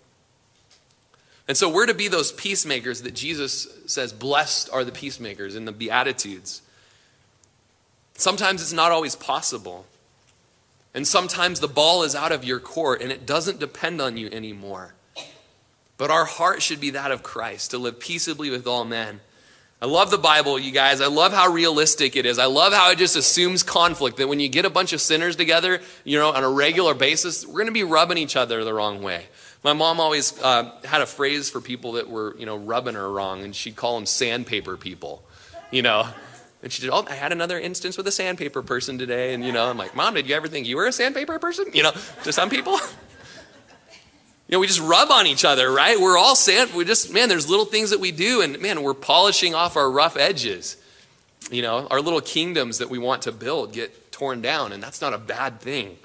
And 1.48 1.56
so 1.56 1.68
we're 1.68 1.86
to 1.86 1.94
be 1.94 2.08
those 2.08 2.32
peacemakers 2.32 3.02
that 3.02 3.14
Jesus 3.14 3.68
says, 3.86 4.12
blessed 4.12 4.68
are 4.72 4.84
the 4.84 4.92
peacemakers 4.92 5.54
in 5.54 5.64
the 5.64 5.72
Beatitudes. 5.72 6.62
Sometimes 8.14 8.62
it's 8.62 8.72
not 8.72 8.92
always 8.92 9.14
possible. 9.14 9.86
And 10.94 11.06
sometimes 11.06 11.60
the 11.60 11.68
ball 11.68 12.02
is 12.02 12.14
out 12.14 12.32
of 12.32 12.44
your 12.44 12.58
court 12.58 13.02
and 13.02 13.12
it 13.12 13.26
doesn't 13.26 13.60
depend 13.60 14.00
on 14.00 14.16
you 14.16 14.28
anymore. 14.30 14.94
But 15.98 16.10
our 16.10 16.24
heart 16.24 16.62
should 16.62 16.80
be 16.80 16.90
that 16.90 17.10
of 17.10 17.22
Christ, 17.22 17.70
to 17.70 17.78
live 17.78 18.00
peaceably 18.00 18.50
with 18.50 18.66
all 18.66 18.84
men. 18.84 19.20
I 19.80 19.86
love 19.86 20.10
the 20.10 20.18
Bible, 20.18 20.58
you 20.58 20.72
guys. 20.72 21.02
I 21.02 21.06
love 21.06 21.32
how 21.32 21.52
realistic 21.52 22.16
it 22.16 22.24
is. 22.24 22.38
I 22.38 22.46
love 22.46 22.72
how 22.72 22.90
it 22.90 22.98
just 22.98 23.14
assumes 23.14 23.62
conflict 23.62 24.16
that 24.16 24.28
when 24.28 24.40
you 24.40 24.48
get 24.48 24.64
a 24.64 24.70
bunch 24.70 24.94
of 24.94 25.00
sinners 25.02 25.36
together, 25.36 25.80
you 26.02 26.18
know, 26.18 26.32
on 26.32 26.42
a 26.42 26.48
regular 26.48 26.94
basis, 26.94 27.46
we're 27.46 27.52
going 27.52 27.66
to 27.66 27.72
be 27.72 27.84
rubbing 27.84 28.16
each 28.16 28.36
other 28.36 28.64
the 28.64 28.72
wrong 28.72 29.02
way. 29.02 29.26
My 29.66 29.72
mom 29.72 29.98
always 29.98 30.40
uh, 30.42 30.70
had 30.84 31.00
a 31.00 31.06
phrase 31.06 31.50
for 31.50 31.60
people 31.60 31.94
that 31.94 32.08
were, 32.08 32.36
you 32.38 32.46
know, 32.46 32.56
rubbing 32.56 32.94
her 32.94 33.10
wrong, 33.10 33.42
and 33.42 33.52
she'd 33.52 33.74
call 33.74 33.96
them 33.96 34.06
sandpaper 34.06 34.76
people, 34.76 35.24
you 35.72 35.82
know. 35.82 36.06
And 36.62 36.70
she 36.70 36.82
said, 36.82 36.90
Oh, 36.92 37.04
I 37.10 37.14
had 37.14 37.32
another 37.32 37.58
instance 37.58 37.96
with 37.96 38.06
a 38.06 38.12
sandpaper 38.12 38.62
person 38.62 38.96
today. 38.96 39.34
And, 39.34 39.44
you 39.44 39.50
know, 39.50 39.68
I'm 39.68 39.76
like, 39.76 39.96
Mom, 39.96 40.14
did 40.14 40.28
you 40.28 40.36
ever 40.36 40.46
think 40.46 40.68
you 40.68 40.76
were 40.76 40.86
a 40.86 40.92
sandpaper 40.92 41.40
person? 41.40 41.64
You 41.74 41.82
know, 41.82 41.90
to 42.22 42.32
some 42.32 42.48
people. 42.48 42.78
You 44.48 44.52
know, 44.52 44.60
we 44.60 44.68
just 44.68 44.78
rub 44.78 45.10
on 45.10 45.26
each 45.26 45.44
other, 45.44 45.72
right? 45.72 45.98
We're 45.98 46.16
all 46.16 46.36
sand. 46.36 46.72
We 46.72 46.84
just, 46.84 47.12
man, 47.12 47.28
there's 47.28 47.50
little 47.50 47.64
things 47.64 47.90
that 47.90 47.98
we 47.98 48.12
do, 48.12 48.42
and 48.42 48.60
man, 48.60 48.84
we're 48.84 48.94
polishing 48.94 49.56
off 49.56 49.76
our 49.76 49.90
rough 49.90 50.16
edges. 50.16 50.76
You 51.50 51.62
know, 51.62 51.88
our 51.90 52.00
little 52.00 52.20
kingdoms 52.20 52.78
that 52.78 52.88
we 52.88 52.96
want 52.96 53.22
to 53.22 53.32
build 53.32 53.72
get 53.72 54.12
torn 54.12 54.42
down, 54.42 54.70
and 54.70 54.80
that's 54.80 55.00
not 55.00 55.12
a 55.12 55.18
bad 55.18 55.58
thing. 55.58 55.98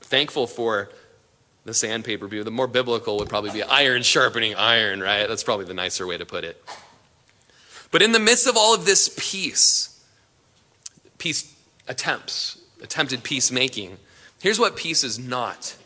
Thankful 0.00 0.48
for 0.48 0.90
the 1.68 1.74
sandpaper 1.74 2.26
view. 2.26 2.42
The 2.42 2.50
more 2.50 2.66
biblical 2.66 3.18
would 3.18 3.28
probably 3.28 3.50
be 3.50 3.62
iron 3.62 4.02
sharpening 4.02 4.54
iron, 4.54 5.00
right? 5.00 5.26
That's 5.28 5.44
probably 5.44 5.66
the 5.66 5.74
nicer 5.74 6.06
way 6.06 6.16
to 6.16 6.24
put 6.24 6.42
it. 6.42 6.62
But 7.90 8.02
in 8.02 8.12
the 8.12 8.18
midst 8.18 8.46
of 8.46 8.56
all 8.56 8.74
of 8.74 8.86
this 8.86 9.14
peace, 9.18 10.02
peace 11.18 11.54
attempts, 11.86 12.58
attempted 12.82 13.22
peacemaking, 13.22 13.98
here's 14.40 14.58
what 14.58 14.76
peace 14.76 15.04
is 15.04 15.18
not. 15.18 15.76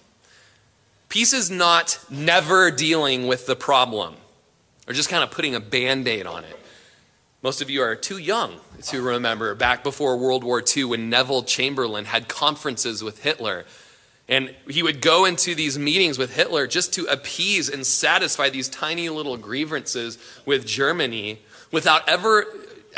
Peace 1.08 1.32
is 1.32 1.50
not 1.50 1.98
never 2.08 2.70
dealing 2.70 3.26
with 3.26 3.46
the 3.46 3.56
problem 3.56 4.14
or 4.86 4.94
just 4.94 5.08
kind 5.08 5.22
of 5.22 5.30
putting 5.30 5.54
a 5.54 5.60
band 5.60 6.06
aid 6.06 6.26
on 6.26 6.44
it. 6.44 6.58
Most 7.42 7.60
of 7.60 7.68
you 7.68 7.82
are 7.82 7.96
too 7.96 8.18
young 8.18 8.54
to 8.82 9.02
remember 9.02 9.54
back 9.56 9.82
before 9.82 10.16
World 10.16 10.44
War 10.44 10.62
II 10.64 10.84
when 10.84 11.10
Neville 11.10 11.42
Chamberlain 11.42 12.04
had 12.04 12.28
conferences 12.28 13.02
with 13.02 13.24
Hitler. 13.24 13.64
And 14.28 14.54
he 14.68 14.82
would 14.82 15.00
go 15.00 15.24
into 15.24 15.54
these 15.54 15.78
meetings 15.78 16.16
with 16.16 16.34
Hitler 16.34 16.66
just 16.66 16.94
to 16.94 17.06
appease 17.06 17.68
and 17.68 17.86
satisfy 17.86 18.50
these 18.50 18.68
tiny 18.68 19.08
little 19.08 19.36
grievances 19.36 20.16
with 20.46 20.66
Germany 20.66 21.40
without 21.70 22.08
ever 22.08 22.46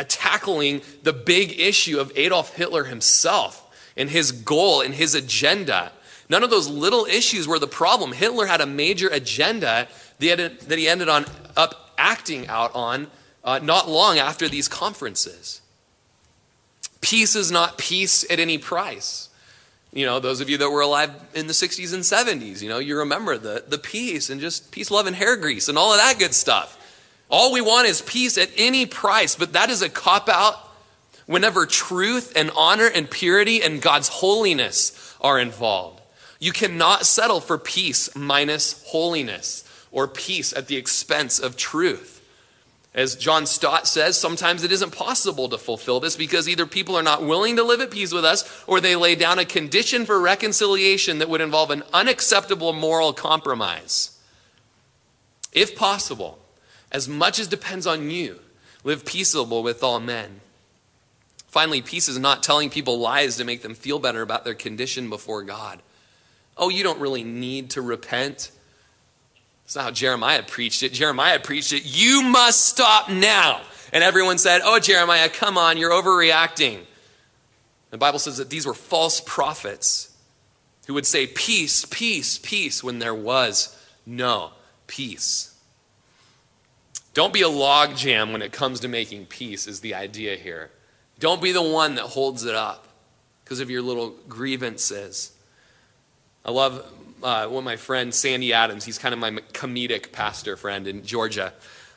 tackling 0.09 0.83
the 1.03 1.13
big 1.13 1.59
issue 1.59 1.99
of 1.99 2.13
Adolf 2.17 2.55
Hitler 2.57 2.85
himself 2.85 3.61
and 3.97 4.11
his 4.11 4.33
goal 4.33 4.81
and 4.81 4.95
his 4.95 5.15
agenda. 5.15 5.93
None 6.29 6.43
of 6.43 6.51
those 6.51 6.69
little 6.69 7.05
issues 7.07 7.47
were 7.47 7.59
the 7.59 7.67
problem. 7.67 8.13
Hitler 8.13 8.47
had 8.47 8.61
a 8.61 8.67
major 8.67 9.09
agenda 9.09 9.89
that 10.19 10.79
he 10.79 10.89
ended 10.89 11.09
on, 11.09 11.27
up 11.57 11.93
acting 11.97 12.49
out 12.49 12.75
on 12.75 13.09
uh, 13.45 13.61
not 13.63 13.89
long 13.89 14.19
after 14.19 14.49
these 14.49 14.69
conferences. 14.69 15.61
Peace 17.01 17.37
is 17.37 17.53
not 17.53 17.79
peace 17.79 18.29
at 18.31 18.41
any 18.41 18.57
price. 18.59 19.29
You 19.95 20.07
know, 20.07 20.19
those 20.19 20.41
of 20.41 20.51
you 20.51 20.59
that 20.59 20.71
were 20.71 20.81
alive 20.81 21.13
in 21.35 21.47
the 21.47 21.53
60s 21.53 21.95
and 21.95 22.03
70s, 22.03 22.61
you 22.61 22.69
know, 22.69 22.79
you 22.79 22.99
remember 22.99 23.39
the, 23.39 23.63
the 23.67 23.79
peace 23.79 24.29
and 24.29 24.41
just 24.41 24.73
peace, 24.73 24.91
love, 24.91 25.07
and 25.07 25.15
hair 25.15 25.37
grease 25.37 25.69
and 25.69 25.79
all 25.79 25.93
of 25.93 25.99
that 25.99 26.19
good 26.19 26.35
stuff. 26.35 26.81
All 27.31 27.53
we 27.53 27.61
want 27.61 27.87
is 27.87 28.03
peace 28.03 28.37
at 28.37 28.51
any 28.57 28.87
price, 28.87 29.37
but 29.37 29.53
that 29.53 29.71
is 29.71 29.83
a 29.83 29.89
cop 29.89 30.29
out 30.29 30.57
whenever 31.27 31.65
truth 31.65 32.33
and 32.35 32.51
honor 32.57 32.89
and 32.89 33.09
purity 33.09 33.63
and 33.63 33.81
God's 33.81 34.09
holiness 34.09 35.17
are 35.21 35.39
involved. 35.39 36.01
You 36.41 36.51
cannot 36.51 37.07
settle 37.07 37.41
for 37.41 37.57
peace 37.57 38.15
minus 38.17 38.85
holiness 38.89 39.63
or 39.93 40.09
peace 40.09 40.53
at 40.53 40.67
the 40.67 40.77
expense 40.77 41.39
of 41.39 41.57
truth. 41.57 42.14
As 42.95 43.17
John 43.17 43.47
Stott 43.47 43.89
says, 43.89 44.17
sometimes 44.17 44.63
it 44.63 44.71
isn't 44.71 44.93
possible 44.93 45.49
to 45.49 45.59
fulfill 45.59 45.99
this 45.99 46.15
because 46.15 46.49
either 46.49 46.65
people 46.65 46.97
are 46.97 47.03
not 47.03 47.25
willing 47.25 47.57
to 47.57 47.65
live 47.65 47.81
at 47.81 47.91
peace 47.91 48.13
with 48.13 48.25
us 48.25 48.65
or 48.69 48.81
they 48.81 48.95
lay 48.95 49.17
down 49.17 49.41
a 49.41 49.45
condition 49.45 50.07
for 50.07 50.21
reconciliation 50.21 51.19
that 51.19 51.29
would 51.29 51.41
involve 51.41 51.73
an 51.73 51.83
unacceptable 51.93 52.73
moral 52.73 53.13
compromise. 53.13 54.17
If 55.53 55.75
possible, 55.75 56.39
as 56.93 57.09
much 57.09 57.41
as 57.41 57.49
depends 57.49 57.87
on 57.87 58.11
you, 58.11 58.39
live 58.85 59.05
peaceable 59.05 59.65
with 59.65 59.83
all 59.83 59.99
men. 59.99 60.41
Finally, 61.49 61.83
peace 61.83 62.09
is 62.09 62.19
not 62.19 62.45
telling 62.45 62.71
people 62.71 62.99
lies 62.99 63.37
to 63.37 63.45
make 63.45 63.63
them 63.63 63.75
feel 63.75 63.99
better 63.99 64.23
about 64.23 64.45
their 64.45 64.55
condition 64.55 65.09
before 65.09 65.43
God. 65.43 65.81
Oh, 66.57 66.69
you 66.69 66.85
don't 66.85 67.01
really 67.01 67.25
need 67.25 67.71
to 67.71 67.83
repent. 67.83 68.53
That's 69.65 69.77
not 69.77 69.85
how 69.85 69.91
Jeremiah 69.91 70.43
preached 70.43 70.83
it. 70.83 70.93
Jeremiah 70.93 71.41
preached 71.41 71.73
it, 71.73 71.83
you 71.85 72.23
must 72.23 72.67
stop 72.67 73.09
now. 73.09 73.61
And 73.93 74.05
everyone 74.05 74.39
said, 74.39 74.61
Oh, 74.65 74.79
Jeremiah, 74.79 75.29
come 75.29 75.57
on, 75.57 75.77
you're 75.77 75.91
overreacting. 75.91 76.81
The 77.91 77.99
Bible 77.99 78.19
says 78.19 78.39
that 78.39 78.51
these 78.51 78.67
were 78.67 78.75
false 78.75 79.21
prophets 79.21 80.15
who 80.87 80.95
would 80.95 81.07
say, 81.07 81.27
Peace, 81.27 81.85
peace, 81.85 82.39
peace, 82.39 82.83
when 82.83 82.99
there 82.99 83.15
was 83.15 83.79
no 84.05 84.51
peace. 84.87 85.55
Don't 87.15 87.33
be 87.33 87.43
a 87.43 87.49
logjam 87.49 88.33
when 88.33 88.43
it 88.43 88.53
comes 88.53 88.81
to 88.81 88.89
making 88.89 89.27
peace, 89.27 89.69
is 89.69 89.81
the 89.81 89.95
idea 89.95 90.37
here. 90.37 90.71
Don't 91.21 91.41
be 91.41 91.53
the 91.53 91.63
one 91.63 91.95
that 91.95 92.03
holds 92.03 92.45
it 92.45 92.57
up 92.57 92.89
because 93.45 93.61
of 93.61 93.71
your 93.71 93.83
little 93.83 94.11
grievances. 94.29 95.33
I 96.45 96.51
love 96.51 96.85
uh, 97.25 97.47
one 97.47 97.59
of 97.59 97.65
my 97.65 97.77
friends, 97.77 98.19
Sandy 98.19 98.53
Adams. 98.53 98.85
He's 98.85 98.99
kind 98.99 99.15
of 99.15 99.19
my 99.19 99.31
comedic 99.53 100.13
pastor 100.13 100.57
friend 100.57 100.87
in 100.87 101.05
Georgia. 101.05 101.55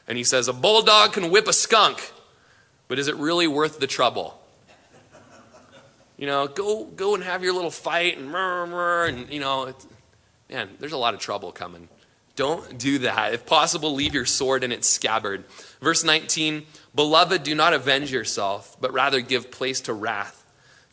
And 0.08 0.18
he 0.18 0.24
says, 0.24 0.48
A 0.48 0.54
bulldog 0.54 1.14
can 1.14 1.30
whip 1.30 1.48
a 1.48 1.54
skunk, 1.54 2.12
but 2.88 2.98
is 2.98 3.10
it 3.10 3.16
really 3.18 3.46
worth 3.46 3.80
the 3.80 3.88
trouble? 3.88 4.42
You 6.18 6.26
know, 6.26 6.48
go, 6.48 6.86
go 6.86 7.14
and 7.14 7.24
have 7.24 7.44
your 7.44 7.54
little 7.54 7.70
fight 7.70 8.18
and, 8.18 8.34
and 8.34 9.32
you 9.32 9.40
know, 9.40 9.72
man, 10.50 10.70
there's 10.80 10.94
a 10.94 10.98
lot 10.98 11.14
of 11.14 11.20
trouble 11.20 11.52
coming. 11.52 11.90
Don't 12.36 12.78
do 12.78 13.00
that. 13.00 13.34
If 13.34 13.46
possible, 13.46 13.94
leave 13.94 14.14
your 14.14 14.26
sword 14.26 14.64
in 14.64 14.72
its 14.72 14.88
scabbard. 14.88 15.44
Verse 15.82 16.04
19 16.04 16.66
Beloved, 16.96 17.44
do 17.44 17.54
not 17.54 17.74
avenge 17.74 18.12
yourself, 18.12 18.78
but 18.82 18.94
rather 18.94 19.22
give 19.22 19.52
place 19.52 19.82
to 19.82 19.94
wrath. 19.94 20.37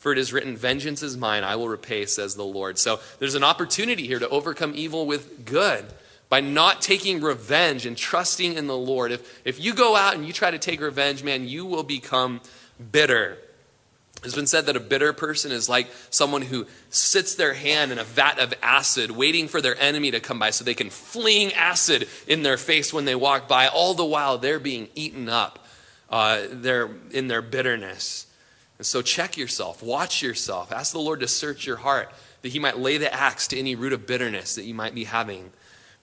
For 0.05 0.13
it 0.13 0.19
is 0.19 0.35
written, 0.35 0.55
Vengeance 0.55 1.03
is 1.03 1.17
mine, 1.17 1.45
I 1.45 1.57
will 1.57 1.71
repay, 1.71 2.05
says 2.05 2.35
the 2.35 2.45
Lord. 2.45 2.79
So 2.79 3.01
there's 3.21 3.37
an 3.37 3.43
opportunity 3.43 4.07
here 4.07 4.19
to 4.19 4.29
overcome 4.29 4.75
evil 4.77 5.07
with 5.07 5.47
good 5.47 5.83
by 6.29 6.43
not 6.43 6.83
taking 6.83 7.23
revenge 7.23 7.87
and 7.87 7.97
trusting 7.97 8.53
in 8.53 8.67
the 8.67 8.77
Lord. 8.77 9.13
If, 9.13 9.41
if 9.47 9.65
you 9.65 9.73
go 9.73 9.97
out 9.97 10.15
and 10.15 10.27
you 10.27 10.35
try 10.35 10.51
to 10.51 10.59
take 10.59 10.83
revenge, 10.83 11.25
man, 11.25 11.49
you 11.49 11.65
will 11.65 11.85
become 11.85 12.43
bitter. 12.93 13.39
It's 14.23 14.35
been 14.35 14.47
said 14.47 14.67
that 14.67 14.77
a 14.77 14.81
bitter 14.81 15.15
person 15.15 15.51
is 15.53 15.71
like 15.71 15.89
someone 16.11 16.43
who 16.43 16.67
sits 16.91 17.35
their 17.37 17.55
hand 17.55 17.91
in 17.91 17.99
a 17.99 18.05
vat 18.05 18.39
of 18.39 18.53
acid, 18.63 19.11
waiting 19.11 19.49
for 19.49 19.63
their 19.63 19.81
enemy 19.81 20.11
to 20.11 20.21
come 20.21 20.39
by 20.39 20.51
so 20.51 20.65
they 20.65 20.75
can 20.75 20.91
fling 20.91 21.51
acid 21.55 22.09
in 22.27 22.43
their 22.43 22.59
face 22.59 22.93
when 22.93 23.07
they 23.07 23.15
walk 23.15 23.49
by. 23.49 23.69
All 23.69 23.95
the 23.95 24.05
while, 24.05 24.37
they're 24.37 24.61
being 24.61 24.89
eaten 24.95 25.31
up 25.31 25.61
uh, 26.11 26.43
they're 26.51 26.91
in 27.11 27.29
their 27.29 27.43
bitterness. 27.43 28.27
And 28.79 28.87
so, 28.87 29.03
check 29.03 29.37
yourself, 29.37 29.83
watch 29.83 30.23
yourself, 30.23 30.73
ask 30.73 30.93
the 30.93 30.99
Lord 30.99 31.21
to 31.21 31.29
search 31.29 31.67
your 31.67 31.77
heart 31.77 32.13
that 32.43 32.53
He 32.53 32.59
might 32.59 32.79
lay 32.79 32.99
the 32.99 33.13
axe 33.13 33.47
to 33.49 33.59
any 33.59 33.75
root 33.75 33.93
of 33.93 34.07
bitterness 34.07 34.57
that 34.57 34.65
you 34.65 34.75
might 34.75 34.95
be 34.95 35.05
having. 35.05 35.53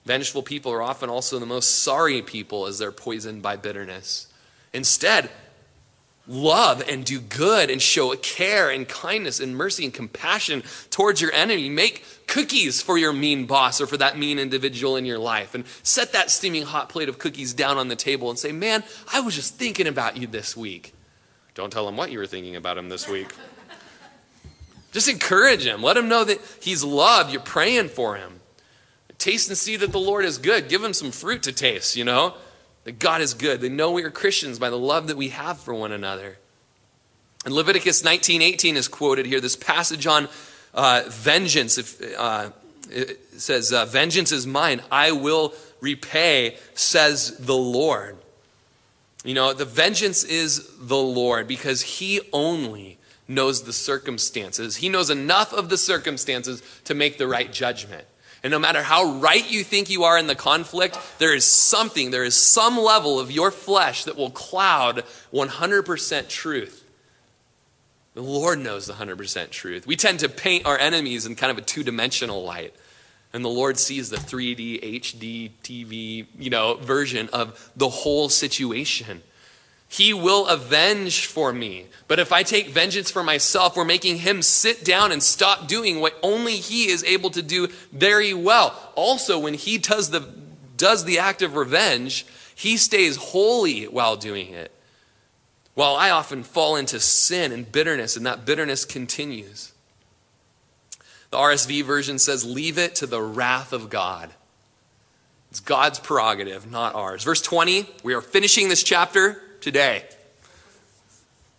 Vengeful 0.04 0.42
people 0.42 0.72
are 0.72 0.82
often 0.82 1.08
also 1.08 1.38
the 1.38 1.46
most 1.46 1.82
sorry 1.82 2.22
people 2.22 2.66
as 2.66 2.78
they're 2.78 2.90
poisoned 2.90 3.42
by 3.42 3.56
bitterness. 3.56 4.26
Instead, 4.72 5.30
love 6.26 6.82
and 6.88 7.04
do 7.04 7.20
good 7.20 7.70
and 7.70 7.80
show 7.80 8.14
care 8.16 8.70
and 8.70 8.88
kindness 8.88 9.40
and 9.40 9.56
mercy 9.56 9.84
and 9.84 9.94
compassion 9.94 10.62
towards 10.90 11.20
your 11.20 11.32
enemy. 11.32 11.68
Make 11.68 12.04
cookies 12.26 12.82
for 12.82 12.96
your 12.96 13.12
mean 13.12 13.46
boss 13.46 13.80
or 13.80 13.86
for 13.86 13.96
that 13.98 14.18
mean 14.18 14.38
individual 14.38 14.96
in 14.96 15.04
your 15.04 15.18
life 15.18 15.54
and 15.54 15.64
set 15.82 16.12
that 16.12 16.30
steaming 16.30 16.62
hot 16.62 16.88
plate 16.88 17.08
of 17.08 17.18
cookies 17.18 17.54
down 17.54 17.78
on 17.78 17.88
the 17.88 17.96
table 17.96 18.30
and 18.30 18.38
say, 18.38 18.52
Man, 18.52 18.82
I 19.12 19.20
was 19.20 19.34
just 19.34 19.56
thinking 19.56 19.86
about 19.86 20.16
you 20.16 20.26
this 20.26 20.56
week. 20.56 20.94
Don't 21.54 21.72
tell 21.72 21.88
him 21.88 21.96
what 21.96 22.10
you 22.10 22.18
were 22.18 22.26
thinking 22.26 22.56
about 22.56 22.78
him 22.78 22.88
this 22.88 23.08
week. 23.08 23.32
just 24.92 25.08
encourage 25.08 25.66
him. 25.66 25.82
Let 25.82 25.96
him 25.96 26.08
know 26.08 26.24
that 26.24 26.40
he's 26.60 26.82
loved. 26.82 27.32
You're 27.32 27.42
praying 27.42 27.88
for 27.88 28.16
him. 28.16 28.40
Taste 29.18 29.48
and 29.48 29.56
see 29.56 29.76
that 29.76 29.92
the 29.92 30.00
Lord 30.00 30.24
is 30.24 30.38
good. 30.38 30.68
Give 30.68 30.82
him 30.82 30.92
some 30.92 31.12
fruit 31.12 31.42
to 31.44 31.52
taste, 31.52 31.96
you 31.96 32.04
know? 32.04 32.34
that 32.84 32.98
God 32.98 33.20
is 33.20 33.34
good. 33.34 33.60
They 33.60 33.68
know 33.68 33.92
we 33.92 34.02
are 34.02 34.10
Christians 34.10 34.58
by 34.58 34.70
the 34.70 34.78
love 34.78 35.08
that 35.08 35.16
we 35.16 35.28
have 35.28 35.58
for 35.58 35.74
one 35.74 35.92
another. 35.92 36.38
And 37.44 37.54
Leviticus 37.54 38.02
19:18 38.02 38.76
is 38.76 38.88
quoted 38.88 39.26
here. 39.26 39.40
This 39.40 39.56
passage 39.56 40.06
on 40.06 40.28
uh, 40.74 41.02
vengeance. 41.08 41.78
If, 41.78 42.00
uh, 42.16 42.50
it 42.90 43.20
says, 43.40 43.72
uh, 43.72 43.86
"Vengeance 43.86 44.32
is 44.32 44.46
mine; 44.46 44.82
I 44.90 45.12
will 45.12 45.54
repay," 45.80 46.56
says 46.74 47.36
the 47.38 47.56
Lord. 47.56 48.16
You 49.24 49.34
know, 49.34 49.52
the 49.52 49.64
vengeance 49.64 50.24
is 50.24 50.68
the 50.78 50.96
Lord 50.96 51.46
because 51.46 51.82
He 51.82 52.20
only 52.32 52.98
knows 53.28 53.62
the 53.62 53.72
circumstances. 53.72 54.76
He 54.76 54.88
knows 54.88 55.10
enough 55.10 55.52
of 55.52 55.68
the 55.68 55.78
circumstances 55.78 56.62
to 56.84 56.94
make 56.94 57.18
the 57.18 57.28
right 57.28 57.52
judgment. 57.52 58.06
And 58.42 58.50
no 58.50 58.58
matter 58.58 58.82
how 58.82 59.18
right 59.18 59.48
you 59.48 59.62
think 59.62 59.88
you 59.88 60.02
are 60.02 60.18
in 60.18 60.26
the 60.26 60.34
conflict, 60.34 60.98
there 61.18 61.34
is 61.34 61.44
something, 61.44 62.10
there 62.10 62.24
is 62.24 62.34
some 62.34 62.76
level 62.76 63.20
of 63.20 63.30
your 63.30 63.52
flesh 63.52 64.04
that 64.04 64.16
will 64.16 64.30
cloud 64.30 65.04
100% 65.32 66.28
truth. 66.28 66.84
The 68.14 68.22
Lord 68.22 68.58
knows 68.58 68.86
the 68.86 68.94
100% 68.94 69.50
truth. 69.50 69.86
We 69.86 69.96
tend 69.96 70.20
to 70.20 70.28
paint 70.28 70.66
our 70.66 70.76
enemies 70.76 71.24
in 71.24 71.36
kind 71.36 71.52
of 71.52 71.58
a 71.58 71.62
two 71.62 71.84
dimensional 71.84 72.44
light. 72.44 72.74
And 73.32 73.44
the 73.44 73.48
Lord 73.48 73.78
sees 73.78 74.10
the 74.10 74.16
3D, 74.16 75.00
HD, 75.00 75.50
TV, 75.62 76.26
you 76.38 76.50
know, 76.50 76.74
version 76.74 77.30
of 77.32 77.70
the 77.76 77.88
whole 77.88 78.28
situation. 78.28 79.22
He 79.88 80.14
will 80.14 80.46
avenge 80.46 81.26
for 81.26 81.52
me. 81.52 81.86
But 82.08 82.18
if 82.18 82.32
I 82.32 82.42
take 82.42 82.68
vengeance 82.68 83.10
for 83.10 83.22
myself, 83.22 83.76
we're 83.76 83.84
making 83.84 84.18
him 84.18 84.40
sit 84.40 84.84
down 84.84 85.12
and 85.12 85.22
stop 85.22 85.68
doing 85.68 86.00
what 86.00 86.18
only 86.22 86.56
he 86.56 86.88
is 86.88 87.04
able 87.04 87.30
to 87.30 87.42
do 87.42 87.68
very 87.92 88.32
well. 88.32 88.74
Also, 88.94 89.38
when 89.38 89.54
he 89.54 89.76
does 89.78 90.10
the, 90.10 90.20
does 90.76 91.04
the 91.04 91.18
act 91.18 91.42
of 91.42 91.56
revenge, 91.56 92.24
he 92.54 92.76
stays 92.76 93.16
holy 93.16 93.84
while 93.84 94.16
doing 94.16 94.54
it. 94.54 94.72
While 95.74 95.96
I 95.96 96.10
often 96.10 96.42
fall 96.42 96.76
into 96.76 97.00
sin 97.00 97.52
and 97.52 97.70
bitterness, 97.70 98.16
and 98.16 98.26
that 98.26 98.44
bitterness 98.44 98.84
continues. 98.84 99.71
The 101.32 101.38
RSV 101.38 101.84
version 101.84 102.18
says, 102.18 102.44
Leave 102.44 102.76
it 102.76 102.94
to 102.96 103.06
the 103.06 103.22
wrath 103.22 103.72
of 103.72 103.88
God. 103.88 104.30
It's 105.50 105.60
God's 105.60 105.98
prerogative, 105.98 106.70
not 106.70 106.94
ours. 106.94 107.24
Verse 107.24 107.40
20, 107.40 107.86
we 108.02 108.12
are 108.12 108.20
finishing 108.20 108.68
this 108.68 108.82
chapter 108.82 109.42
today. 109.62 110.04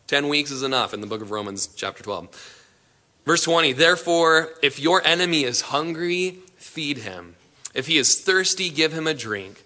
10 0.07 0.29
weeks 0.29 0.51
is 0.51 0.61
enough 0.61 0.93
in 0.93 1.01
the 1.01 1.07
book 1.07 1.23
of 1.23 1.31
Romans, 1.31 1.67
chapter 1.67 2.03
12. 2.03 2.69
Verse 3.25 3.43
20, 3.43 3.73
therefore, 3.73 4.49
if 4.61 4.79
your 4.79 5.05
enemy 5.05 5.43
is 5.43 5.61
hungry, 5.61 6.37
feed 6.55 6.99
him. 6.99 7.35
If 7.73 7.87
he 7.87 7.97
is 7.97 8.21
thirsty, 8.21 8.69
give 8.69 8.93
him 8.93 9.07
a 9.07 9.13
drink 9.15 9.63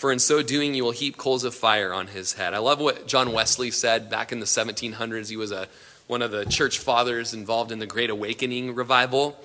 for 0.00 0.10
in 0.10 0.18
so 0.18 0.42
doing 0.42 0.72
you 0.72 0.82
will 0.82 0.92
heap 0.92 1.18
coals 1.18 1.44
of 1.44 1.54
fire 1.54 1.92
on 1.92 2.06
his 2.06 2.32
head. 2.32 2.54
I 2.54 2.58
love 2.58 2.80
what 2.80 3.06
John 3.06 3.34
Wesley 3.34 3.70
said 3.70 4.08
back 4.08 4.32
in 4.32 4.40
the 4.40 4.46
1700s. 4.46 5.28
He 5.28 5.36
was 5.36 5.52
a, 5.52 5.68
one 6.10 6.22
of 6.22 6.32
the 6.32 6.44
church 6.44 6.80
fathers 6.80 7.32
involved 7.32 7.70
in 7.70 7.78
the 7.78 7.86
Great 7.86 8.10
Awakening 8.10 8.74
revival. 8.74 9.38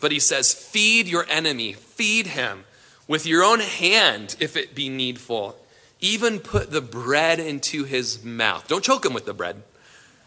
But 0.00 0.12
he 0.12 0.20
says, 0.20 0.54
Feed 0.54 1.08
your 1.08 1.26
enemy, 1.28 1.72
feed 1.72 2.28
him 2.28 2.64
with 3.08 3.26
your 3.26 3.42
own 3.42 3.60
hand 3.60 4.36
if 4.38 4.56
it 4.56 4.74
be 4.74 4.88
needful. 4.88 5.58
Even 6.00 6.38
put 6.38 6.70
the 6.70 6.80
bread 6.80 7.40
into 7.40 7.84
his 7.84 8.22
mouth. 8.22 8.68
Don't 8.68 8.84
choke 8.84 9.04
him 9.04 9.14
with 9.14 9.26
the 9.26 9.34
bread. 9.34 9.62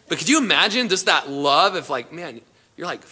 But 0.09 0.17
could 0.17 0.27
you 0.27 0.37
imagine 0.37 0.89
just 0.89 1.05
that 1.05 1.29
love 1.29 1.75
if, 1.75 1.89
like, 1.89 2.11
man, 2.11 2.41
you're 2.75 2.87
like 2.87 3.03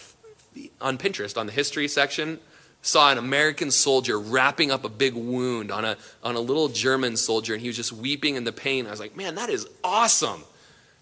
on 0.80 0.98
Pinterest 0.98 1.38
on 1.38 1.46
the 1.46 1.52
history 1.52 1.88
section, 1.88 2.38
saw 2.82 3.10
an 3.10 3.18
American 3.18 3.70
soldier 3.70 4.18
wrapping 4.18 4.70
up 4.70 4.84
a 4.84 4.88
big 4.88 5.14
wound 5.14 5.70
on 5.70 5.84
a, 5.84 5.96
on 6.22 6.34
a 6.34 6.40
little 6.40 6.68
German 6.68 7.16
soldier, 7.16 7.54
and 7.54 7.62
he 7.62 7.68
was 7.68 7.76
just 7.76 7.92
weeping 7.92 8.34
in 8.34 8.44
the 8.44 8.52
pain. 8.52 8.86
I 8.86 8.90
was 8.90 9.00
like, 9.00 9.16
man, 9.16 9.36
that 9.36 9.48
is 9.48 9.66
awesome. 9.82 10.44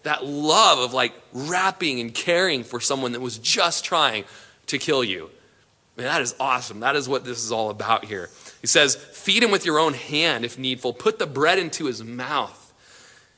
That 0.07 0.23
love 0.25 0.79
of 0.79 0.93
like 0.93 1.11
wrapping 1.33 1.99
and 1.99 2.13
caring 2.13 2.63
for 2.63 2.79
someone 2.79 3.11
that 3.11 3.19
was 3.19 3.37
just 3.39 3.83
trying 3.83 4.23
to 4.67 4.77
kill 4.77 5.03
you. 5.03 5.29
Man, 5.97 6.05
that 6.05 6.21
is 6.21 6.33
awesome. 6.39 6.79
That 6.79 6.95
is 6.95 7.09
what 7.09 7.25
this 7.25 7.43
is 7.43 7.51
all 7.51 7.69
about 7.69 8.05
here. 8.05 8.29
He 8.61 8.67
says, 8.67 8.95
feed 8.95 9.43
him 9.43 9.51
with 9.51 9.65
your 9.65 9.79
own 9.79 9.93
hand 9.93 10.45
if 10.45 10.57
needful, 10.57 10.93
put 10.93 11.19
the 11.19 11.27
bread 11.27 11.59
into 11.59 11.87
his 11.87 12.01
mouth, 12.01 12.73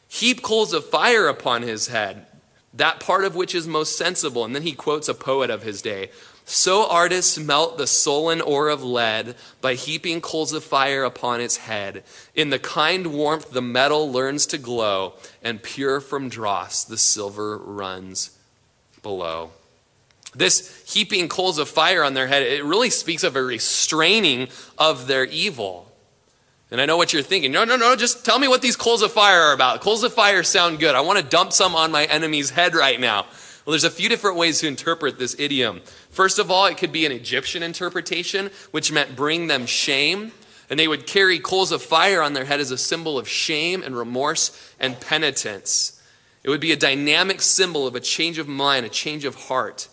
heap 0.07 0.43
coals 0.43 0.71
of 0.71 0.85
fire 0.85 1.27
upon 1.27 1.63
his 1.63 1.87
head, 1.87 2.27
that 2.75 2.99
part 2.99 3.25
of 3.25 3.35
which 3.35 3.55
is 3.55 3.67
most 3.67 3.97
sensible. 3.97 4.45
And 4.45 4.53
then 4.53 4.61
he 4.61 4.73
quotes 4.73 5.09
a 5.09 5.15
poet 5.15 5.49
of 5.49 5.63
his 5.63 5.81
day 5.81 6.11
so 6.49 6.89
artists 6.89 7.37
melt 7.37 7.77
the 7.77 7.85
sullen 7.85 8.41
ore 8.41 8.69
of 8.69 8.83
lead 8.83 9.35
by 9.61 9.75
heaping 9.75 10.19
coals 10.19 10.51
of 10.51 10.63
fire 10.63 11.03
upon 11.03 11.41
its 11.41 11.57
head. 11.57 12.03
In 12.33 12.49
the 12.49 12.59
kind 12.59 13.07
warmth, 13.07 13.51
the 13.51 13.61
metal 13.61 14.11
learns 14.11 14.45
to 14.47 14.57
glow, 14.57 15.13
and 15.43 15.61
pure 15.61 16.01
from 16.01 16.27
dross, 16.27 16.83
the 16.83 16.97
silver 16.97 17.57
runs 17.57 18.37
below. 19.03 19.51
This 20.33 20.83
heaping 20.91 21.29
coals 21.29 21.57
of 21.59 21.69
fire 21.69 22.03
on 22.03 22.13
their 22.13 22.27
head, 22.27 22.43
it 22.43 22.63
really 22.63 22.89
speaks 22.89 23.23
of 23.23 23.35
a 23.35 23.43
restraining 23.43 24.47
of 24.77 25.07
their 25.07 25.25
evil. 25.25 25.91
And 26.71 26.79
I 26.79 26.85
know 26.85 26.97
what 26.97 27.13
you're 27.13 27.23
thinking. 27.23 27.51
No, 27.51 27.63
no, 27.63 27.77
no, 27.77 27.95
just 27.95 28.25
tell 28.25 28.37
me 28.37 28.47
what 28.47 28.61
these 28.61 28.75
coals 28.75 29.01
of 29.01 29.11
fire 29.11 29.41
are 29.41 29.53
about. 29.53 29.81
Coals 29.81 30.03
of 30.03 30.13
fire 30.13 30.43
sound 30.43 30.79
good. 30.79 30.93
I 30.93 31.01
want 31.01 31.17
to 31.19 31.25
dump 31.25 31.51
some 31.51 31.75
on 31.75 31.91
my 31.91 32.05
enemy's 32.05 32.51
head 32.51 32.75
right 32.75 32.99
now. 32.99 33.25
Well, 33.65 33.71
there's 33.71 33.83
a 33.83 33.91
few 33.91 34.09
different 34.09 34.37
ways 34.37 34.59
to 34.61 34.67
interpret 34.67 35.19
this 35.19 35.35
idiom. 35.37 35.81
First 36.19 36.37
of 36.37 36.51
all, 36.51 36.65
it 36.65 36.75
could 36.77 36.91
be 36.91 37.05
an 37.05 37.13
Egyptian 37.13 37.63
interpretation, 37.63 38.51
which 38.71 38.91
meant 38.91 39.15
bring 39.15 39.47
them 39.47 39.65
shame. 39.65 40.33
And 40.69 40.77
they 40.77 40.85
would 40.85 41.07
carry 41.07 41.39
coals 41.39 41.71
of 41.71 41.81
fire 41.81 42.21
on 42.21 42.33
their 42.33 42.43
head 42.43 42.59
as 42.59 42.71
a 42.71 42.77
symbol 42.77 43.17
of 43.17 43.25
shame 43.25 43.81
and 43.83 43.95
remorse 43.95 44.73
and 44.81 44.99
penitence. 44.99 46.03
It 46.43 46.49
would 46.49 46.59
be 46.59 46.73
a 46.73 46.75
dynamic 46.75 47.41
symbol 47.41 47.87
of 47.87 47.95
a 47.95 48.01
change 48.01 48.37
of 48.37 48.49
mind, 48.49 48.85
a 48.85 48.89
change 48.89 49.23
of 49.23 49.35
heart. 49.35 49.87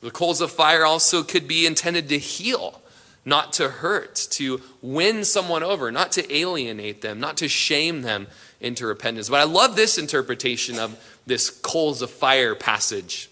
The 0.00 0.10
coals 0.10 0.40
of 0.40 0.50
fire 0.50 0.84
also 0.84 1.22
could 1.22 1.46
be 1.46 1.64
intended 1.64 2.08
to 2.08 2.18
heal, 2.18 2.82
not 3.24 3.52
to 3.52 3.68
hurt, 3.68 4.16
to 4.32 4.60
win 4.82 5.24
someone 5.24 5.62
over, 5.62 5.92
not 5.92 6.10
to 6.10 6.34
alienate 6.34 7.02
them, 7.02 7.20
not 7.20 7.36
to 7.36 7.46
shame 7.46 8.02
them 8.02 8.26
into 8.60 8.84
repentance. 8.84 9.28
But 9.28 9.38
I 9.38 9.44
love 9.44 9.76
this 9.76 9.96
interpretation 9.96 10.80
of 10.80 10.98
this 11.24 11.50
coals 11.50 12.02
of 12.02 12.10
fire 12.10 12.56
passage. 12.56 13.30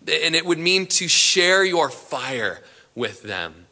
And 0.00 0.34
it 0.34 0.46
would 0.46 0.58
mean 0.58 0.86
to 0.86 1.08
share 1.08 1.64
your 1.64 1.90
fire 1.90 2.60
with 2.94 3.22
them. 3.22 3.66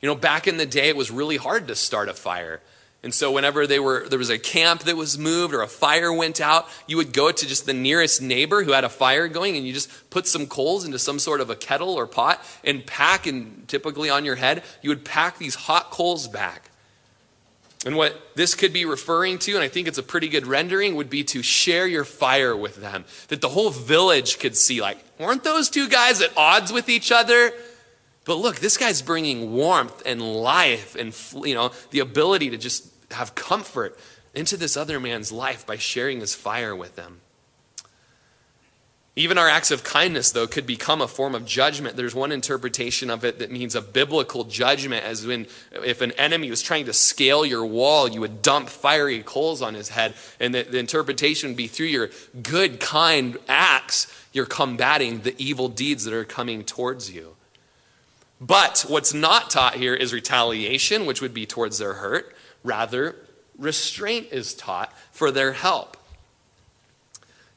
You 0.00 0.08
know, 0.08 0.14
back 0.14 0.46
in 0.46 0.56
the 0.56 0.66
day, 0.66 0.88
it 0.88 0.96
was 0.96 1.10
really 1.10 1.36
hard 1.36 1.68
to 1.68 1.74
start 1.74 2.08
a 2.08 2.14
fire. 2.14 2.60
And 3.02 3.12
so, 3.12 3.30
whenever 3.30 3.66
they 3.66 3.78
were, 3.78 4.08
there 4.08 4.18
was 4.18 4.30
a 4.30 4.38
camp 4.38 4.84
that 4.84 4.96
was 4.96 5.18
moved 5.18 5.52
or 5.52 5.60
a 5.60 5.68
fire 5.68 6.10
went 6.10 6.40
out, 6.40 6.66
you 6.86 6.96
would 6.96 7.12
go 7.12 7.30
to 7.30 7.46
just 7.46 7.66
the 7.66 7.74
nearest 7.74 8.22
neighbor 8.22 8.64
who 8.64 8.72
had 8.72 8.84
a 8.84 8.88
fire 8.88 9.28
going 9.28 9.56
and 9.56 9.66
you 9.66 9.74
just 9.74 10.08
put 10.08 10.26
some 10.26 10.46
coals 10.46 10.86
into 10.86 10.98
some 10.98 11.18
sort 11.18 11.42
of 11.42 11.50
a 11.50 11.56
kettle 11.56 11.90
or 11.90 12.06
pot 12.06 12.42
and 12.64 12.86
pack, 12.86 13.26
and 13.26 13.68
typically 13.68 14.08
on 14.08 14.24
your 14.24 14.36
head, 14.36 14.62
you 14.80 14.88
would 14.88 15.04
pack 15.04 15.36
these 15.36 15.54
hot 15.54 15.90
coals 15.90 16.28
back. 16.28 16.70
And 17.84 17.96
what 17.96 18.34
this 18.34 18.54
could 18.54 18.72
be 18.72 18.86
referring 18.86 19.38
to, 19.40 19.54
and 19.54 19.62
I 19.62 19.68
think 19.68 19.88
it's 19.88 19.98
a 19.98 20.02
pretty 20.02 20.28
good 20.28 20.46
rendering, 20.46 20.94
would 20.94 21.10
be 21.10 21.22
to 21.24 21.42
share 21.42 21.86
your 21.86 22.04
fire 22.04 22.56
with 22.56 22.76
them. 22.76 23.04
That 23.28 23.40
the 23.40 23.50
whole 23.50 23.70
village 23.70 24.38
could 24.38 24.56
see, 24.56 24.80
like, 24.80 24.98
weren't 25.18 25.44
those 25.44 25.68
two 25.68 25.88
guys 25.88 26.22
at 26.22 26.36
odds 26.36 26.72
with 26.72 26.88
each 26.88 27.12
other? 27.12 27.52
But 28.24 28.36
look, 28.36 28.56
this 28.56 28.78
guy's 28.78 29.02
bringing 29.02 29.52
warmth 29.52 30.02
and 30.06 30.22
life 30.22 30.96
and, 30.96 31.14
you 31.46 31.54
know, 31.54 31.72
the 31.90 32.00
ability 32.00 32.50
to 32.50 32.56
just 32.56 32.88
have 33.10 33.34
comfort 33.34 33.98
into 34.34 34.56
this 34.56 34.76
other 34.76 34.98
man's 34.98 35.30
life 35.30 35.66
by 35.66 35.76
sharing 35.76 36.20
his 36.20 36.34
fire 36.34 36.74
with 36.74 36.96
them. 36.96 37.20
Even 39.16 39.38
our 39.38 39.48
acts 39.48 39.70
of 39.70 39.84
kindness, 39.84 40.32
though, 40.32 40.48
could 40.48 40.66
become 40.66 41.00
a 41.00 41.06
form 41.06 41.36
of 41.36 41.46
judgment. 41.46 41.96
There's 41.96 42.16
one 42.16 42.32
interpretation 42.32 43.10
of 43.10 43.24
it 43.24 43.38
that 43.38 43.50
means 43.50 43.76
a 43.76 43.80
biblical 43.80 44.42
judgment, 44.42 45.04
as 45.04 45.24
when 45.24 45.46
if 45.70 46.00
an 46.00 46.10
enemy 46.12 46.50
was 46.50 46.62
trying 46.62 46.86
to 46.86 46.92
scale 46.92 47.46
your 47.46 47.64
wall, 47.64 48.08
you 48.08 48.20
would 48.20 48.42
dump 48.42 48.68
fiery 48.68 49.22
coals 49.22 49.62
on 49.62 49.74
his 49.74 49.90
head. 49.90 50.14
And 50.40 50.52
the, 50.52 50.64
the 50.64 50.78
interpretation 50.78 51.50
would 51.50 51.56
be 51.56 51.68
through 51.68 51.86
your 51.86 52.10
good, 52.42 52.80
kind 52.80 53.38
acts, 53.46 54.12
you're 54.32 54.46
combating 54.46 55.20
the 55.20 55.36
evil 55.38 55.68
deeds 55.68 56.04
that 56.04 56.14
are 56.14 56.24
coming 56.24 56.64
towards 56.64 57.08
you. 57.12 57.36
But 58.40 58.84
what's 58.88 59.14
not 59.14 59.48
taught 59.48 59.76
here 59.76 59.94
is 59.94 60.12
retaliation, 60.12 61.06
which 61.06 61.22
would 61.22 61.32
be 61.32 61.46
towards 61.46 61.78
their 61.78 61.94
hurt. 61.94 62.34
Rather, 62.64 63.14
restraint 63.56 64.28
is 64.32 64.54
taught 64.54 64.92
for 65.12 65.30
their 65.30 65.52
help. 65.52 65.96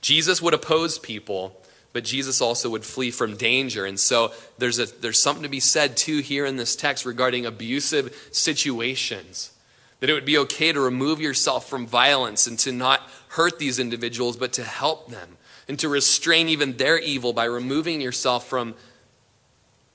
Jesus 0.08 0.42
would 0.42 0.54
oppose 0.54 0.98
people, 0.98 1.60
but 1.92 2.06
Jesus 2.06 2.40
also 2.40 2.70
would 2.70 2.86
flee 2.86 3.12
from 3.12 3.36
danger. 3.36 3.84
And 3.84 4.00
so 4.00 4.32
there's, 4.58 4.80
a, 4.80 4.86
there's 4.86 5.22
something 5.22 5.44
to 5.44 5.50
be 5.50 5.60
said 5.60 5.98
too 5.98 6.20
here 6.20 6.46
in 6.46 6.56
this 6.56 6.78
text 6.78 7.06
regarding 7.06 7.46
abusive 7.46 8.30
situations. 8.32 9.52
That 10.00 10.10
it 10.10 10.14
would 10.14 10.24
be 10.24 10.38
okay 10.38 10.72
to 10.72 10.80
remove 10.80 11.20
yourself 11.20 11.68
from 11.70 11.86
violence 11.86 12.48
and 12.48 12.58
to 12.60 12.72
not 12.72 13.02
hurt 13.32 13.60
these 13.60 13.80
individuals, 13.80 14.38
but 14.38 14.54
to 14.54 14.64
help 14.64 15.12
them 15.12 15.36
and 15.68 15.78
to 15.80 15.90
restrain 15.90 16.48
even 16.48 16.78
their 16.78 16.98
evil 16.98 17.34
by 17.34 17.44
removing 17.44 18.00
yourself 18.00 18.48
from 18.48 18.76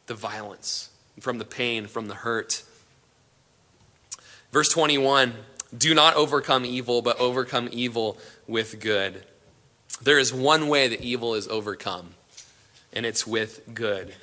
the 0.09 0.15
violence, 0.15 0.91
from 1.21 1.39
the 1.39 1.47
pain, 1.47 1.87
from 1.87 2.09
the 2.09 2.17
hurt. 2.17 2.65
Verse 4.53 4.69
21 4.69 5.33
Do 5.75 5.95
not 5.95 6.17
overcome 6.17 6.67
evil, 6.67 7.01
but 7.01 7.19
overcome 7.19 7.71
evil 7.73 8.19
with 8.47 8.79
good. 8.79 9.25
There 10.01 10.19
is 10.19 10.33
one 10.33 10.69
way 10.69 10.89
that 10.89 11.01
evil 11.01 11.35
is 11.35 11.47
overcome, 11.49 12.15
and 12.93 13.05
it's 13.05 13.27
with 13.27 13.75
good. 13.75 14.15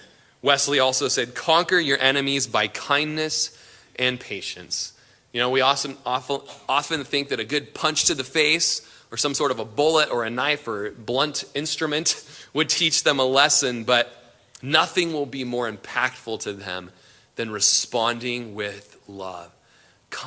Wesley 0.41 0.79
also 0.79 1.07
said, 1.07 1.35
Conquer 1.35 1.77
your 1.77 1.99
enemies 1.99 2.47
by 2.47 2.67
kindness 2.67 3.57
and 3.97 4.19
patience. 4.19 4.93
You 5.31 5.39
know, 5.39 5.49
we 5.49 5.61
often, 5.61 5.97
often, 6.05 6.41
often 6.67 7.03
think 7.03 7.29
that 7.29 7.39
a 7.39 7.45
good 7.45 7.73
punch 7.73 8.05
to 8.05 8.15
the 8.15 8.23
face 8.23 8.81
or 9.11 9.17
some 9.17 9.33
sort 9.33 9.51
of 9.51 9.59
a 9.59 9.65
bullet 9.65 10.09
or 10.09 10.23
a 10.23 10.29
knife 10.29 10.67
or 10.67 10.91
blunt 10.91 11.43
instrument 11.53 12.23
would 12.53 12.69
teach 12.69 13.03
them 13.03 13.19
a 13.19 13.25
lesson, 13.25 13.83
but 13.83 14.33
nothing 14.61 15.13
will 15.13 15.25
be 15.25 15.43
more 15.43 15.71
impactful 15.71 16.39
to 16.41 16.53
them 16.53 16.91
than 17.35 17.51
responding 17.51 18.55
with 18.55 18.97
love 19.07 19.51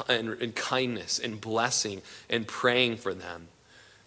and, 0.09 0.30
and 0.40 0.55
kindness 0.55 1.18
and 1.18 1.40
blessing 1.40 2.01
and 2.30 2.47
praying 2.47 2.97
for 2.97 3.12
them. 3.12 3.49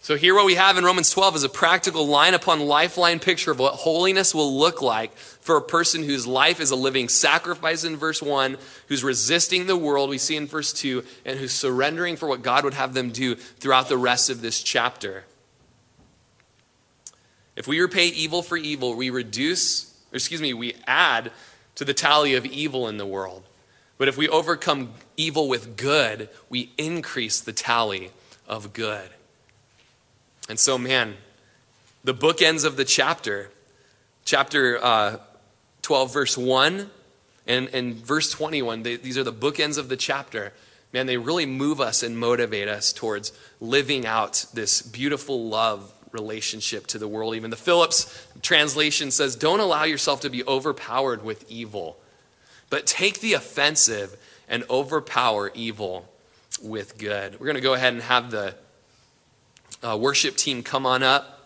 So, 0.06 0.14
here, 0.14 0.36
what 0.36 0.46
we 0.46 0.54
have 0.54 0.78
in 0.78 0.84
Romans 0.84 1.10
12 1.10 1.34
is 1.34 1.42
a 1.42 1.48
practical 1.48 2.06
line 2.06 2.34
upon 2.34 2.60
lifeline 2.60 3.18
picture 3.18 3.50
of 3.50 3.58
what 3.58 3.74
holiness 3.74 4.32
will 4.32 4.56
look 4.56 4.80
like 4.80 5.12
for 5.16 5.56
a 5.56 5.60
person 5.60 6.04
whose 6.04 6.28
life 6.28 6.60
is 6.60 6.70
a 6.70 6.76
living 6.76 7.08
sacrifice 7.08 7.82
in 7.82 7.96
verse 7.96 8.22
1, 8.22 8.56
who's 8.86 9.02
resisting 9.02 9.66
the 9.66 9.76
world, 9.76 10.08
we 10.08 10.18
see 10.18 10.36
in 10.36 10.46
verse 10.46 10.72
2, 10.72 11.02
and 11.24 11.40
who's 11.40 11.50
surrendering 11.50 12.14
for 12.14 12.28
what 12.28 12.42
God 12.42 12.62
would 12.62 12.74
have 12.74 12.94
them 12.94 13.10
do 13.10 13.34
throughout 13.34 13.88
the 13.88 13.98
rest 13.98 14.30
of 14.30 14.42
this 14.42 14.62
chapter. 14.62 15.24
If 17.56 17.66
we 17.66 17.80
repay 17.80 18.06
evil 18.06 18.44
for 18.44 18.56
evil, 18.56 18.94
we 18.94 19.10
reduce, 19.10 19.92
or 20.12 20.18
excuse 20.18 20.40
me, 20.40 20.54
we 20.54 20.76
add 20.86 21.32
to 21.74 21.84
the 21.84 21.94
tally 21.94 22.36
of 22.36 22.46
evil 22.46 22.86
in 22.86 22.98
the 22.98 23.06
world. 23.06 23.42
But 23.98 24.06
if 24.06 24.16
we 24.16 24.28
overcome 24.28 24.92
evil 25.16 25.48
with 25.48 25.76
good, 25.76 26.28
we 26.48 26.70
increase 26.78 27.40
the 27.40 27.52
tally 27.52 28.12
of 28.46 28.72
good. 28.72 29.10
And 30.48 30.58
so, 30.58 30.78
man, 30.78 31.16
the 32.04 32.14
bookends 32.14 32.64
of 32.64 32.76
the 32.76 32.84
chapter, 32.84 33.50
chapter 34.24 34.82
uh, 34.82 35.18
12, 35.82 36.12
verse 36.12 36.38
1, 36.38 36.90
and, 37.46 37.68
and 37.68 37.94
verse 37.94 38.30
21, 38.30 38.82
they, 38.82 38.96
these 38.96 39.18
are 39.18 39.24
the 39.24 39.32
bookends 39.32 39.78
of 39.78 39.88
the 39.88 39.96
chapter. 39.96 40.52
Man, 40.92 41.06
they 41.06 41.16
really 41.16 41.46
move 41.46 41.80
us 41.80 42.02
and 42.02 42.18
motivate 42.18 42.68
us 42.68 42.92
towards 42.92 43.32
living 43.60 44.06
out 44.06 44.46
this 44.54 44.82
beautiful 44.82 45.48
love 45.48 45.92
relationship 46.12 46.86
to 46.88 46.98
the 46.98 47.08
world. 47.08 47.34
Even 47.34 47.50
the 47.50 47.56
Phillips 47.56 48.26
translation 48.42 49.10
says, 49.10 49.36
Don't 49.36 49.60
allow 49.60 49.84
yourself 49.84 50.20
to 50.22 50.30
be 50.30 50.44
overpowered 50.44 51.24
with 51.24 51.50
evil, 51.50 51.96
but 52.70 52.86
take 52.86 53.20
the 53.20 53.34
offensive 53.34 54.16
and 54.48 54.64
overpower 54.70 55.50
evil 55.54 56.08
with 56.62 56.98
good. 56.98 57.38
We're 57.38 57.46
going 57.46 57.56
to 57.56 57.62
go 57.62 57.74
ahead 57.74 57.92
and 57.92 58.02
have 58.02 58.30
the 58.30 58.54
uh, 59.82 59.96
worship 59.96 60.36
team 60.36 60.62
come 60.62 60.86
on 60.86 61.02
up. 61.02 61.36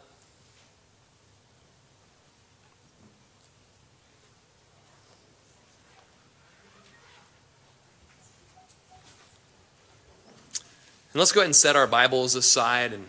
And 11.13 11.19
let's 11.19 11.33
go 11.33 11.41
ahead 11.41 11.47
and 11.47 11.57
set 11.57 11.75
our 11.75 11.89
Bibles 11.89 12.37
aside 12.37 12.93
and 12.93 13.05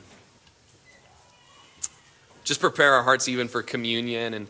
just 2.44 2.60
prepare 2.60 2.96
our 2.96 3.04
hearts 3.04 3.28
even 3.28 3.48
for 3.48 3.62
communion. 3.62 4.34
And 4.34 4.48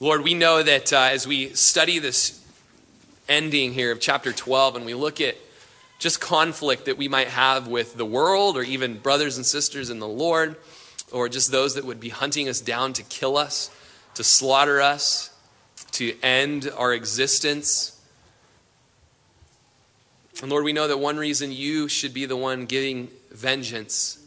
Lord, 0.00 0.22
we 0.22 0.32
know 0.32 0.62
that 0.62 0.92
uh, 0.94 1.10
as 1.12 1.26
we 1.26 1.50
study 1.50 1.98
this 1.98 2.42
ending 3.28 3.74
here 3.74 3.92
of 3.92 4.00
chapter 4.00 4.32
12 4.32 4.76
and 4.76 4.86
we 4.86 4.94
look 4.94 5.20
at 5.20 5.36
just 6.02 6.20
conflict 6.20 6.86
that 6.86 6.98
we 6.98 7.06
might 7.06 7.28
have 7.28 7.68
with 7.68 7.96
the 7.96 8.04
world 8.04 8.56
or 8.56 8.64
even 8.64 8.98
brothers 8.98 9.36
and 9.36 9.46
sisters 9.46 9.88
in 9.88 10.00
the 10.00 10.08
Lord 10.08 10.56
or 11.12 11.28
just 11.28 11.52
those 11.52 11.76
that 11.76 11.84
would 11.84 12.00
be 12.00 12.08
hunting 12.08 12.48
us 12.48 12.60
down 12.60 12.92
to 12.94 13.04
kill 13.04 13.36
us, 13.36 13.70
to 14.14 14.24
slaughter 14.24 14.80
us, 14.80 15.30
to 15.92 16.12
end 16.20 16.68
our 16.76 16.92
existence. 16.92 18.00
And 20.40 20.50
Lord, 20.50 20.64
we 20.64 20.72
know 20.72 20.88
that 20.88 20.98
one 20.98 21.18
reason 21.18 21.52
you 21.52 21.86
should 21.86 22.12
be 22.12 22.26
the 22.26 22.36
one 22.36 22.66
giving 22.66 23.06
vengeance 23.30 24.18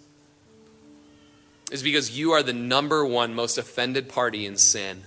is 1.73 1.83
because 1.83 2.17
you 2.17 2.31
are 2.31 2.41
the 2.41 2.53
number 2.53 3.05
one 3.05 3.35
most 3.35 3.57
offended 3.57 4.07
party 4.07 4.45
in 4.45 4.55
sin. 4.55 5.03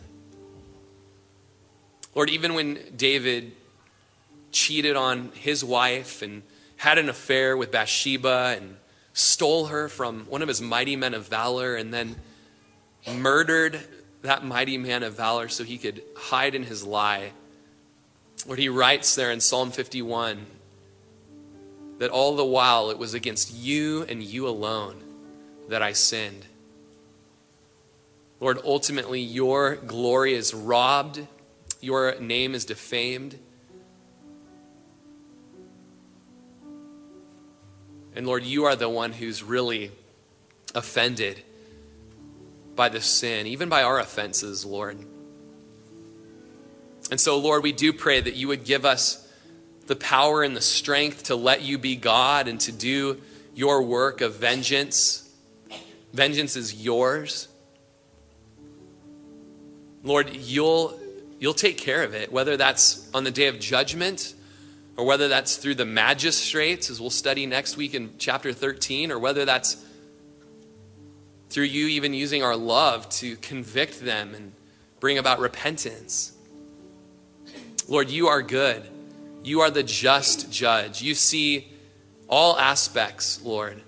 Lord, 2.15 2.29
even 2.29 2.53
when 2.53 2.79
David 2.95 3.53
cheated 4.53 4.97
on 4.97 5.31
his 5.33 5.65
wife 5.65 6.21
and 6.21 6.43
had 6.79 6.99
an 6.99 7.09
affair 7.09 7.57
with 7.57 7.71
Bathsheba 7.71 8.57
and 8.57 8.77
stole 9.13 9.67
her 9.67 9.89
from 9.89 10.25
one 10.27 10.43
of 10.43 10.49
his 10.49 10.63
mighty 10.63 10.97
men 10.97 11.13
of 11.13 11.29
valor 11.29 11.75
and 11.75 11.93
then 11.93 12.17
murdered 13.17 13.81
that 14.23 14.45
mighty 14.45 14.79
man 14.79 15.03
of 15.03 15.15
valor 15.15 15.49
so 15.49 15.65
he 15.65 15.79
could 15.79 16.03
hide 16.17 16.55
in 16.55 16.63
his 16.63 16.85
lie. 16.85 17.33
What 18.47 18.59
he 18.59 18.69
writes 18.69 19.15
there 19.15 19.31
in 19.31 19.41
Psalm 19.41 19.71
51 19.71 20.47
that 21.99 22.11
all 22.11 22.37
the 22.37 22.45
while 22.45 22.91
it 22.91 22.99
was 22.99 23.13
against 23.13 23.53
you 23.53 24.05
and 24.09 24.23
you 24.23 24.47
alone 24.47 25.03
that 25.69 25.83
I 25.83 25.93
sinned. 25.93 26.47
Lord, 28.41 28.61
ultimately, 28.65 29.21
your 29.21 29.75
glory 29.75 30.35
is 30.35 30.55
robbed, 30.55 31.27
your 31.81 32.19
name 32.21 32.55
is 32.55 32.65
defamed. 32.65 33.37
And 38.19 38.27
Lord, 38.27 38.43
you 38.43 38.65
are 38.65 38.75
the 38.75 38.89
one 38.89 39.13
who's 39.13 39.45
really 39.45 39.93
offended 40.75 41.41
by 42.75 42.89
the 42.89 43.01
sin, 43.01 43.47
even 43.47 43.69
by 43.69 43.85
our 43.85 44.01
offenses, 44.01 44.65
Lord. 44.65 44.99
And 47.13 47.21
so, 47.21 47.39
Lord, 47.39 47.63
we 47.63 47.71
do 47.71 47.93
pray 47.93 48.21
that 48.21 48.35
you 48.35 48.49
would 48.49 48.65
give 48.65 48.85
us 48.85 49.25
the 49.87 49.95
power 49.95 50.43
and 50.43 50.57
the 50.57 50.61
strength 50.61 51.25
to 51.25 51.37
let 51.37 51.63
you 51.63 51.79
be 51.79 51.95
God 51.95 52.49
and 52.49 52.59
to 52.63 52.73
do 52.73 53.21
your 53.55 53.85
work 53.85 54.21
of 54.21 54.35
vengeance. 54.35 55.33
Vengeance 56.13 56.57
is 56.57 56.75
yours. 56.75 57.47
Lord, 60.03 60.35
you'll, 60.35 60.99
you'll 61.39 61.55
take 61.55 61.79
care 61.79 62.03
of 62.03 62.15
it, 62.15 62.33
whether 62.33 62.57
that's 62.57 63.09
on 63.15 63.23
the 63.23 63.31
day 63.31 63.47
of 63.47 63.61
judgment 63.61 64.35
or 64.99 65.05
whether 65.05 65.29
that's 65.29 65.57
through 65.57 65.77
the 65.77 65.87
magistrates, 65.87 66.91
as 66.91 67.01
we'll 67.01 67.09
study 67.09 67.47
next 67.47 67.77
week 67.77 67.95
in 67.95 68.11
chapter 68.19 68.53
13, 68.53 69.13
or 69.13 69.19
whether 69.21 69.45
that's 69.45 69.83
through 71.51 71.65
you 71.65 71.87
even 71.87 72.13
using 72.13 72.43
our 72.43 72.57
love 72.57 73.09
to 73.09 73.37
convict 73.37 74.01
them 74.01 74.35
and 74.35 74.53
bring 74.99 75.17
about 75.17 75.39
repentance. 75.39 76.33
Lord, 77.87 78.11
you 78.11 78.27
are 78.27 78.43
good. 78.43 78.83
You 79.45 79.61
are 79.61 79.71
the 79.71 79.85
just 79.85 80.51
judge. 80.51 81.01
You 81.01 81.15
see 81.15 81.69
all 82.29 82.59
aspects, 82.59 83.41
Lord. 83.43 83.81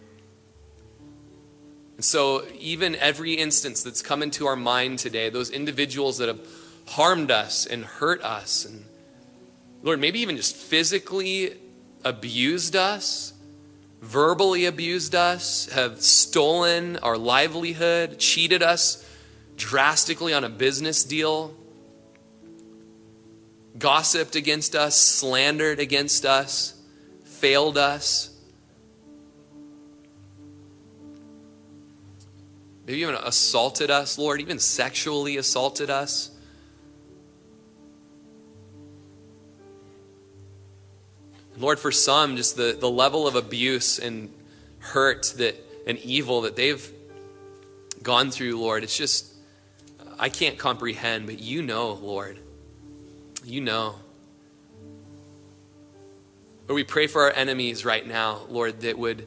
And 1.97 2.05
so, 2.05 2.45
even 2.61 2.95
every 2.95 3.35
instance 3.35 3.83
that's 3.83 4.01
come 4.01 4.23
into 4.23 4.47
our 4.47 4.57
mind 4.57 5.01
today, 5.01 5.29
those 5.29 5.51
individuals 5.51 6.19
that 6.19 6.29
have 6.29 6.41
harmed 6.87 7.33
us 7.33 7.67
and 7.67 7.85
hurt 7.85 8.23
us, 8.23 8.65
and 8.65 8.85
Lord, 9.83 10.01
maybe 10.01 10.21
even 10.21 10.37
just 10.37 10.57
physically 10.57 11.55
abused 12.05 12.77
us, 12.77 13.33
verbally 14.03 14.67
abused 14.67 15.15
us, 15.15 15.69
have 15.71 16.01
stolen 16.01 16.99
our 16.99 17.17
livelihood, 17.17 18.19
cheated 18.19 18.63
us 18.63 19.07
drastically 19.57 20.33
on 20.33 20.45
a 20.45 20.49
business 20.49 21.05
deal, 21.05 21.55
gossiped 23.79 24.37
against 24.37 24.75
us, 24.75 24.97
slandered 24.97 25.79
against 25.79 26.25
us, 26.25 26.75
failed 27.25 27.79
us. 27.79 28.31
maybe 32.91 33.03
even 33.03 33.15
assaulted 33.15 33.89
us, 33.89 34.19
Lord, 34.19 34.41
even 34.41 34.59
sexually 34.59 35.37
assaulted 35.37 35.91
us. 35.91 36.30
Lord, 41.61 41.79
for 41.79 41.93
some, 41.93 42.37
just 42.37 42.57
the, 42.57 42.77
the 42.79 42.91
level 42.91 43.27
of 43.27 43.37
abuse 43.37 43.99
and 43.99 44.33
hurt 44.79 45.35
that 45.37 45.57
and 45.87 45.99
evil 45.99 46.43
that 46.43 46.57
they've 46.57 46.91
gone 48.03 48.31
through, 48.31 48.59
Lord, 48.59 48.83
it's 48.83 48.97
just, 48.97 49.27
I 50.19 50.31
can't 50.31 50.59
comprehend, 50.59 51.27
but 51.27 51.39
you 51.39 51.63
know, 51.63 51.93
Lord. 51.93 52.39
You 53.45 53.61
know. 53.61 53.97
Lord, 56.67 56.77
we 56.77 56.85
pray 56.85 57.07
for 57.07 57.23
our 57.25 57.33
enemies 57.33 57.85
right 57.85 58.07
now, 58.07 58.41
Lord, 58.49 58.81
that 58.81 58.99
would 58.99 59.27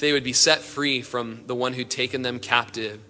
they 0.00 0.12
would 0.12 0.24
be 0.24 0.32
set 0.32 0.60
free 0.60 1.02
from 1.02 1.42
the 1.46 1.54
one 1.54 1.72
who'd 1.72 1.90
taken 1.90 2.22
them 2.22 2.40
captive. 2.40 3.00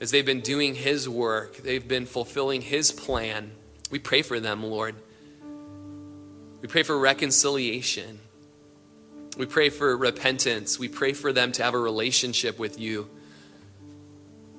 As 0.00 0.10
they've 0.10 0.26
been 0.26 0.40
doing 0.40 0.74
His 0.74 1.08
work, 1.08 1.56
they've 1.58 1.86
been 1.86 2.06
fulfilling 2.06 2.62
His 2.62 2.92
plan. 2.92 3.52
We 3.90 3.98
pray 3.98 4.22
for 4.22 4.38
them, 4.38 4.62
Lord. 4.62 4.94
We 6.62 6.68
pray 6.68 6.84
for 6.84 6.96
reconciliation. 6.96 8.20
We 9.36 9.46
pray 9.46 9.68
for 9.68 9.96
repentance. 9.96 10.78
We 10.78 10.88
pray 10.88 11.12
for 11.12 11.32
them 11.32 11.50
to 11.52 11.64
have 11.64 11.74
a 11.74 11.78
relationship 11.78 12.58
with 12.58 12.78
you. 12.78 13.10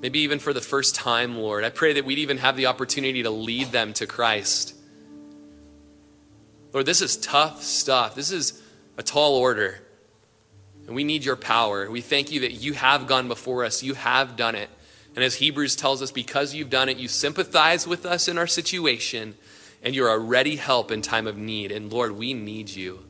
Maybe 0.01 0.19
even 0.19 0.39
for 0.39 0.51
the 0.51 0.59
first 0.59 0.95
time, 0.95 1.37
Lord. 1.37 1.63
I 1.63 1.69
pray 1.69 1.93
that 1.93 2.03
we'd 2.03 2.19
even 2.19 2.39
have 2.39 2.57
the 2.57 2.65
opportunity 2.65 3.23
to 3.23 3.29
lead 3.29 3.71
them 3.71 3.93
to 3.93 4.05
Christ. 4.05 4.75
Lord, 6.73 6.85
this 6.85 7.01
is 7.01 7.15
tough 7.15 7.63
stuff. 7.63 8.15
This 8.15 8.31
is 8.31 8.61
a 8.97 9.03
tall 9.03 9.35
order. 9.35 9.79
And 10.85 10.97
we 10.97 11.05
need 11.05 11.23
your 11.23 11.37
power. 11.37 11.89
We 11.89 12.01
thank 12.01 12.33
you 12.33 12.41
that 12.41 12.51
you 12.51 12.73
have 12.73 13.07
gone 13.07 13.29
before 13.29 13.63
us. 13.63 13.81
You 13.81 13.93
have 13.93 14.35
done 14.35 14.55
it. 14.55 14.69
And 15.15 15.23
as 15.23 15.35
Hebrews 15.35 15.77
tells 15.77 16.01
us, 16.01 16.11
because 16.11 16.53
you've 16.53 16.69
done 16.69 16.89
it, 16.89 16.97
you 16.97 17.07
sympathize 17.07 17.87
with 17.87 18.05
us 18.05 18.27
in 18.27 18.37
our 18.37 18.47
situation 18.47 19.35
and 19.83 19.93
you're 19.93 20.09
a 20.09 20.17
ready 20.17 20.55
help 20.55 20.91
in 20.91 21.01
time 21.01 21.27
of 21.27 21.37
need. 21.37 21.71
And 21.71 21.91
Lord, 21.91 22.13
we 22.13 22.33
need 22.33 22.69
you. 22.69 23.03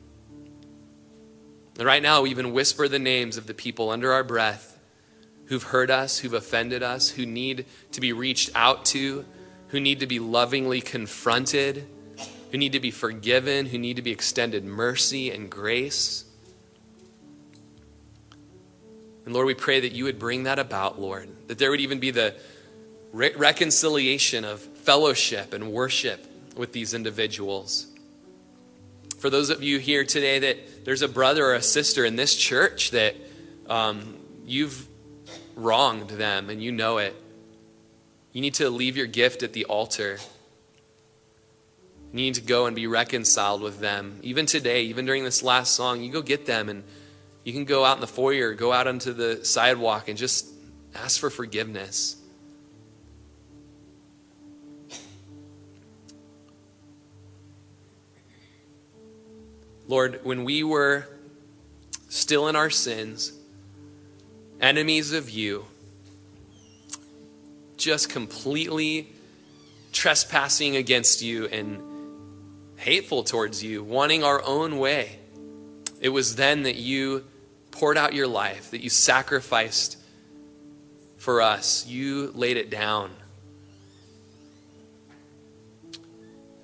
And 1.78 1.86
right 1.86 2.02
now, 2.02 2.22
we 2.22 2.30
even 2.30 2.52
whisper 2.52 2.88
the 2.88 2.98
names 2.98 3.36
of 3.36 3.46
the 3.46 3.54
people 3.54 3.90
under 3.90 4.12
our 4.12 4.24
breath 4.24 4.78
who've 5.46 5.62
hurt 5.62 5.90
us, 5.90 6.18
who've 6.18 6.34
offended 6.34 6.82
us, 6.82 7.10
who 7.10 7.26
need 7.26 7.66
to 7.92 8.00
be 8.00 8.12
reached 8.12 8.50
out 8.54 8.84
to, 8.86 9.24
who 9.68 9.80
need 9.80 10.00
to 10.00 10.06
be 10.06 10.18
lovingly 10.18 10.80
confronted, 10.80 11.86
who 12.50 12.58
need 12.58 12.72
to 12.72 12.80
be 12.80 12.90
forgiven, 12.90 13.66
who 13.66 13.78
need 13.78 13.96
to 13.96 14.02
be 14.02 14.10
extended 14.10 14.64
mercy 14.64 15.30
and 15.30 15.50
grace. 15.50 16.24
And 19.24 19.34
Lord, 19.34 19.46
we 19.46 19.54
pray 19.54 19.80
that 19.80 19.92
you 19.92 20.04
would 20.04 20.18
bring 20.18 20.44
that 20.44 20.58
about, 20.58 21.00
Lord, 21.00 21.28
that 21.48 21.58
there 21.58 21.70
would 21.70 21.80
even 21.80 21.98
be 21.98 22.10
the 22.10 22.34
re- 23.12 23.34
reconciliation 23.34 24.44
of 24.44 24.60
fellowship 24.60 25.52
and 25.52 25.72
worship 25.72 26.24
with 26.56 26.72
these 26.72 26.94
individuals. 26.94 27.86
For 29.18 29.30
those 29.30 29.50
of 29.50 29.62
you 29.62 29.78
here 29.78 30.04
today 30.04 30.38
that 30.38 30.84
there's 30.84 31.02
a 31.02 31.08
brother 31.08 31.46
or 31.46 31.54
a 31.54 31.62
sister 31.62 32.04
in 32.04 32.16
this 32.16 32.36
church 32.36 32.90
that 32.90 33.16
um, 33.68 34.18
you've 34.44 34.86
wronged 35.56 36.10
them 36.10 36.50
and 36.50 36.62
you 36.62 36.72
know 36.72 36.98
it, 36.98 37.14
you 38.32 38.40
need 38.40 38.54
to 38.54 38.68
leave 38.68 38.96
your 38.96 39.06
gift 39.06 39.42
at 39.42 39.52
the 39.52 39.64
altar. 39.64 40.18
You 42.12 42.16
need 42.16 42.34
to 42.34 42.42
go 42.42 42.66
and 42.66 42.76
be 42.76 42.86
reconciled 42.86 43.62
with 43.62 43.80
them. 43.80 44.18
Even 44.22 44.44
today, 44.44 44.82
even 44.82 45.06
during 45.06 45.24
this 45.24 45.42
last 45.42 45.74
song, 45.74 46.02
you 46.02 46.12
go 46.12 46.20
get 46.20 46.44
them 46.44 46.68
and 46.68 46.84
you 47.44 47.52
can 47.52 47.64
go 47.64 47.84
out 47.84 47.96
in 47.96 48.00
the 48.00 48.06
foyer, 48.06 48.54
go 48.54 48.72
out 48.72 48.86
onto 48.86 49.12
the 49.12 49.44
sidewalk 49.44 50.08
and 50.08 50.18
just 50.18 50.46
ask 50.94 51.20
for 51.20 51.30
forgiveness. 51.30 52.16
Lord, 59.86 60.20
when 60.24 60.44
we 60.44 60.62
were 60.62 61.06
still 62.08 62.48
in 62.48 62.56
our 62.56 62.70
sins, 62.70 63.32
enemies 64.60 65.12
of 65.12 65.28
you, 65.28 65.66
just 67.76 68.08
completely 68.08 69.08
trespassing 69.92 70.76
against 70.76 71.22
you 71.22 71.46
and 71.46 71.82
hateful 72.76 73.24
towards 73.24 73.62
you, 73.62 73.82
wanting 73.82 74.24
our 74.24 74.42
own 74.44 74.78
way, 74.78 75.18
it 76.00 76.08
was 76.08 76.36
then 76.36 76.62
that 76.62 76.76
you 76.76 77.24
poured 77.70 77.98
out 77.98 78.14
your 78.14 78.26
life, 78.26 78.70
that 78.70 78.82
you 78.82 78.90
sacrificed 78.90 79.98
for 81.16 81.42
us. 81.42 81.86
You 81.86 82.30
laid 82.34 82.56
it 82.56 82.70
down. 82.70 83.10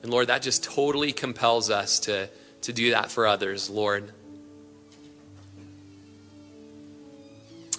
And 0.02 0.10
Lord, 0.10 0.28
that 0.28 0.42
just 0.42 0.64
totally 0.64 1.12
compels 1.12 1.70
us 1.70 2.00
to, 2.00 2.28
to 2.62 2.72
do 2.72 2.90
that 2.90 3.10
for 3.10 3.26
others, 3.26 3.70
Lord. 3.70 4.12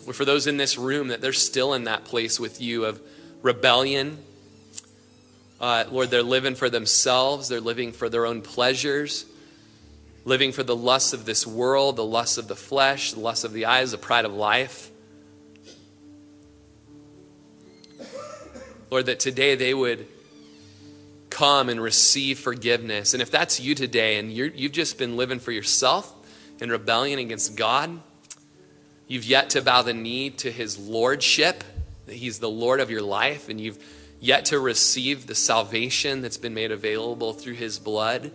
Or 0.07 0.13
for 0.13 0.25
those 0.25 0.47
in 0.47 0.57
this 0.57 0.77
room 0.77 1.09
that 1.09 1.21
they're 1.21 1.33
still 1.33 1.73
in 1.73 1.83
that 1.85 2.05
place 2.05 2.39
with 2.39 2.61
you 2.61 2.85
of 2.85 3.01
rebellion. 3.41 4.17
Uh, 5.59 5.85
Lord, 5.91 6.09
they're 6.09 6.23
living 6.23 6.55
for 6.55 6.69
themselves, 6.69 7.47
they're 7.47 7.61
living 7.61 7.91
for 7.91 8.09
their 8.09 8.25
own 8.25 8.41
pleasures 8.41 9.25
living 10.25 10.51
for 10.51 10.63
the 10.63 10.75
lusts 10.75 11.13
of 11.13 11.25
this 11.25 11.47
world, 11.47 11.95
the 11.95 12.05
lusts 12.05 12.37
of 12.37 12.47
the 12.47 12.55
flesh, 12.55 13.13
the 13.13 13.19
lusts 13.19 13.43
of 13.43 13.53
the 13.53 13.65
eyes, 13.65 13.91
the 13.91 13.97
pride 13.97 14.25
of 14.25 14.33
life. 14.33 14.89
Lord, 18.89 19.05
that 19.05 19.19
today 19.19 19.55
they 19.55 19.73
would 19.73 20.07
come 21.41 21.69
and 21.69 21.81
receive 21.81 22.39
forgiveness. 22.39 23.13
And 23.13 23.21
if 23.21 23.31
that's 23.31 23.59
you 23.59 23.73
today 23.73 24.19
and 24.19 24.31
you 24.31 24.51
have 24.51 24.71
just 24.71 24.97
been 24.97 25.17
living 25.17 25.39
for 25.39 25.51
yourself 25.51 26.13
in 26.59 26.69
rebellion 26.69 27.19
against 27.19 27.55
God, 27.55 27.99
you've 29.07 29.25
yet 29.25 29.49
to 29.51 29.61
bow 29.61 29.81
the 29.81 29.93
knee 29.93 30.29
to 30.29 30.51
his 30.51 30.77
lordship, 30.77 31.63
that 32.05 32.15
he's 32.15 32.39
the 32.39 32.49
Lord 32.49 32.79
of 32.79 32.91
your 32.91 33.01
life, 33.01 33.49
and 33.49 33.59
you've 33.59 33.79
yet 34.19 34.45
to 34.45 34.59
receive 34.59 35.25
the 35.25 35.35
salvation 35.35 36.21
that's 36.21 36.37
been 36.37 36.53
made 36.53 36.71
available 36.71 37.33
through 37.33 37.55
his 37.55 37.79
blood 37.79 38.31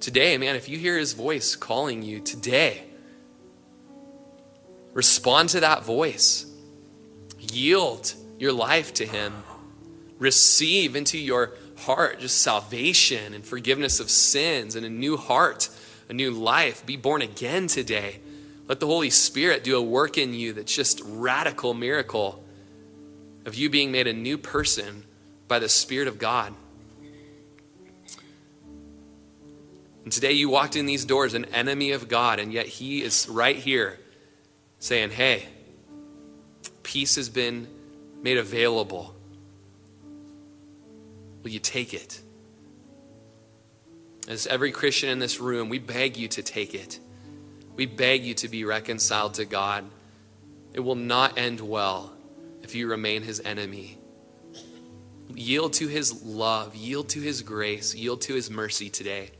Today, 0.00 0.38
man, 0.38 0.54
if 0.54 0.68
you 0.68 0.78
hear 0.78 0.96
his 0.96 1.12
voice 1.12 1.56
calling 1.56 2.02
you 2.02 2.20
today, 2.20 2.84
respond 4.94 5.48
to 5.50 5.60
that 5.60 5.84
voice. 5.84 6.46
Yield 7.38 8.14
your 8.38 8.52
life 8.52 8.94
to 8.94 9.06
him. 9.06 9.34
Receive 10.18 10.96
into 10.96 11.18
your 11.18 11.52
heart 11.78 12.20
just 12.20 12.42
salvation 12.42 13.34
and 13.34 13.44
forgiveness 13.44 14.00
of 14.00 14.10
sins 14.10 14.74
and 14.74 14.84
a 14.84 14.90
new 14.90 15.16
heart, 15.16 15.68
a 16.08 16.12
new 16.12 16.30
life. 16.30 16.84
Be 16.84 16.96
born 16.96 17.22
again 17.22 17.68
today. 17.68 18.20
Let 18.66 18.80
the 18.80 18.86
Holy 18.86 19.10
Spirit 19.10 19.64
do 19.64 19.76
a 19.78 19.82
work 19.82 20.18
in 20.18 20.34
you 20.34 20.52
that's 20.52 20.74
just 20.74 21.00
radical 21.04 21.72
miracle 21.72 22.44
of 23.46 23.54
you 23.54 23.70
being 23.70 23.92
made 23.92 24.06
a 24.06 24.12
new 24.12 24.36
person 24.36 25.04
by 25.46 25.58
the 25.58 25.68
Spirit 25.68 26.08
of 26.08 26.18
God. 26.18 26.52
And 30.04 30.12
today 30.12 30.32
you 30.32 30.48
walked 30.48 30.76
in 30.76 30.86
these 30.86 31.04
doors, 31.04 31.34
an 31.34 31.44
enemy 31.46 31.92
of 31.92 32.08
God, 32.08 32.38
and 32.38 32.52
yet 32.52 32.66
He 32.66 33.02
is 33.02 33.28
right 33.28 33.56
here 33.56 33.98
saying, 34.78 35.10
Hey, 35.10 35.46
peace 36.82 37.16
has 37.16 37.28
been 37.28 37.68
made 38.22 38.38
available. 38.38 39.14
Will 41.48 41.54
you 41.54 41.60
take 41.60 41.94
it? 41.94 42.20
As 44.28 44.46
every 44.46 44.70
Christian 44.70 45.08
in 45.08 45.18
this 45.18 45.40
room, 45.40 45.70
we 45.70 45.78
beg 45.78 46.18
you 46.18 46.28
to 46.28 46.42
take 46.42 46.74
it. 46.74 47.00
We 47.74 47.86
beg 47.86 48.22
you 48.22 48.34
to 48.34 48.48
be 48.48 48.66
reconciled 48.66 49.32
to 49.34 49.46
God. 49.46 49.86
It 50.74 50.80
will 50.80 50.94
not 50.94 51.38
end 51.38 51.62
well 51.62 52.12
if 52.62 52.74
you 52.74 52.86
remain 52.86 53.22
his 53.22 53.40
enemy. 53.40 53.96
Yield 55.34 55.72
to 55.72 55.88
his 55.88 56.22
love, 56.22 56.76
yield 56.76 57.08
to 57.08 57.20
his 57.20 57.40
grace, 57.40 57.94
yield 57.94 58.20
to 58.20 58.34
his 58.34 58.50
mercy 58.50 58.90
today. 58.90 59.30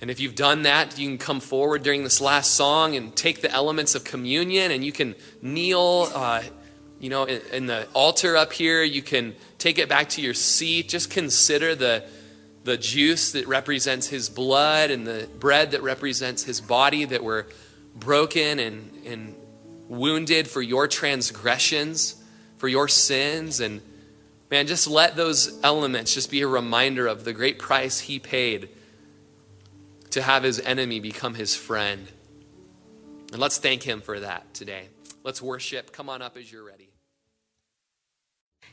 And 0.00 0.10
if 0.10 0.18
you've 0.18 0.34
done 0.34 0.62
that, 0.62 0.98
you 0.98 1.06
can 1.06 1.18
come 1.18 1.38
forward 1.38 1.84
during 1.84 2.02
this 2.02 2.20
last 2.20 2.56
song 2.56 2.96
and 2.96 3.14
take 3.14 3.40
the 3.40 3.52
elements 3.52 3.94
of 3.94 4.02
communion 4.02 4.72
and 4.72 4.84
you 4.84 4.90
can 4.90 5.14
kneel, 5.42 6.08
uh, 6.12 6.42
you 7.00 7.10
know, 7.10 7.24
in, 7.24 7.40
in, 7.52 7.66
the 7.66 7.86
altar 7.92 8.36
up 8.36 8.52
here. 8.52 8.82
You 8.82 9.02
can 9.02 9.34
take 9.58 9.78
it 9.78 9.88
back 9.88 10.08
to 10.10 10.22
your 10.22 10.34
seat. 10.34 10.88
Just 10.88 11.10
consider 11.10 11.74
the, 11.74 12.04
the 12.64 12.76
juice 12.76 13.32
that 13.32 13.46
represents 13.46 14.08
his 14.08 14.28
blood 14.28 14.90
and 14.90 15.06
the 15.06 15.28
bread 15.38 15.72
that 15.72 15.82
represents 15.82 16.44
his 16.44 16.60
body 16.60 17.04
that 17.04 17.22
were 17.22 17.46
broken 17.94 18.58
and, 18.58 18.90
and 19.06 19.34
wounded 19.88 20.48
for 20.48 20.62
your 20.62 20.88
transgressions, 20.88 22.22
for 22.58 22.68
your 22.68 22.88
sins. 22.88 23.60
And 23.60 23.80
man, 24.50 24.66
just 24.66 24.88
let 24.88 25.16
those 25.16 25.60
elements 25.62 26.14
just 26.14 26.30
be 26.30 26.42
a 26.42 26.48
reminder 26.48 27.06
of 27.06 27.24
the 27.24 27.32
great 27.32 27.58
price 27.58 28.00
he 28.00 28.18
paid 28.18 28.68
to 30.10 30.22
have 30.22 30.42
his 30.42 30.60
enemy 30.60 31.00
become 31.00 31.34
his 31.34 31.54
friend. 31.54 32.10
And 33.32 33.40
let's 33.40 33.58
thank 33.58 33.82
him 33.82 34.00
for 34.00 34.20
that 34.20 34.54
today. 34.54 34.88
Let's 35.24 35.42
worship. 35.42 35.92
Come 35.92 36.08
on 36.08 36.22
up 36.22 36.36
as 36.36 36.50
you're 36.50 36.64
ready. 36.64 36.85